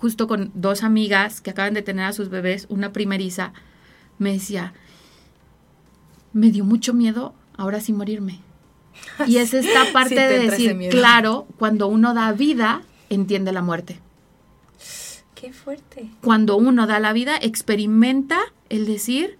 justo 0.00 0.28
con 0.28 0.52
dos 0.54 0.84
amigas 0.84 1.40
que 1.40 1.50
acaban 1.50 1.74
de 1.74 1.82
tener 1.82 2.04
a 2.04 2.12
sus 2.12 2.28
bebés, 2.28 2.66
una 2.68 2.92
primeriza, 2.92 3.52
me 4.18 4.32
decía, 4.32 4.74
me 6.32 6.52
dio 6.52 6.64
mucho 6.64 6.94
miedo 6.94 7.34
ahora 7.56 7.80
sí 7.80 7.92
morirme. 7.92 8.38
Y 9.26 9.38
es 9.38 9.54
esta 9.54 9.92
parte 9.92 10.14
de 10.14 10.38
decir, 10.38 10.88
claro, 10.90 11.48
cuando 11.58 11.88
uno 11.88 12.14
da 12.14 12.30
vida, 12.30 12.82
entiende 13.10 13.52
la 13.52 13.60
muerte. 13.60 13.98
Qué 15.34 15.52
fuerte. 15.52 16.08
Cuando 16.22 16.56
uno 16.56 16.86
da 16.86 17.00
la 17.00 17.12
vida, 17.12 17.36
experimenta 17.36 18.38
el 18.68 18.86
decir, 18.86 19.36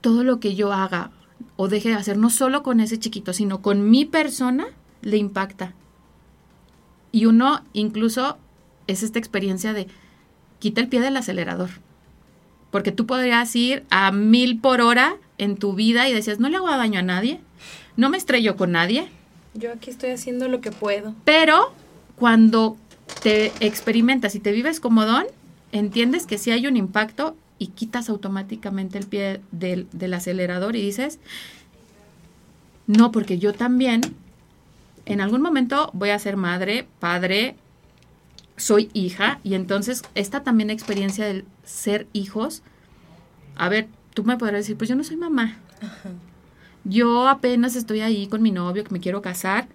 todo 0.00 0.24
lo 0.24 0.40
que 0.40 0.56
yo 0.56 0.72
haga 0.72 1.12
o 1.54 1.68
deje 1.68 1.90
de 1.90 1.94
hacer, 1.94 2.16
no 2.16 2.30
solo 2.30 2.64
con 2.64 2.80
ese 2.80 2.98
chiquito, 2.98 3.32
sino 3.32 3.62
con 3.62 3.88
mi 3.90 4.06
persona, 4.06 4.66
le 5.02 5.18
impacta. 5.18 5.72
Y 7.12 7.26
uno 7.26 7.62
incluso 7.74 8.38
es 8.86 9.02
esta 9.02 9.18
experiencia 9.18 9.72
de 9.72 9.88
quita 10.58 10.80
el 10.80 10.88
pie 10.88 11.00
del 11.00 11.16
acelerador. 11.16 11.70
Porque 12.70 12.92
tú 12.92 13.06
podrías 13.06 13.54
ir 13.54 13.84
a 13.90 14.12
mil 14.12 14.60
por 14.60 14.80
hora 14.80 15.16
en 15.38 15.56
tu 15.56 15.74
vida 15.74 16.08
y 16.08 16.14
decías, 16.14 16.40
no 16.40 16.48
le 16.48 16.56
hago 16.56 16.70
daño 16.70 17.00
a 17.00 17.02
nadie, 17.02 17.40
no 17.96 18.08
me 18.08 18.16
estrello 18.16 18.56
con 18.56 18.72
nadie. 18.72 19.08
Yo 19.54 19.72
aquí 19.72 19.90
estoy 19.90 20.10
haciendo 20.10 20.48
lo 20.48 20.60
que 20.60 20.70
puedo. 20.70 21.14
Pero 21.24 21.72
cuando 22.16 22.76
te 23.22 23.52
experimentas 23.60 24.34
y 24.34 24.40
te 24.40 24.52
vives 24.52 24.80
como 24.80 25.04
don, 25.04 25.26
entiendes 25.72 26.26
que 26.26 26.38
sí 26.38 26.50
hay 26.50 26.66
un 26.66 26.76
impacto 26.76 27.36
y 27.58 27.68
quitas 27.68 28.08
automáticamente 28.08 28.98
el 28.98 29.06
pie 29.06 29.40
del, 29.50 29.86
del 29.92 30.14
acelerador 30.14 30.76
y 30.76 30.82
dices, 30.82 31.18
no, 32.86 33.12
porque 33.12 33.38
yo 33.38 33.52
también 33.52 34.00
en 35.06 35.20
algún 35.20 35.42
momento 35.42 35.90
voy 35.92 36.10
a 36.10 36.18
ser 36.18 36.36
madre, 36.36 36.86
padre, 37.00 37.56
soy 38.56 38.90
hija 38.92 39.40
y 39.42 39.54
entonces 39.54 40.02
esta 40.14 40.42
también 40.42 40.70
experiencia 40.70 41.26
del 41.26 41.44
ser 41.64 42.06
hijos, 42.12 42.62
a 43.56 43.68
ver, 43.68 43.88
tú 44.14 44.24
me 44.24 44.36
podrás 44.36 44.60
decir, 44.60 44.76
pues 44.76 44.88
yo 44.88 44.96
no 44.96 45.04
soy 45.04 45.16
mamá. 45.16 45.58
Yo 46.84 47.28
apenas 47.28 47.76
estoy 47.76 48.00
ahí 48.00 48.26
con 48.26 48.42
mi 48.42 48.50
novio 48.50 48.82
que 48.84 48.92
me 48.92 49.00
quiero 49.00 49.22
casar, 49.22 49.68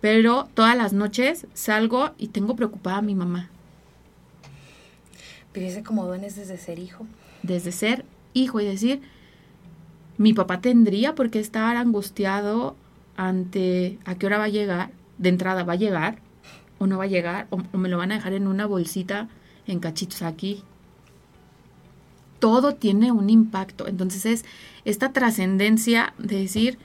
pero 0.00 0.48
todas 0.54 0.76
las 0.76 0.92
noches 0.92 1.46
salgo 1.54 2.12
y 2.18 2.28
tengo 2.28 2.56
preocupada 2.56 2.98
a 2.98 3.02
mi 3.02 3.14
mamá. 3.14 3.48
Vivirse 5.54 5.82
como 5.82 6.06
dones 6.06 6.36
desde 6.36 6.58
ser 6.58 6.78
hijo. 6.78 7.06
Desde 7.42 7.70
ser 7.70 8.04
hijo 8.34 8.60
y 8.60 8.66
decir, 8.66 9.02
mi 10.18 10.32
papá 10.32 10.60
tendría 10.60 11.14
por 11.14 11.30
qué 11.30 11.38
estar 11.38 11.76
angustiado 11.76 12.76
ante 13.16 13.98
a 14.04 14.16
qué 14.16 14.26
hora 14.26 14.38
va 14.38 14.44
a 14.44 14.48
llegar, 14.48 14.90
de 15.18 15.28
entrada 15.28 15.62
va 15.62 15.74
a 15.74 15.76
llegar 15.76 16.25
o 16.78 16.86
no 16.86 16.98
va 16.98 17.04
a 17.04 17.08
llegar, 17.08 17.46
o, 17.50 17.58
me 17.76 17.88
lo 17.88 17.98
van 17.98 18.12
a 18.12 18.16
dejar 18.16 18.32
en 18.32 18.46
una 18.46 18.66
bolsita 18.66 19.28
en 19.66 19.80
cachitos 19.80 20.22
aquí. 20.22 20.62
Todo 22.38 22.74
tiene 22.74 23.12
un 23.12 23.30
impacto. 23.30 23.86
Entonces 23.86 24.26
es 24.26 24.44
esta 24.84 25.12
trascendencia 25.12 26.14
de 26.18 26.40
decir, 26.40 26.78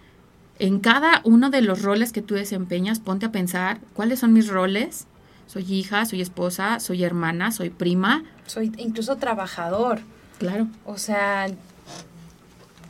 en 0.60 0.80
cada 0.80 1.22
uno 1.24 1.50
de 1.50 1.62
los 1.62 1.82
roles 1.82 2.12
que 2.12 2.22
tú 2.22 2.36
desempeñas, 2.36 3.00
ponte 3.00 3.26
a 3.26 3.32
pensar 3.32 3.80
cuáles 3.94 4.20
son 4.20 4.34
mis 4.34 4.48
roles. 4.48 5.08
Soy 5.48 5.72
hija, 5.74 6.06
soy 6.06 6.22
esposa, 6.22 6.80
soy 6.80 7.04
hermana, 7.04 7.52
soy 7.52 7.70
prima. 7.70 8.24
Soy 8.46 8.72
incluso 8.78 9.18
trabajador. 9.18 10.00
Claro. 10.40 10.68
O 10.86 10.98
sea, 10.98 11.48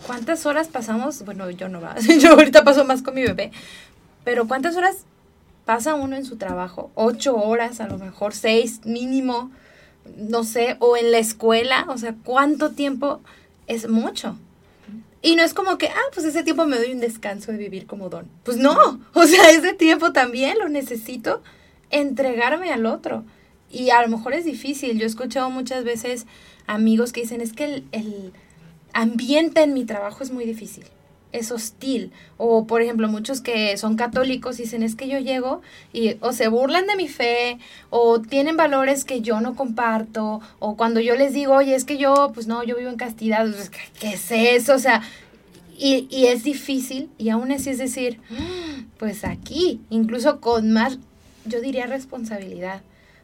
¿cuántas 0.06 0.46
horas 0.46 0.68
pasamos? 0.68 1.26
Bueno, 1.26 1.50
yo 1.50 1.70
no 1.70 1.82
va, 1.82 1.96
yo 2.22 2.32
ahorita 2.32 2.64
paso 2.64 2.86
más 2.86 3.02
con 3.02 3.16
mi 3.16 3.24
bebé, 3.24 3.52
pero 4.24 4.48
¿cuántas 4.48 4.76
horas 4.76 5.06
pasa 5.66 5.96
uno 5.96 6.16
en 6.16 6.26
su 6.26 6.38
trabajo? 6.38 6.92
Ocho 6.96 7.36
horas, 7.36 7.80
a 7.80 7.88
lo 7.88 7.98
mejor 7.98 8.34
seis 8.34 8.82
mínimo, 8.86 9.52
no 10.18 10.44
sé, 10.44 10.78
o 10.80 10.98
en 10.98 11.12
la 11.12 11.20
escuela, 11.20 11.86
o 11.90 11.98
sea, 11.98 12.16
¿cuánto 12.24 12.72
tiempo 12.72 13.22
es 13.68 13.90
mucho? 13.90 14.38
Y 15.22 15.36
no 15.36 15.44
es 15.44 15.54
como 15.54 15.78
que, 15.78 15.88
ah, 15.88 16.10
pues 16.14 16.26
ese 16.26 16.44
tiempo 16.44 16.66
me 16.66 16.78
doy 16.78 16.94
un 16.94 17.00
descanso 17.00 17.52
de 17.52 17.58
vivir 17.58 17.86
como 17.86 18.10
don. 18.10 18.28
Pues 18.44 18.58
no, 18.58 19.00
o 19.14 19.24
sea, 19.26 19.52
ese 19.52 19.74
tiempo 19.74 20.12
también 20.12 20.58
lo 20.58 20.68
necesito 20.68 21.42
entregarme 21.92 22.72
al 22.72 22.86
otro. 22.86 23.24
Y 23.70 23.92
a 23.92 24.02
lo 24.02 24.10
mejor 24.10 24.34
es 24.34 24.46
difícil. 24.46 24.98
Yo 24.98 25.04
he 25.04 25.08
escuchado 25.08 25.50
muchas 25.50 25.84
veces 25.84 26.26
amigos 26.66 27.14
que 27.14 27.22
dicen, 27.22 27.40
es 27.40 27.54
que 27.54 27.66
el, 27.66 27.86
el 27.92 28.34
ambiente 28.94 29.62
en 29.62 29.74
mi 29.74 29.86
trabajo 29.86 30.24
es 30.24 30.32
muy 30.32 30.46
difícil 30.46 30.86
es 31.32 31.52
hostil. 31.52 32.12
O, 32.38 32.68
por 32.68 32.82
ejemplo, 32.82 33.08
muchos 33.08 33.42
que 33.42 33.78
son 33.78 33.96
católicos 33.96 34.58
dicen, 34.58 34.84
es 34.84 34.96
que 34.96 35.08
yo 35.08 35.20
llego 35.20 35.62
y 35.94 36.18
o 36.22 36.34
se 36.34 36.48
burlan 36.48 36.88
de 36.88 36.96
mi 36.96 37.08
fe, 37.08 37.58
o 37.90 38.22
tienen 38.22 38.58
valores 38.58 39.06
que 39.06 39.22
yo 39.22 39.42
no 39.42 39.56
comparto, 39.56 40.42
o 40.60 40.76
cuando 40.78 41.00
yo 41.00 41.16
les 41.16 41.34
digo, 41.34 41.54
oye, 41.56 41.76
es 41.76 41.86
que 41.86 41.98
yo, 41.98 42.32
pues 42.34 42.48
no, 42.48 42.64
yo 42.64 42.78
vivo 42.78 42.90
en 42.90 42.98
castidad, 42.98 43.50
pues, 43.50 43.72
¿qué 44.00 44.14
es 44.14 44.32
eso? 44.32 44.76
O 44.76 44.80
sea, 44.80 45.02
y, 45.78 46.08
y 46.10 46.28
es 46.28 46.44
difícil, 46.44 47.10
y 47.18 47.30
aún 47.30 47.52
así 47.52 47.70
es 47.70 47.78
decir, 47.78 48.20
pues 48.98 49.24
aquí, 49.24 49.82
incluso 49.90 50.40
con 50.40 50.72
más, 50.72 51.00
yo 51.46 51.62
diría 51.62 51.88
responsabilidad. 51.88 52.82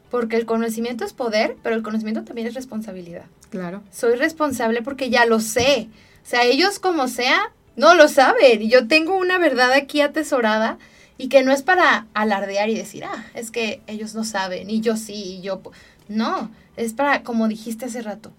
Porque 0.10 0.38
el 0.38 0.46
conocimiento 0.46 1.04
es 1.04 1.12
poder, 1.12 1.58
pero 1.64 1.76
el 1.76 1.84
conocimiento 1.84 2.24
también 2.24 2.48
es 2.48 2.54
responsabilidad. 2.54 3.26
Claro. 3.50 3.84
Soy 3.92 4.16
responsable 4.16 4.82
porque 4.82 5.10
ya 5.10 5.26
lo 5.26 5.42
sé. 5.42 5.90
O 6.24 6.30
sea, 6.30 6.46
ellos 6.46 6.80
como 6.80 7.10
sea, 7.10 7.52
no 7.78 7.96
lo 7.96 8.10
saben. 8.10 8.70
Yo 8.70 8.88
tengo 8.88 9.16
una 9.16 9.38
verdad 9.38 9.72
aquí 9.72 10.02
atesorada 10.02 10.78
y 11.18 11.30
que 11.30 11.44
no 11.44 11.54
es 11.54 11.62
para 11.62 12.08
alardear 12.14 12.70
y 12.70 12.76
decir, 12.76 13.06
ah, 13.06 13.26
es 13.34 13.50
que 13.52 13.82
ellos 13.88 14.14
no 14.14 14.26
saben 14.26 14.70
y 14.70 14.82
yo 14.82 14.98
sí 14.98 15.14
y 15.14 15.42
yo... 15.42 15.62
No, 16.10 16.52
es 16.76 16.94
para, 16.94 17.24
como 17.24 17.48
dijiste 17.48 17.86
hace 17.86 18.02
rato, 18.02 18.32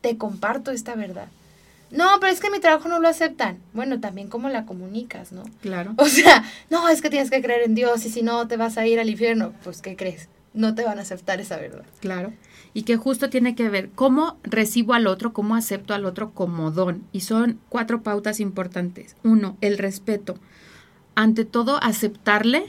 te 0.00 0.16
comparto 0.16 0.70
esta 0.70 0.94
verdad. 0.94 1.28
No, 1.90 2.08
pero 2.20 2.32
es 2.32 2.40
que 2.40 2.50
mi 2.50 2.58
trabajo 2.58 2.88
no 2.88 3.00
lo 3.00 3.08
aceptan. 3.08 3.58
Bueno, 3.74 4.00
también 4.00 4.28
cómo 4.28 4.48
la 4.48 4.66
comunicas, 4.66 5.30
¿no? 5.30 5.44
Claro. 5.60 5.94
O 5.98 6.06
sea, 6.06 6.44
no, 6.70 6.88
es 6.88 7.00
que 7.02 7.10
tienes 7.10 7.30
que 7.30 7.42
creer 7.42 7.62
en 7.62 7.74
Dios 7.74 8.04
y 8.06 8.10
si 8.10 8.22
no 8.22 8.48
te 8.48 8.56
vas 8.56 8.76
a 8.78 8.86
ir 8.86 8.98
al 8.98 9.10
infierno. 9.10 9.52
Pues, 9.62 9.82
¿qué 9.82 9.94
crees? 9.94 10.28
No 10.52 10.74
te 10.74 10.84
van 10.84 10.98
a 10.98 11.02
aceptar 11.02 11.40
esa 11.40 11.58
verdad. 11.58 11.84
Claro 12.00 12.32
y 12.74 12.82
que 12.82 12.96
justo 12.96 13.28
tiene 13.28 13.54
que 13.54 13.68
ver 13.68 13.90
cómo 13.90 14.38
recibo 14.42 14.94
al 14.94 15.06
otro, 15.06 15.32
cómo 15.32 15.56
acepto 15.56 15.94
al 15.94 16.06
otro 16.06 16.30
como 16.30 16.70
don. 16.70 17.02
Y 17.12 17.20
son 17.20 17.58
cuatro 17.68 18.02
pautas 18.02 18.40
importantes. 18.40 19.16
Uno, 19.22 19.56
el 19.60 19.78
respeto. 19.78 20.38
Ante 21.14 21.44
todo, 21.44 21.82
aceptarle 21.82 22.64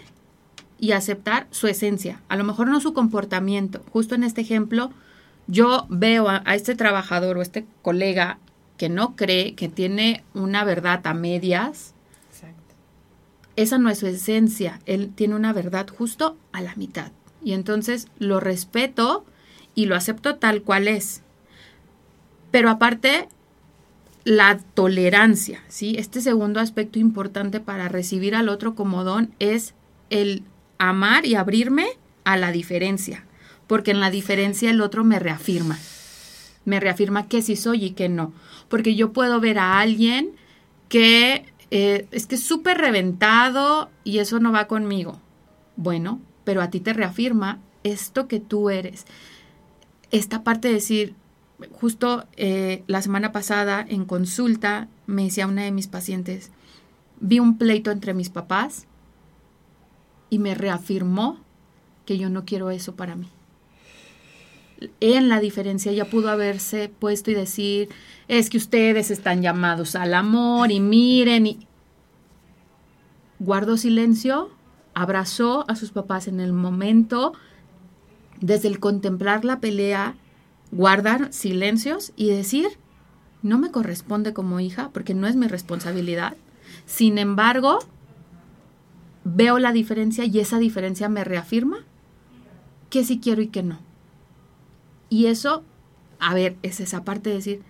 y 0.78 0.92
aceptar 0.92 1.48
su 1.52 1.68
esencia. 1.68 2.22
A 2.28 2.36
lo 2.36 2.44
mejor 2.44 2.68
no 2.68 2.82
su 2.82 2.94
comportamiento. 2.94 3.82
Justo 3.94 4.16
en 4.16 4.26
este 4.26 4.42
ejemplo, 4.42 4.92
yo 5.48 5.86
veo 5.90 6.28
a, 6.28 6.42
este 6.54 6.76
trabajador 6.76 7.38
o 7.38 7.42
este 7.42 7.66
colega 7.82 8.40
que 8.78 8.90
no 8.90 9.16
cree, 9.16 9.56
que 9.56 9.70
tiene 9.70 10.26
una 10.34 10.66
verdad 10.66 11.00
a 11.08 11.14
medias. 11.14 11.94
Exacto. 12.30 12.76
Esa 13.56 13.78
no 13.78 13.90
es 13.90 14.00
su 14.00 14.08
esencia. 14.08 14.82
Él 14.86 15.14
tiene 15.16 15.36
una 15.36 15.54
verdad 15.54 15.88
justo 15.88 16.36
a 16.52 16.60
la 16.60 16.76
mitad. 16.76 17.14
Y 17.42 17.54
entonces 17.54 18.08
lo 18.20 18.42
respeto 18.42 19.24
y 19.76 19.86
lo 19.86 19.96
acepto 19.96 20.36
tal 20.36 20.62
cual 20.62 20.88
es. 20.88 21.22
Pero 22.52 22.70
aparte, 22.70 23.28
la 24.24 24.58
tolerancia, 24.74 25.64
¿sí? 25.68 25.96
Este 25.98 26.22
segundo 26.22 26.60
aspecto 26.60 27.00
importante 27.00 27.60
para 27.60 27.90
recibir 27.90 28.36
al 28.36 28.50
otro 28.50 28.76
como 28.76 29.04
don 29.04 29.34
es 29.40 29.74
el 30.10 30.44
amar 30.78 31.26
y 31.26 31.36
abrirme 31.36 31.88
a 32.24 32.38
la 32.38 32.52
diferencia, 32.52 33.26
porque 33.68 33.92
en 33.92 34.00
la 34.00 34.12
diferencia 34.12 34.70
el 34.70 34.82
otro 34.82 35.04
me 35.04 35.20
reafirma, 35.20 35.78
me 36.66 36.80
reafirma 36.80 37.28
que 37.28 37.42
sí 37.42 37.56
soy 37.56 37.86
y 37.86 37.92
que 37.92 38.08
no, 38.08 38.34
porque 38.70 38.96
yo 38.96 39.12
puedo 39.12 39.40
ver 39.40 39.60
a 39.60 39.80
alguien 39.80 40.32
que 40.88 41.46
eh, 41.72 42.08
es 42.12 42.28
que 42.28 42.36
es 42.36 42.44
súper 42.44 42.78
reventado 42.78 43.90
y 44.04 44.20
eso 44.20 44.40
no 44.40 44.52
va 44.52 44.68
conmigo. 44.68 45.20
Bueno, 45.76 46.22
pero 46.44 46.62
a 46.62 46.70
ti 46.70 46.80
te 46.80 46.94
reafirma 46.94 47.60
esto 47.84 48.28
que 48.28 48.40
tú 48.40 48.70
eres 48.70 49.06
esta 50.14 50.44
parte 50.44 50.68
de 50.68 50.76
decir, 50.76 51.16
justo 51.72 52.26
eh, 52.38 52.84
la 52.86 53.02
semana 53.02 53.32
pasada 53.32 53.84
en 53.88 54.06
consulta 54.06 54.88
me 55.08 55.24
decía 55.24 55.48
una 55.48 55.64
de 55.64 55.72
mis 55.72 55.88
pacientes, 55.88 56.52
vi 57.20 57.40
un 57.40 57.58
pleito 57.58 57.90
entre 57.90 58.14
mis 58.14 58.30
papás 58.30 58.86
y 60.30 60.38
me 60.38 60.54
reafirmó 60.54 61.40
que 62.06 62.20
yo 62.20 62.30
no 62.30 62.46
quiero 62.46 62.70
eso 62.70 62.96
para 62.96 63.16
mí. 63.16 63.28
En 65.00 65.30
la 65.30 65.40
diferencia 65.40 65.92
ya 65.92 66.06
pudo 66.06 66.30
haberse 66.30 66.90
puesto 66.90 67.32
y 67.32 67.34
decir, 67.34 67.90
es 68.28 68.52
que 68.52 68.58
ustedes 68.58 69.10
están 69.10 69.42
llamados 69.42 69.96
al 69.96 70.14
amor 70.14 70.72
y 70.72 70.80
miren 70.80 71.48
y 71.48 71.68
guardó 73.40 73.78
silencio, 73.78 74.52
abrazó 74.94 75.66
a 75.68 75.76
sus 75.76 75.90
papás 75.90 76.28
en 76.28 76.40
el 76.40 76.54
momento 76.54 77.34
desde 78.44 78.68
el 78.68 78.82
contemplar 78.82 79.46
la 79.46 79.62
pelea, 79.62 80.16
guardar 80.72 81.32
silencios 81.32 82.12
y 82.18 82.30
decir, 82.30 82.68
no 83.42 83.58
me 83.58 83.72
corresponde 83.72 84.34
como 84.34 84.60
hija 84.60 84.90
porque 84.92 85.14
no 85.14 85.28
es 85.28 85.38
mi 85.38 85.48
responsabilidad. 85.48 86.36
Sin 86.86 87.18
embargo, 87.20 87.80
veo 89.24 89.60
la 89.60 89.72
diferencia 89.72 90.26
y 90.26 90.42
esa 90.42 90.60
diferencia 90.60 91.08
me 91.08 91.24
reafirma 91.24 91.78
que 92.90 93.06
sí 93.06 93.22
quiero 93.22 93.42
y 93.42 93.48
que 93.48 93.64
no. 93.64 93.80
Y 95.10 95.28
eso, 95.28 95.64
a 96.20 96.34
ver, 96.34 96.58
es 96.64 96.82
esa 96.82 97.06
parte 97.06 97.30
de 97.30 97.36
decir, 97.36 97.62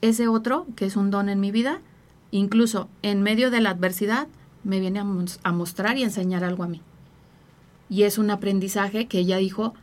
ese 0.00 0.26
otro, 0.26 0.66
que 0.74 0.86
es 0.86 0.96
un 0.96 1.10
don 1.10 1.28
en 1.28 1.38
mi 1.38 1.50
vida, 1.50 1.82
incluso 2.30 2.88
en 3.02 3.22
medio 3.22 3.50
de 3.50 3.60
la 3.60 3.70
adversidad, 3.70 4.26
me 4.62 4.80
viene 4.80 5.00
a, 5.00 5.06
a 5.42 5.52
mostrar 5.52 5.98
y 5.98 6.02
enseñar 6.02 6.44
algo 6.44 6.64
a 6.64 6.68
mí. 6.68 6.80
Y 7.90 8.04
es 8.04 8.16
un 8.16 8.30
aprendizaje 8.30 9.06
que 9.06 9.18
ella 9.18 9.36
dijo, 9.36 9.74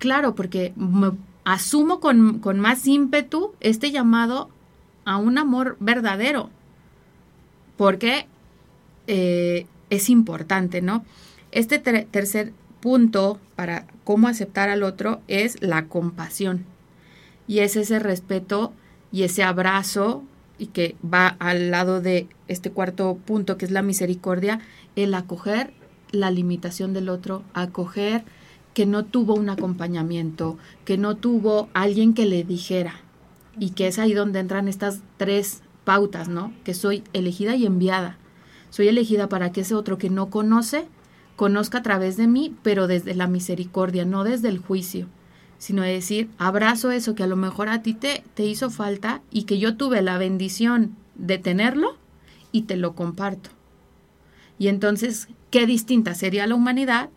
Claro, 0.00 0.34
porque 0.34 0.72
me 0.76 1.12
asumo 1.44 2.00
con, 2.00 2.40
más 2.58 2.86
ímpetu 2.86 3.52
este 3.60 3.92
llamado 3.92 4.48
a 5.04 5.18
un 5.18 5.36
amor 5.36 5.76
verdadero, 5.78 6.48
porque 7.76 8.26
eh, 9.06 9.66
es 9.90 10.08
importante, 10.08 10.80
¿no? 10.80 11.04
Este 11.52 11.78
tercer 11.78 12.54
punto 12.80 13.38
para 13.56 13.86
cómo 14.04 14.26
aceptar 14.26 14.70
al 14.70 14.84
otro 14.84 15.20
es 15.28 15.60
la 15.60 15.84
compasión. 15.84 16.64
Y 17.46 17.58
es 17.58 17.76
ese 17.76 17.98
respeto 17.98 18.72
y 19.12 19.24
ese 19.24 19.42
abrazo 19.42 20.24
y 20.56 20.68
que 20.68 20.96
va 21.04 21.28
al 21.40 21.70
lado 21.70 22.00
de 22.00 22.26
este 22.48 22.70
cuarto 22.70 23.18
punto 23.26 23.58
que 23.58 23.66
es 23.66 23.70
la 23.70 23.82
misericordia, 23.82 24.60
el 24.96 25.12
acoger 25.12 25.74
la 26.10 26.30
limitación 26.30 26.94
del 26.94 27.10
otro, 27.10 27.42
acoger 27.52 28.24
que 28.74 28.86
no 28.86 29.04
tuvo 29.04 29.34
un 29.34 29.48
acompañamiento, 29.50 30.58
que 30.84 30.96
no 30.96 31.16
tuvo 31.16 31.68
alguien 31.74 32.14
que 32.14 32.26
le 32.26 32.44
dijera. 32.44 33.00
Y 33.58 33.70
que 33.70 33.88
es 33.88 33.98
ahí 33.98 34.14
donde 34.14 34.38
entran 34.38 34.68
estas 34.68 35.00
tres 35.16 35.62
pautas, 35.84 36.28
¿no? 36.28 36.52
Que 36.64 36.74
soy 36.74 37.02
elegida 37.12 37.56
y 37.56 37.66
enviada. 37.66 38.16
Soy 38.70 38.88
elegida 38.88 39.28
para 39.28 39.52
que 39.52 39.62
ese 39.62 39.74
otro 39.74 39.98
que 39.98 40.10
no 40.10 40.30
conoce, 40.30 40.86
conozca 41.36 41.78
a 41.78 41.82
través 41.82 42.16
de 42.16 42.28
mí, 42.28 42.54
pero 42.62 42.86
desde 42.86 43.14
la 43.14 43.26
misericordia, 43.26 44.04
no 44.04 44.24
desde 44.24 44.48
el 44.48 44.58
juicio, 44.58 45.08
sino 45.58 45.82
de 45.82 45.92
decir, 45.92 46.30
abrazo 46.38 46.90
eso 46.90 47.14
que 47.14 47.22
a 47.22 47.26
lo 47.26 47.36
mejor 47.36 47.68
a 47.68 47.82
ti 47.82 47.94
te, 47.94 48.22
te 48.34 48.44
hizo 48.44 48.70
falta 48.70 49.22
y 49.30 49.44
que 49.44 49.58
yo 49.58 49.76
tuve 49.76 50.00
la 50.02 50.16
bendición 50.16 50.96
de 51.16 51.38
tenerlo 51.38 51.96
y 52.52 52.62
te 52.62 52.76
lo 52.76 52.94
comparto. 52.94 53.50
Y 54.58 54.68
entonces, 54.68 55.28
qué 55.50 55.66
distinta 55.66 56.14
sería 56.14 56.46
la 56.46 56.54
humanidad 56.54 57.10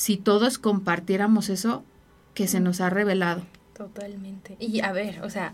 si 0.00 0.16
todos 0.16 0.56
compartiéramos 0.56 1.50
eso 1.50 1.84
que 2.32 2.48
se 2.48 2.58
nos 2.58 2.80
ha 2.80 2.88
revelado. 2.88 3.42
Totalmente. 3.76 4.56
Y 4.58 4.80
a 4.80 4.92
ver, 4.92 5.22
o 5.22 5.28
sea, 5.28 5.52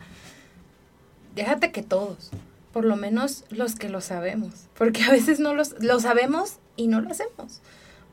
déjate 1.34 1.72
que 1.72 1.82
todos, 1.82 2.30
por 2.72 2.84
lo 2.84 2.94
menos 2.94 3.44
los 3.51 3.74
que 3.74 3.88
lo 3.88 4.01
sabemos, 4.01 4.68
porque 4.78 5.03
a 5.03 5.11
veces 5.11 5.40
no 5.40 5.53
los, 5.53 5.74
lo 5.80 5.99
sabemos 5.99 6.59
y 6.76 6.86
no 6.86 7.01
lo 7.01 7.11
hacemos. 7.11 7.61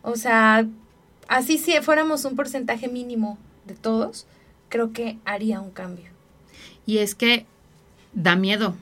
O 0.01 0.15
sea, 0.15 0.65
así 1.27 1.59
si 1.59 1.79
fuéramos 1.81 2.25
un 2.25 2.35
porcentaje 2.35 2.87
mínimo 2.87 3.37
de 3.67 3.75
todos, 3.75 4.25
creo 4.69 4.91
que 4.91 5.19
haría 5.25 5.61
un 5.61 5.69
cambio. 5.69 6.09
Y 6.87 6.97
es 6.97 7.13
que 7.13 7.45
da 8.13 8.35
miedo, 8.35 8.75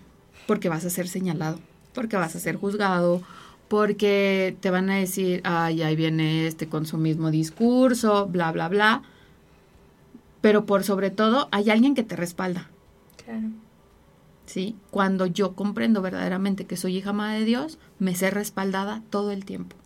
porque 0.48 0.70
vas 0.70 0.86
a 0.86 0.90
ser 0.90 1.10
señalado, 1.10 1.60
porque 1.94 2.16
vas 2.16 2.34
a 2.34 2.40
ser 2.40 2.56
juzgado, 2.56 3.22
porque 3.72 4.58
te 4.60 4.70
van 4.70 4.90
a 4.90 4.98
decir, 4.98 5.40
ay, 5.46 5.82
ahí 5.82 5.96
viene 5.96 6.46
este 6.46 6.68
con 6.68 6.86
su 6.86 6.98
mismo 6.98 7.32
discurso, 7.32 8.28
bla, 8.28 8.52
bla, 8.52 8.68
bla. 8.68 9.02
Pero 10.42 10.66
por 10.66 10.84
sobre 10.84 11.10
todo, 11.10 11.48
hay 11.54 11.70
alguien 11.70 11.96
que 11.96 12.04
te 12.04 12.18
respalda. 12.18 12.70
Claro. 13.24 13.48
¿sí? 14.46 14.76
Cuando 14.90 15.26
yo 15.26 15.56
comprendo 15.56 16.02
verdaderamente 16.02 16.66
que 16.66 16.76
soy 16.76 16.98
hija 16.98 17.12
amada 17.12 17.36
de 17.36 17.46
Dios, 17.46 17.80
me 17.98 18.14
sé 18.14 18.30
respaldada 18.30 19.04
todo 19.10 19.32
el 19.32 19.46
tiempo. 19.46 19.78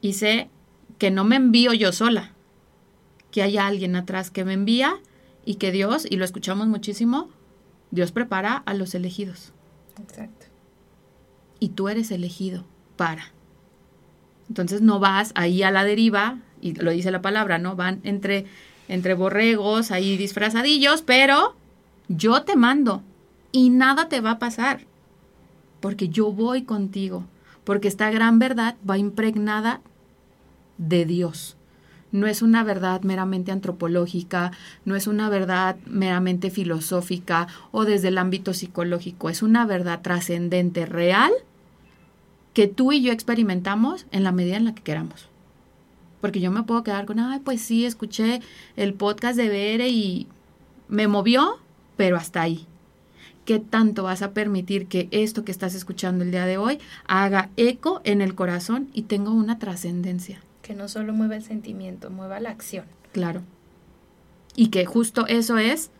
Y 0.00 0.14
sé 0.14 0.50
que 0.98 1.12
no 1.12 1.22
me 1.22 1.36
envío 1.36 1.74
yo 1.74 1.92
sola, 1.92 2.32
que 3.30 3.44
haya 3.44 3.68
alguien 3.68 3.94
atrás 3.94 4.32
que 4.32 4.44
me 4.44 4.52
envía 4.52 4.96
y 5.44 5.54
que 5.54 5.70
Dios, 5.70 6.08
y 6.10 6.16
lo 6.16 6.24
escuchamos 6.24 6.66
muchísimo, 6.66 7.28
Dios 7.92 8.10
prepara 8.10 8.56
a 8.66 8.74
los 8.74 8.96
elegidos. 8.96 9.52
Exacto. 10.00 10.46
Y 11.60 11.70
tú 11.70 11.88
eres 11.88 12.10
elegido 12.10 12.64
para. 12.96 13.32
Entonces 14.48 14.82
no 14.82 14.98
vas 14.98 15.32
ahí 15.34 15.62
a 15.62 15.70
la 15.70 15.84
deriva, 15.84 16.38
y 16.60 16.74
lo 16.74 16.90
dice 16.90 17.10
la 17.10 17.22
palabra, 17.22 17.58
¿no? 17.58 17.76
Van 17.76 18.00
entre, 18.04 18.46
entre 18.88 19.14
borregos, 19.14 19.90
ahí 19.90 20.16
disfrazadillos, 20.16 21.02
pero 21.02 21.54
yo 22.08 22.42
te 22.42 22.56
mando 22.56 23.02
y 23.52 23.70
nada 23.70 24.08
te 24.08 24.20
va 24.20 24.32
a 24.32 24.38
pasar, 24.38 24.80
porque 25.80 26.08
yo 26.08 26.32
voy 26.32 26.62
contigo, 26.62 27.24
porque 27.64 27.88
esta 27.88 28.10
gran 28.10 28.38
verdad 28.38 28.76
va 28.88 28.98
impregnada 28.98 29.80
de 30.78 31.04
Dios. 31.06 31.56
No 32.14 32.28
es 32.28 32.42
una 32.42 32.62
verdad 32.62 33.02
meramente 33.02 33.50
antropológica, 33.50 34.52
no 34.84 34.94
es 34.94 35.08
una 35.08 35.28
verdad 35.28 35.74
meramente 35.84 36.48
filosófica 36.48 37.48
o 37.72 37.84
desde 37.84 38.06
el 38.06 38.18
ámbito 38.18 38.54
psicológico, 38.54 39.30
es 39.30 39.42
una 39.42 39.66
verdad 39.66 40.00
trascendente, 40.00 40.86
real, 40.86 41.32
que 42.52 42.68
tú 42.68 42.92
y 42.92 43.02
yo 43.02 43.10
experimentamos 43.10 44.06
en 44.12 44.22
la 44.22 44.30
medida 44.30 44.56
en 44.56 44.64
la 44.64 44.76
que 44.76 44.84
queramos. 44.84 45.28
Porque 46.20 46.38
yo 46.38 46.52
me 46.52 46.62
puedo 46.62 46.84
quedar 46.84 47.04
con, 47.04 47.18
ay, 47.18 47.40
pues 47.40 47.60
sí, 47.60 47.84
escuché 47.84 48.40
el 48.76 48.94
podcast 48.94 49.36
de 49.36 49.48
Bere 49.48 49.88
y 49.88 50.28
me 50.86 51.08
movió, 51.08 51.58
pero 51.96 52.16
hasta 52.16 52.42
ahí. 52.42 52.64
¿Qué 53.44 53.58
tanto 53.58 54.04
vas 54.04 54.22
a 54.22 54.30
permitir 54.30 54.86
que 54.86 55.08
esto 55.10 55.44
que 55.44 55.50
estás 55.50 55.74
escuchando 55.74 56.22
el 56.22 56.30
día 56.30 56.46
de 56.46 56.58
hoy 56.58 56.78
haga 57.08 57.50
eco 57.56 58.02
en 58.04 58.20
el 58.20 58.36
corazón 58.36 58.88
y 58.94 59.02
tenga 59.02 59.32
una 59.32 59.58
trascendencia? 59.58 60.40
Que 60.64 60.74
no 60.74 60.88
solo 60.88 61.12
mueva 61.12 61.36
el 61.36 61.44
sentimiento, 61.44 62.08
mueva 62.08 62.40
la 62.40 62.48
acción. 62.48 62.86
Claro. 63.12 63.42
Y 64.56 64.68
que 64.68 64.86
justo 64.86 65.26
eso 65.26 65.58
es 65.58 65.90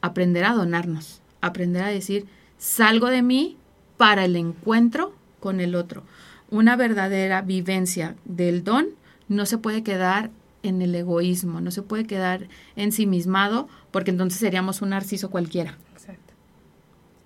aprender 0.00 0.44
a 0.44 0.52
donarnos, 0.52 1.22
aprender 1.40 1.84
a 1.84 1.88
decir, 1.88 2.26
salgo 2.58 3.06
de 3.06 3.22
mí 3.22 3.56
para 3.96 4.24
el 4.24 4.34
encuentro 4.34 5.14
con 5.38 5.60
el 5.60 5.76
otro. 5.76 6.02
Una 6.50 6.74
verdadera 6.74 7.40
vivencia 7.42 8.16
del 8.24 8.64
don 8.64 8.88
no 9.28 9.46
se 9.46 9.58
puede 9.58 9.84
quedar 9.84 10.30
en 10.64 10.82
el 10.82 10.92
egoísmo, 10.96 11.60
no 11.60 11.70
se 11.70 11.82
puede 11.82 12.04
quedar 12.04 12.48
ensimismado, 12.74 13.68
porque 13.92 14.10
entonces 14.10 14.40
seríamos 14.40 14.82
un 14.82 14.90
narciso 14.90 15.30
cualquiera. 15.30 15.78
Exacto. 15.92 16.34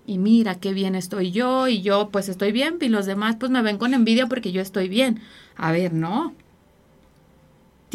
Y 0.05 0.19
mira 0.19 0.59
qué 0.59 0.71
bien 0.71 0.93
estoy 0.93 1.31
yo, 1.31 1.67
y 1.67 1.81
yo 1.81 2.09
pues 2.11 2.29
estoy 2.29 2.51
bien, 2.51 2.77
y 2.79 2.89
los 2.89 3.07
demás 3.07 3.37
pues 3.39 3.51
me 3.51 3.63
ven 3.63 3.79
con 3.79 3.95
envidia 3.95 4.27
porque 4.27 4.51
yo 4.51 4.61
estoy 4.61 4.87
bien. 4.87 5.19
A 5.55 5.71
ver, 5.71 5.93
no. 5.93 6.35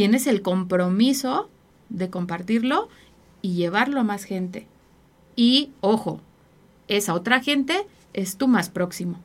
Tienes 0.01 0.27
el 0.27 0.41
compromiso 0.41 1.51
de 1.91 2.09
compartirlo 2.09 2.89
y 3.43 3.53
llevarlo 3.53 4.01
a 4.01 4.03
más 4.03 4.25
gente. 4.25 4.67
Y 5.37 5.73
ojo, 5.83 6.23
esa 6.89 7.13
otra 7.13 7.43
gente 7.43 7.87
es 8.15 8.39
tu 8.39 8.49
más 8.49 8.71
próximo. 8.71 9.21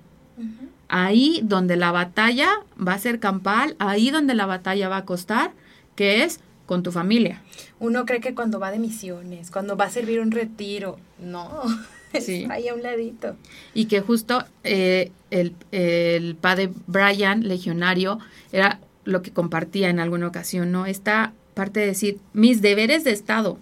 Ahí 0.89 1.39
donde 1.45 1.77
la 1.77 1.93
batalla 1.93 2.49
va 2.77 2.91
a 2.91 2.99
ser 2.99 3.21
campal, 3.21 3.77
ahí 3.79 4.09
donde 4.09 4.33
la 4.33 4.45
batalla 4.47 4.89
va 4.89 4.97
a 4.97 5.05
costar, 5.05 5.53
que 5.95 6.25
es 6.25 6.41
con 6.65 6.83
tu 6.83 6.91
familia. 6.91 7.41
Uno 7.79 8.05
cree 8.05 8.19
que 8.19 8.35
cuando 8.35 8.59
va 8.59 8.69
de 8.71 8.79
misiones, 8.79 9.51
cuando 9.51 9.77
va 9.77 9.85
a 9.85 9.89
servir 9.89 10.19
un 10.19 10.31
retiro, 10.31 10.99
no, 11.19 11.61
Sí. 12.19 12.47
ahí 12.49 12.67
a 12.67 12.73
un 12.73 12.83
ladito. 12.83 13.37
Y 13.73 13.85
que 13.85 14.01
justo 14.01 14.43
eh, 14.65 15.13
el, 15.31 15.55
el 15.71 16.35
padre 16.35 16.69
Brian, 16.85 17.47
legionario, 17.47 18.19
era 18.51 18.81
lo 19.05 19.21
que 19.21 19.31
compartía 19.31 19.89
en 19.89 19.99
alguna 19.99 20.27
ocasión, 20.27 20.71
¿no? 20.71 20.85
Esta 20.85 21.33
parte 21.53 21.79
de 21.79 21.85
decir, 21.87 22.17
mis 22.33 22.61
deberes 22.61 23.03
de 23.03 23.11
Estado, 23.11 23.57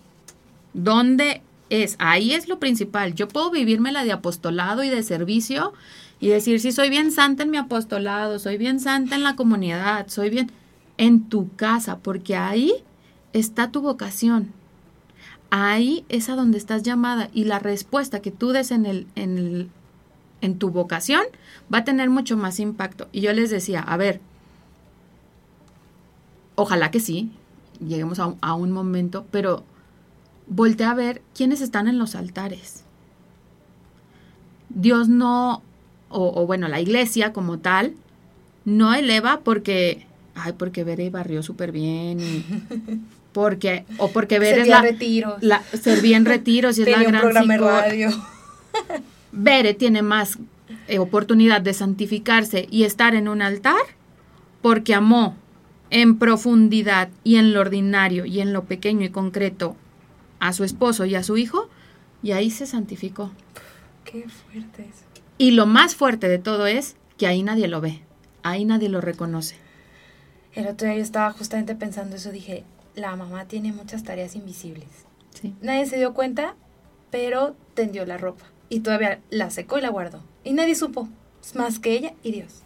¿dónde 0.73 1.41
es? 1.69 1.95
Ahí 1.99 2.33
es 2.33 2.47
lo 2.47 2.59
principal. 2.59 3.13
Yo 3.13 3.27
puedo 3.27 3.51
vivirme 3.51 3.91
la 3.91 4.03
de 4.03 4.11
apostolado 4.11 4.83
y 4.83 4.89
de 4.89 5.03
servicio 5.03 5.73
y 6.19 6.29
decir, 6.29 6.59
sí, 6.59 6.71
soy 6.71 6.89
bien 6.89 7.11
santa 7.11 7.43
en 7.43 7.51
mi 7.51 7.57
apostolado, 7.57 8.39
soy 8.39 8.57
bien 8.57 8.79
santa 8.79 9.15
en 9.15 9.23
la 9.23 9.35
comunidad, 9.35 10.07
soy 10.07 10.29
bien 10.29 10.51
en 10.97 11.27
tu 11.29 11.53
casa, 11.55 11.97
porque 11.99 12.35
ahí 12.35 12.73
está 13.33 13.71
tu 13.71 13.81
vocación. 13.81 14.51
Ahí 15.49 16.03
es 16.09 16.29
a 16.29 16.35
donde 16.35 16.57
estás 16.57 16.81
llamada 16.83 17.29
y 17.33 17.43
la 17.43 17.59
respuesta 17.59 18.21
que 18.21 18.31
tú 18.31 18.49
des 18.51 18.71
en, 18.71 18.85
en, 18.85 19.07
el- 19.37 19.69
en 20.41 20.57
tu 20.57 20.69
vocación 20.71 21.21
va 21.73 21.79
a 21.79 21.83
tener 21.83 22.09
mucho 22.09 22.37
más 22.37 22.59
impacto. 22.59 23.07
Y 23.11 23.21
yo 23.21 23.33
les 23.33 23.49
decía, 23.51 23.81
a 23.81 23.97
ver, 23.97 24.19
ojalá 26.55 26.91
que 26.91 26.99
sí, 26.99 27.31
lleguemos 27.85 28.19
a 28.19 28.27
un, 28.27 28.37
a 28.41 28.53
un 28.55 28.71
momento, 28.71 29.25
pero 29.31 29.63
voltea 30.47 30.91
a 30.91 30.95
ver 30.95 31.21
quiénes 31.35 31.61
están 31.61 31.87
en 31.87 31.97
los 31.97 32.15
altares. 32.15 32.83
Dios 34.69 35.07
no, 35.07 35.61
o, 36.09 36.41
o 36.41 36.47
bueno, 36.47 36.67
la 36.67 36.79
iglesia 36.81 37.33
como 37.33 37.59
tal, 37.59 37.93
no 38.65 38.93
eleva 38.93 39.41
porque, 39.43 40.05
ay, 40.35 40.53
porque 40.57 40.83
Bere 40.83 41.09
barrió 41.09 41.43
súper 41.43 41.71
bien, 41.71 42.19
y 42.19 42.45
porque, 43.33 43.85
o 43.97 44.09
porque 44.09 44.39
Bere 44.39 44.61
es 44.61 44.67
la, 44.67 44.81
retiros. 44.81 45.41
la, 45.41 45.61
servía 45.63 46.17
en 46.17 46.25
retiros 46.25 46.77
y 46.77 46.83
es 46.83 46.87
la 46.89 46.93
tenía 46.93 47.07
un 47.07 47.11
gran 47.11 47.21
programa 47.21 47.57
radio. 47.57 48.09
Bere 49.31 49.73
tiene 49.73 50.01
más 50.01 50.37
eh, 50.87 50.99
oportunidad 50.99 51.61
de 51.61 51.73
santificarse 51.73 52.67
y 52.69 52.83
estar 52.83 53.15
en 53.15 53.27
un 53.27 53.41
altar 53.41 53.81
porque 54.61 54.93
amó 54.93 55.35
en 55.93 56.17
profundidad 56.17 57.09
y 57.23 57.35
en 57.35 57.53
lo 57.53 57.61
ordinario 57.61 58.25
y 58.25 58.41
en 58.41 58.51
lo 58.51 58.65
pequeño 58.65 59.05
y 59.05 59.09
concreto 59.09 59.75
a 60.39 60.51
su 60.51 60.63
esposo 60.63 61.05
y 61.05 61.13
a 61.13 61.21
su 61.21 61.37
hijo 61.37 61.69
y 62.23 62.31
ahí 62.31 62.49
se 62.49 62.65
santificó. 62.65 63.31
Qué 64.03 64.27
fuerte 64.27 64.81
eso. 64.81 65.03
Y 65.37 65.51
lo 65.51 65.67
más 65.67 65.95
fuerte 65.95 66.27
de 66.27 66.39
todo 66.39 66.65
es 66.65 66.95
que 67.17 67.27
ahí 67.27 67.43
nadie 67.43 67.67
lo 67.67 67.79
ve, 67.79 68.01
ahí 68.41 68.65
nadie 68.65 68.89
lo 68.89 69.01
reconoce. 69.01 69.55
El 70.53 70.67
otro 70.67 70.87
día 70.87 70.97
yo 70.97 71.03
estaba 71.03 71.31
justamente 71.31 71.75
pensando 71.75 72.15
eso, 72.15 72.31
dije, 72.31 72.63
la 72.95 73.15
mamá 73.15 73.45
tiene 73.45 73.71
muchas 73.71 74.03
tareas 74.03 74.35
invisibles. 74.35 74.87
Sí. 75.39 75.53
Nadie 75.61 75.85
se 75.85 75.97
dio 75.97 76.15
cuenta, 76.15 76.55
pero 77.11 77.55
tendió 77.75 78.03
la 78.07 78.17
ropa. 78.17 78.45
Y 78.67 78.79
todavía 78.79 79.19
la 79.29 79.51
secó 79.51 79.77
y 79.77 79.81
la 79.81 79.89
guardó. 79.89 80.23
Y 80.43 80.53
nadie 80.53 80.73
supo. 80.73 81.07
Más 81.53 81.77
que 81.77 81.93
ella 81.93 82.13
y 82.23 82.31
Dios. 82.31 82.62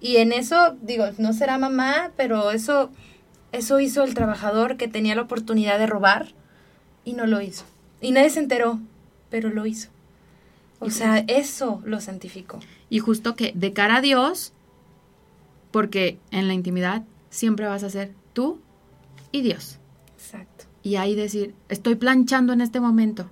Y 0.00 0.16
en 0.16 0.32
eso, 0.32 0.76
digo, 0.80 1.04
no 1.18 1.32
será 1.32 1.58
mamá, 1.58 2.12
pero 2.16 2.50
eso, 2.52 2.90
eso 3.52 3.80
hizo 3.80 4.04
el 4.04 4.14
trabajador 4.14 4.76
que 4.76 4.88
tenía 4.88 5.14
la 5.14 5.22
oportunidad 5.22 5.78
de 5.78 5.86
robar 5.86 6.28
y 7.04 7.12
no 7.12 7.26
lo 7.26 7.40
hizo. 7.40 7.64
Y 8.00 8.12
nadie 8.12 8.30
se 8.30 8.40
enteró, 8.40 8.78
pero 9.30 9.50
lo 9.50 9.66
hizo. 9.66 9.88
O 10.80 10.90
sea, 10.90 11.18
eso 11.26 11.82
lo 11.84 12.00
santificó. 12.00 12.60
Y 12.88 13.00
justo 13.00 13.34
que 13.34 13.52
de 13.54 13.72
cara 13.72 13.96
a 13.96 14.00
Dios, 14.00 14.52
porque 15.70 16.18
en 16.30 16.46
la 16.46 16.54
intimidad 16.54 17.02
siempre 17.30 17.66
vas 17.66 17.82
a 17.82 17.90
ser 17.90 18.12
tú 18.32 18.60
y 19.32 19.42
Dios. 19.42 19.78
Exacto. 20.16 20.66
y 20.82 20.96
ahí 20.96 21.14
decir, 21.14 21.54
estoy 21.68 21.94
planchando 21.94 22.52
en 22.52 22.60
este 22.60 22.80
momento, 22.80 23.30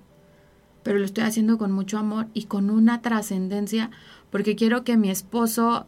pero 0.83 0.99
lo 0.99 1.05
estoy 1.05 1.25
haciendo 1.25 1.59
con 1.59 1.73
mucho 1.73 1.99
amor 1.99 2.27
y 2.33 2.45
con 2.45 2.71
una 2.71 3.03
trascendencia, 3.03 3.91
porque 4.31 4.57
quiero 4.57 4.85
que 4.85 4.97
mi 4.97 5.11
esposo, 5.11 5.87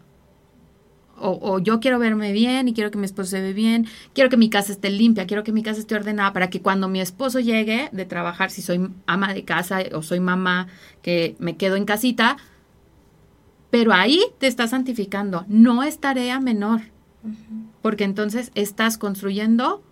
o, 1.21 1.39
o 1.41 1.59
yo 1.59 1.81
quiero 1.81 1.99
verme 1.99 2.33
bien 2.33 2.69
y 2.69 2.75
quiero 2.75 2.91
que 2.91 2.99
mi 2.99 3.05
esposo 3.05 3.31
se 3.31 3.41
ve 3.41 3.53
bien, 3.53 3.87
quiero 4.15 4.31
que 4.31 4.37
mi 4.37 4.51
casa 4.51 4.73
esté 4.73 4.91
limpia, 4.91 5.27
quiero 5.27 5.45
que 5.45 5.53
mi 5.53 5.63
casa 5.63 5.81
esté 5.81 5.95
ordenada, 5.95 6.33
para 6.33 6.51
que 6.51 6.63
cuando 6.63 6.89
mi 6.89 7.01
esposo 7.01 7.41
llegue 7.41 7.89
de 7.93 8.05
trabajar, 8.05 8.51
si 8.51 8.63
soy 8.63 8.91
ama 9.07 9.35
de 9.35 9.45
casa 9.45 9.81
o 9.95 10.03
soy 10.03 10.21
mamá 10.21 10.69
que 11.03 11.37
me 11.39 11.57
quedo 11.57 11.77
en 11.77 11.85
casita, 11.85 12.37
pero 13.71 13.93
ahí 13.93 14.23
te 14.39 14.47
estás 14.47 14.71
santificando, 14.71 15.45
no 15.49 15.83
es 15.83 15.99
tarea 15.99 16.41
menor, 16.41 16.81
porque 17.83 18.05
entonces 18.05 18.51
estás 18.55 18.97
construyendo 18.97 19.83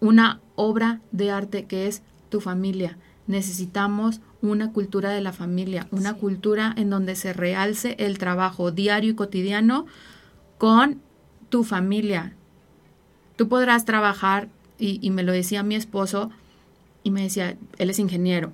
una 0.00 0.40
obra 0.54 1.00
de 1.12 1.30
arte 1.30 1.64
que 1.66 1.86
es 1.86 2.02
tu 2.28 2.40
familia. 2.40 2.98
Necesitamos 3.26 4.20
una 4.50 4.72
cultura 4.72 5.10
de 5.10 5.20
la 5.20 5.32
familia, 5.32 5.86
una 5.90 6.14
Sí. 6.14 6.20
cultura 6.20 6.72
en 6.76 6.90
donde 6.90 7.16
se 7.16 7.32
realce 7.32 7.96
el 7.98 8.18
trabajo 8.18 8.70
diario 8.70 9.10
y 9.10 9.14
cotidiano 9.14 9.86
con 10.58 11.00
tu 11.48 11.64
familia. 11.64 12.34
Tú 13.36 13.48
podrás 13.48 13.84
trabajar, 13.84 14.48
y, 14.78 14.98
y 15.06 15.10
me 15.10 15.22
lo 15.22 15.32
decía 15.32 15.62
mi 15.62 15.74
esposo, 15.74 16.30
y 17.02 17.10
me 17.10 17.22
decía, 17.22 17.56
él 17.78 17.90
es 17.90 17.98
ingeniero, 17.98 18.52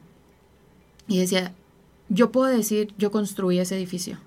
y 1.08 1.18
decía, 1.18 1.52
yo 2.08 2.30
puedo 2.32 2.48
decir, 2.54 2.92
yo 2.98 3.10
construí 3.10 3.58
ese 3.58 3.76
edificio, 3.76 4.18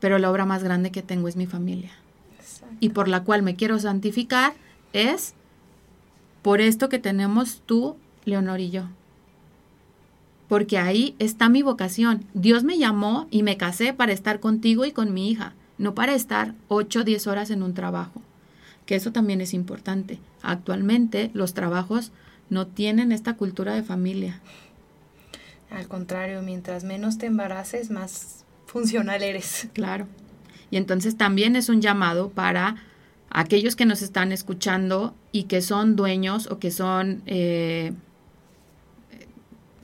pero 0.00 0.18
la 0.18 0.30
obra 0.30 0.44
más 0.46 0.62
grande 0.64 0.90
que 0.90 1.02
tengo 1.02 1.28
es 1.28 1.36
mi 1.36 1.46
familia 1.46 1.92
Exacto. 2.38 2.76
y 2.80 2.88
por 2.90 3.08
la 3.08 3.24
cual 3.24 3.42
me 3.42 3.54
quiero 3.56 3.78
santificar 3.78 4.54
es 4.92 5.34
por 6.42 6.60
esto 6.60 6.88
que 6.88 6.98
tenemos 6.98 7.62
tú, 7.66 7.96
Leonor 8.24 8.60
y 8.60 8.70
yo. 8.70 8.84
Porque 10.48 10.78
ahí 10.78 11.14
está 11.18 11.48
mi 11.48 11.62
vocación. 11.62 12.24
Dios 12.34 12.64
me 12.64 12.78
llamó 12.78 13.28
y 13.30 13.42
me 13.42 13.56
casé 13.56 13.92
para 13.92 14.12
estar 14.12 14.40
contigo 14.40 14.84
y 14.84 14.92
con 14.92 15.12
mi 15.12 15.30
hija, 15.30 15.52
no 15.76 15.94
para 15.94 16.14
estar 16.14 16.54
8 16.68 17.00
o 17.00 17.04
10 17.04 17.26
horas 17.26 17.50
en 17.50 17.62
un 17.62 17.74
trabajo, 17.74 18.22
que 18.86 18.96
eso 18.96 19.12
también 19.12 19.40
es 19.40 19.54
importante. 19.54 20.18
Actualmente 20.42 21.30
los 21.34 21.54
trabajos 21.54 22.12
no 22.50 22.66
tienen 22.66 23.12
esta 23.12 23.34
cultura 23.34 23.74
de 23.74 23.82
familia. 23.82 24.40
Al 25.70 25.86
contrario, 25.86 26.40
mientras 26.42 26.82
menos 26.82 27.18
te 27.18 27.26
embaraces, 27.26 27.90
más 27.90 28.44
funcional 28.66 29.22
eres. 29.22 29.68
Claro. 29.74 30.06
Y 30.70 30.76
entonces 30.76 31.16
también 31.16 31.56
es 31.56 31.68
un 31.68 31.80
llamado 31.80 32.30
para 32.30 32.76
aquellos 33.30 33.76
que 33.76 33.84
nos 33.84 34.02
están 34.02 34.32
escuchando 34.32 35.14
y 35.32 35.44
que 35.44 35.60
son 35.60 35.96
dueños 35.96 36.46
o 36.50 36.58
que 36.58 36.70
son 36.70 37.22
eh, 37.26 37.92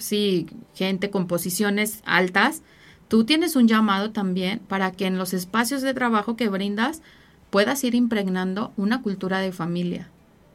sí, 0.05 0.47
gente 0.75 1.11
con 1.11 1.27
posiciones 1.27 2.03
altas, 2.05 2.63
tú 3.09 3.25
tienes 3.25 3.57
un 3.57 3.67
llamado 3.69 4.11
también 4.11 4.61
para 4.61 4.93
que 4.93 5.07
en 5.07 5.19
los 5.19 5.35
espacios 5.35 5.83
de 5.83 5.95
trabajo 5.95 6.37
que 6.37 6.49
brindas 6.49 7.03
puedas 7.51 7.83
ir 7.85 7.95
impregnando 7.95 8.73
una 8.77 9.03
cultura 9.03 9.39
de 9.39 9.53
familia, 9.53 10.09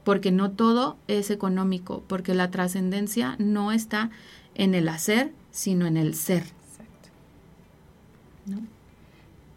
porque 0.03 0.31
no 0.31 0.51
todo 0.51 0.97
es 1.07 1.31
económico, 1.31 2.03
porque 2.07 2.33
la 2.33 2.51
trascendencia 2.51 3.35
no 3.39 3.71
está 3.71 4.09
en 4.55 4.75
el 4.75 4.89
hacer, 4.89 5.31
sino 5.51 5.87
en 5.87 5.97
el 5.97 6.13
ser. 6.15 6.43
Exacto. 6.43 7.09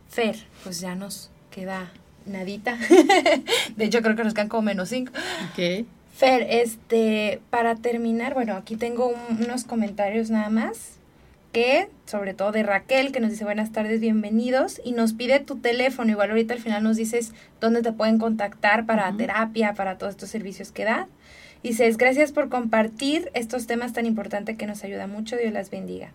Fer, 0.08 0.36
pues 0.62 0.80
ya 0.80 0.94
nos 0.94 1.30
queda 1.50 1.90
nadita. 2.26 2.78
de 3.76 3.84
hecho, 3.84 4.02
creo 4.02 4.16
que 4.16 4.24
nos 4.24 4.34
quedan 4.34 4.48
como 4.48 4.62
menos 4.62 4.88
cinco. 4.88 5.12
Okay. 5.52 5.86
Fer, 6.14 6.46
este, 6.50 7.40
para 7.50 7.74
terminar, 7.76 8.34
bueno, 8.34 8.54
aquí 8.54 8.76
tengo 8.76 9.14
unos 9.30 9.64
comentarios 9.64 10.30
nada 10.30 10.50
más, 10.50 10.98
que 11.52 11.88
sobre 12.06 12.34
todo 12.34 12.52
de 12.52 12.62
Raquel, 12.62 13.12
que 13.12 13.20
nos 13.20 13.30
dice 13.30 13.44
buenas 13.44 13.72
tardes, 13.72 14.00
bienvenidos, 14.00 14.80
y 14.84 14.92
nos 14.92 15.14
pide 15.14 15.40
tu 15.40 15.56
teléfono, 15.56 16.10
igual 16.10 16.30
ahorita 16.30 16.54
al 16.54 16.60
final 16.60 16.82
nos 16.82 16.96
dices 16.96 17.32
dónde 17.60 17.82
te 17.82 17.92
pueden 17.92 18.18
contactar 18.18 18.84
para 18.84 19.10
terapia, 19.16 19.72
para 19.74 19.96
todos 19.96 20.12
estos 20.12 20.28
servicios 20.28 20.70
que 20.70 20.84
da. 20.84 21.08
Dices, 21.62 21.96
gracias 21.96 22.30
por 22.32 22.50
compartir 22.50 23.30
estos 23.34 23.66
temas 23.66 23.92
tan 23.92 24.04
importantes 24.04 24.58
que 24.58 24.66
nos 24.66 24.84
ayuda 24.84 25.06
mucho, 25.06 25.36
Dios 25.36 25.52
las 25.52 25.70
bendiga. 25.70 26.12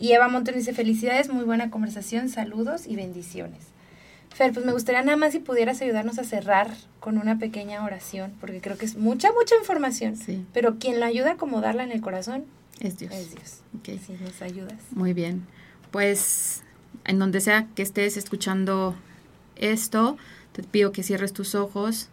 Y 0.00 0.12
Eva 0.12 0.28
Montón 0.28 0.54
dice, 0.56 0.72
felicidades, 0.72 1.28
muy 1.28 1.44
buena 1.44 1.70
conversación, 1.70 2.28
saludos 2.30 2.86
y 2.86 2.96
bendiciones. 2.96 3.66
Fer, 4.34 4.52
pues 4.52 4.64
me 4.64 4.72
gustaría 4.72 5.02
nada 5.02 5.16
más 5.16 5.32
si 5.32 5.38
pudieras 5.40 5.82
ayudarnos 5.82 6.18
a 6.18 6.24
cerrar 6.24 6.70
con 7.00 7.18
una 7.18 7.38
pequeña 7.38 7.84
oración, 7.84 8.32
porque 8.40 8.60
creo 8.60 8.78
que 8.78 8.86
es 8.86 8.96
mucha, 8.96 9.32
mucha 9.32 9.56
información. 9.56 10.16
Sí. 10.16 10.46
Pero 10.52 10.78
quien 10.78 11.00
la 11.00 11.06
ayuda 11.06 11.30
a 11.30 11.32
acomodarla 11.34 11.84
en 11.84 11.92
el 11.92 12.00
corazón 12.00 12.44
es 12.80 12.98
Dios. 12.98 13.12
Es 13.12 13.30
Dios. 13.32 13.60
Okay. 13.80 14.00
Nos 14.22 14.40
ayudas. 14.42 14.78
Muy 14.92 15.12
bien. 15.12 15.46
Pues 15.90 16.62
en 17.04 17.18
donde 17.18 17.40
sea 17.40 17.66
que 17.74 17.82
estés 17.82 18.16
escuchando 18.16 18.94
esto, 19.56 20.16
te 20.52 20.62
pido 20.62 20.92
que 20.92 21.02
cierres 21.02 21.32
tus 21.32 21.54
ojos 21.54 22.08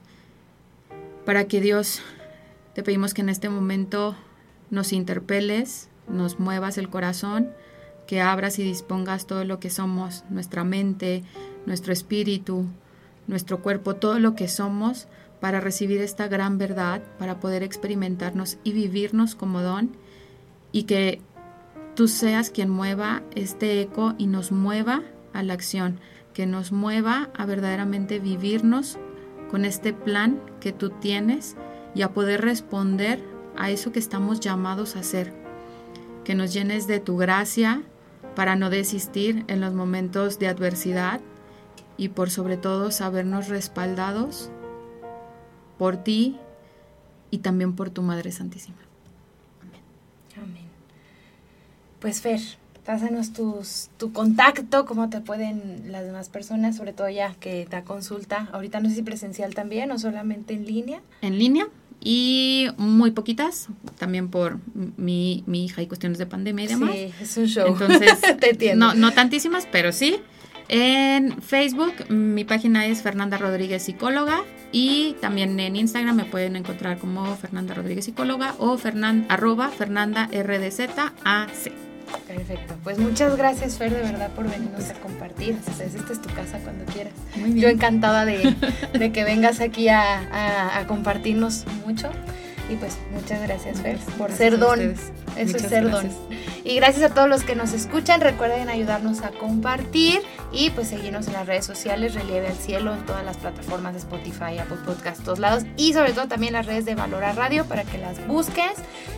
para 1.26 1.45
que 1.45 1.61
Dios, 1.61 2.01
te 2.74 2.84
pedimos 2.84 3.13
que 3.13 3.22
en 3.22 3.30
este 3.30 3.49
momento 3.49 4.15
nos 4.70 4.93
interpeles, 4.93 5.89
nos 6.07 6.39
muevas 6.39 6.78
el 6.78 6.89
corazón, 6.89 7.49
que 8.07 8.22
abras 8.22 8.59
y 8.59 8.63
dispongas 8.63 9.28
todo 9.28 9.43
lo 9.43 9.59
que 9.59 9.70
somos, 9.70 10.24
nuestra 10.30 10.63
mente, 10.63 11.24
nuestro 11.68 11.93
espíritu, 11.93 12.65
nuestro 13.28 13.61
cuerpo, 13.61 13.95
todo 13.95 14.20
lo 14.20 14.34
que 14.34 14.47
somos 14.47 15.07
para 15.39 15.59
recibir 15.59 16.01
esta 16.01 16.28
gran 16.28 16.57
verdad, 16.57 17.03
para 17.20 17.39
poder 17.39 17.61
experimentarnos 17.61 18.57
y 18.63 18.72
vivirnos 18.72 19.36
como 19.36 19.61
don 19.61 19.91
y 20.72 20.84
que 20.84 21.22
tú 21.95 22.07
seas 22.07 22.49
quien 22.49 22.70
mueva 22.70 23.22
este 23.36 23.82
eco 23.82 24.15
y 24.18 24.28
nos 24.28 24.51
mueva 24.51 25.03
a 25.34 25.43
la 25.43 25.53
acción, 25.53 25.99
que 26.34 26.45
nos 26.45 26.72
mueva 26.72 27.30
a 27.38 27.45
verdaderamente 27.45 28.20
vivirnos 28.20 28.97
con 29.51 29.65
este 29.65 29.93
plan 29.93 30.41
que 30.59 30.72
tú 30.72 30.89
tienes 30.89 31.55
y 31.93 32.01
a 32.01 32.13
poder 32.13 32.41
responder 32.41 33.22
a 33.57 33.72
eso 33.72 33.91
que 33.91 33.99
estamos 33.99 34.39
llamados 34.39 34.95
a 34.95 34.99
hacer. 34.99 35.34
Que 36.24 36.36
nos 36.36 36.53
llenes 36.53 36.88
de 36.88 36.99
tu 36.99 37.18
gracia 37.18 37.82
para 38.36 38.55
no 38.55 38.70
desistir 38.70 39.43
en 39.47 39.61
los 39.61 39.74
momentos 39.74 40.39
de 40.39 40.47
adversidad, 40.47 41.22
y 41.97 42.09
por 42.09 42.29
sobre 42.29 42.57
todo 42.57 42.91
sabernos 42.91 43.47
respaldados 43.47 44.49
por 45.77 45.97
ti 45.97 46.37
y 47.31 47.39
también 47.39 47.73
por 47.73 47.89
tu 47.89 48.01
Madre 48.01 48.31
Santísima. 48.31 48.77
Amén. 49.61 50.49
Amén. 50.49 50.65
Pues 51.99 52.21
Fer, 52.21 52.39
pásanos 52.85 53.33
tus, 53.33 53.89
tu 53.97 54.13
contacto, 54.13 54.85
cómo 54.85 55.09
te 55.09 55.19
pueden 55.19 55.91
las 55.91 56.05
demás 56.05 56.29
personas, 56.29 56.77
sobre 56.77 56.93
todo 56.93 57.09
ya 57.09 57.35
que 57.39 57.65
da 57.65 57.83
consulta. 57.83 58.49
Ahorita 58.53 58.79
no 58.79 58.89
sé 58.89 58.95
si 58.95 59.01
presencial 59.01 59.53
también 59.53 59.91
o 59.91 59.99
solamente 59.99 60.53
en 60.53 60.65
línea. 60.65 61.01
En 61.21 61.37
línea 61.37 61.67
y 61.99 62.67
muy 62.77 63.11
poquitas, 63.11 63.67
también 63.97 64.29
por 64.29 64.59
mi, 64.97 65.43
mi 65.47 65.65
hija 65.65 65.81
y 65.81 65.87
cuestiones 65.87 66.17
de 66.17 66.25
pandemia 66.27 66.65
y 66.65 66.67
demás. 66.67 66.91
Sí, 66.93 67.11
es 67.19 67.37
un 67.37 67.45
show. 67.47 67.67
Entonces, 67.67 68.21
te 68.39 68.51
entiendo. 68.51 68.87
No, 68.87 68.93
no 68.93 69.13
tantísimas, 69.13 69.67
pero 69.71 69.91
sí. 69.91 70.21
En 70.70 71.41
Facebook 71.41 72.09
mi 72.09 72.43
página 72.43 72.86
es 72.86 73.01
Fernanda 73.01 73.38
Rodríguez 73.38 73.84
Psicóloga 73.84 74.43
y 74.72 75.15
también 75.22 75.59
en 75.59 75.76
Instagram 75.76 76.15
me 76.15 76.26
pueden 76.26 76.55
encontrar 76.57 76.97
como 76.97 77.36
Fernanda 77.38 77.74
Rodríguez 77.74 78.05
Psicóloga 78.05 78.55
o 78.59 78.78
fernan, 78.78 79.26
arroba 79.30 79.70
Fernanda 79.70 80.30
RDZAC. 80.32 81.13
Perfecto. 82.28 82.76
Pues 82.84 82.99
muchas 82.99 83.38
gracias, 83.38 83.78
Fer, 83.78 83.93
de 83.93 84.01
verdad, 84.01 84.32
por 84.32 84.49
venirnos 84.49 84.89
a 84.89 84.93
compartir. 84.95 85.57
Esta 85.68 85.84
es 85.84 86.22
tu 86.22 86.30
casa 86.34 86.59
cuando 86.59 86.86
quieras. 86.86 87.13
Yo 87.53 87.68
encantada 87.70 88.26
de, 88.26 88.55
que 89.13 89.24
vengas 89.24 89.59
aquí 89.59 89.89
a, 89.89 90.78
a 90.78 90.88
compartirnos 90.88 91.65
mucho. 91.86 92.09
Y 92.70 92.76
pues 92.76 92.97
muchas 93.11 93.41
gracias, 93.41 93.82
Fer, 93.82 93.97
por 94.18 94.32
ser 94.32 94.59
don. 94.59 94.82
Eso 94.82 95.57
es 95.57 95.63
ser 95.63 95.89
don. 95.89 96.09
Y 96.63 96.76
gracias 96.76 97.11
a 97.11 97.13
todos 97.13 97.30
los 97.30 97.43
que 97.43 97.55
nos 97.55 97.72
escuchan. 97.72 98.20
Recuerden 98.20 98.68
ayudarnos 98.68 99.22
a 99.22 99.32
compartir 99.32 100.22
y 100.51 100.70
pues 100.72 100.89
seguirnos 100.89 101.28
en 101.28 101.34
las 101.34 101.47
redes 101.47 101.65
sociales, 101.65 102.13
Relieve 102.13 102.47
al 102.47 102.57
Cielo, 102.57 102.93
en 102.93 103.05
todas 103.05 103.24
las 103.24 103.38
plataformas 103.38 103.93
de 103.93 103.99
Spotify, 103.99 104.57
Apple 104.59 104.78
Podcast, 104.86 105.24
todos 105.24 105.39
lados. 105.39 105.63
Y 105.78 105.93
sobre 105.93 106.11
todo 106.11 106.28
también 106.28 106.53
las 106.53 106.65
redes 106.65 106.84
de 106.84 106.95
Valora 106.95 107.32
Radio 107.32 107.65
para 107.65 107.84
que 107.84 107.97
las 107.97 108.26
busques 108.28 108.74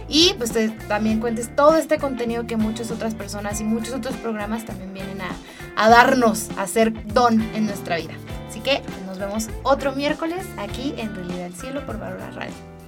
y 0.08 0.34
pues 0.38 0.54
también 0.88 1.20
cuentes 1.20 1.56
todo 1.56 1.78
este 1.78 1.97
contenido 1.97 2.45
que 2.45 2.58
muchas 2.58 2.91
otras 2.91 3.16
personas 3.16 3.62
y 3.62 3.64
muchos 3.64 3.95
otros 3.95 4.16
programas 4.18 4.66
también 4.66 4.93
vienen 4.93 5.22
a, 5.22 5.32
a 5.76 5.89
darnos, 5.89 6.50
a 6.58 6.68
ser 6.68 6.93
don 7.14 7.41
en 7.56 7.66
nuestra 7.66 7.97
vida. 7.97 8.14
Así 8.47 8.60
que 8.60 8.82
nos 9.08 9.18
vemos 9.18 9.50
otro 9.64 9.93
miércoles 9.93 10.45
aquí 10.58 10.93
en 10.97 11.16
Relieve 11.16 11.45
al 11.45 11.56
Cielo 11.56 11.86
por 11.86 12.00
Valora 12.00 12.30
Radio. 12.32 12.68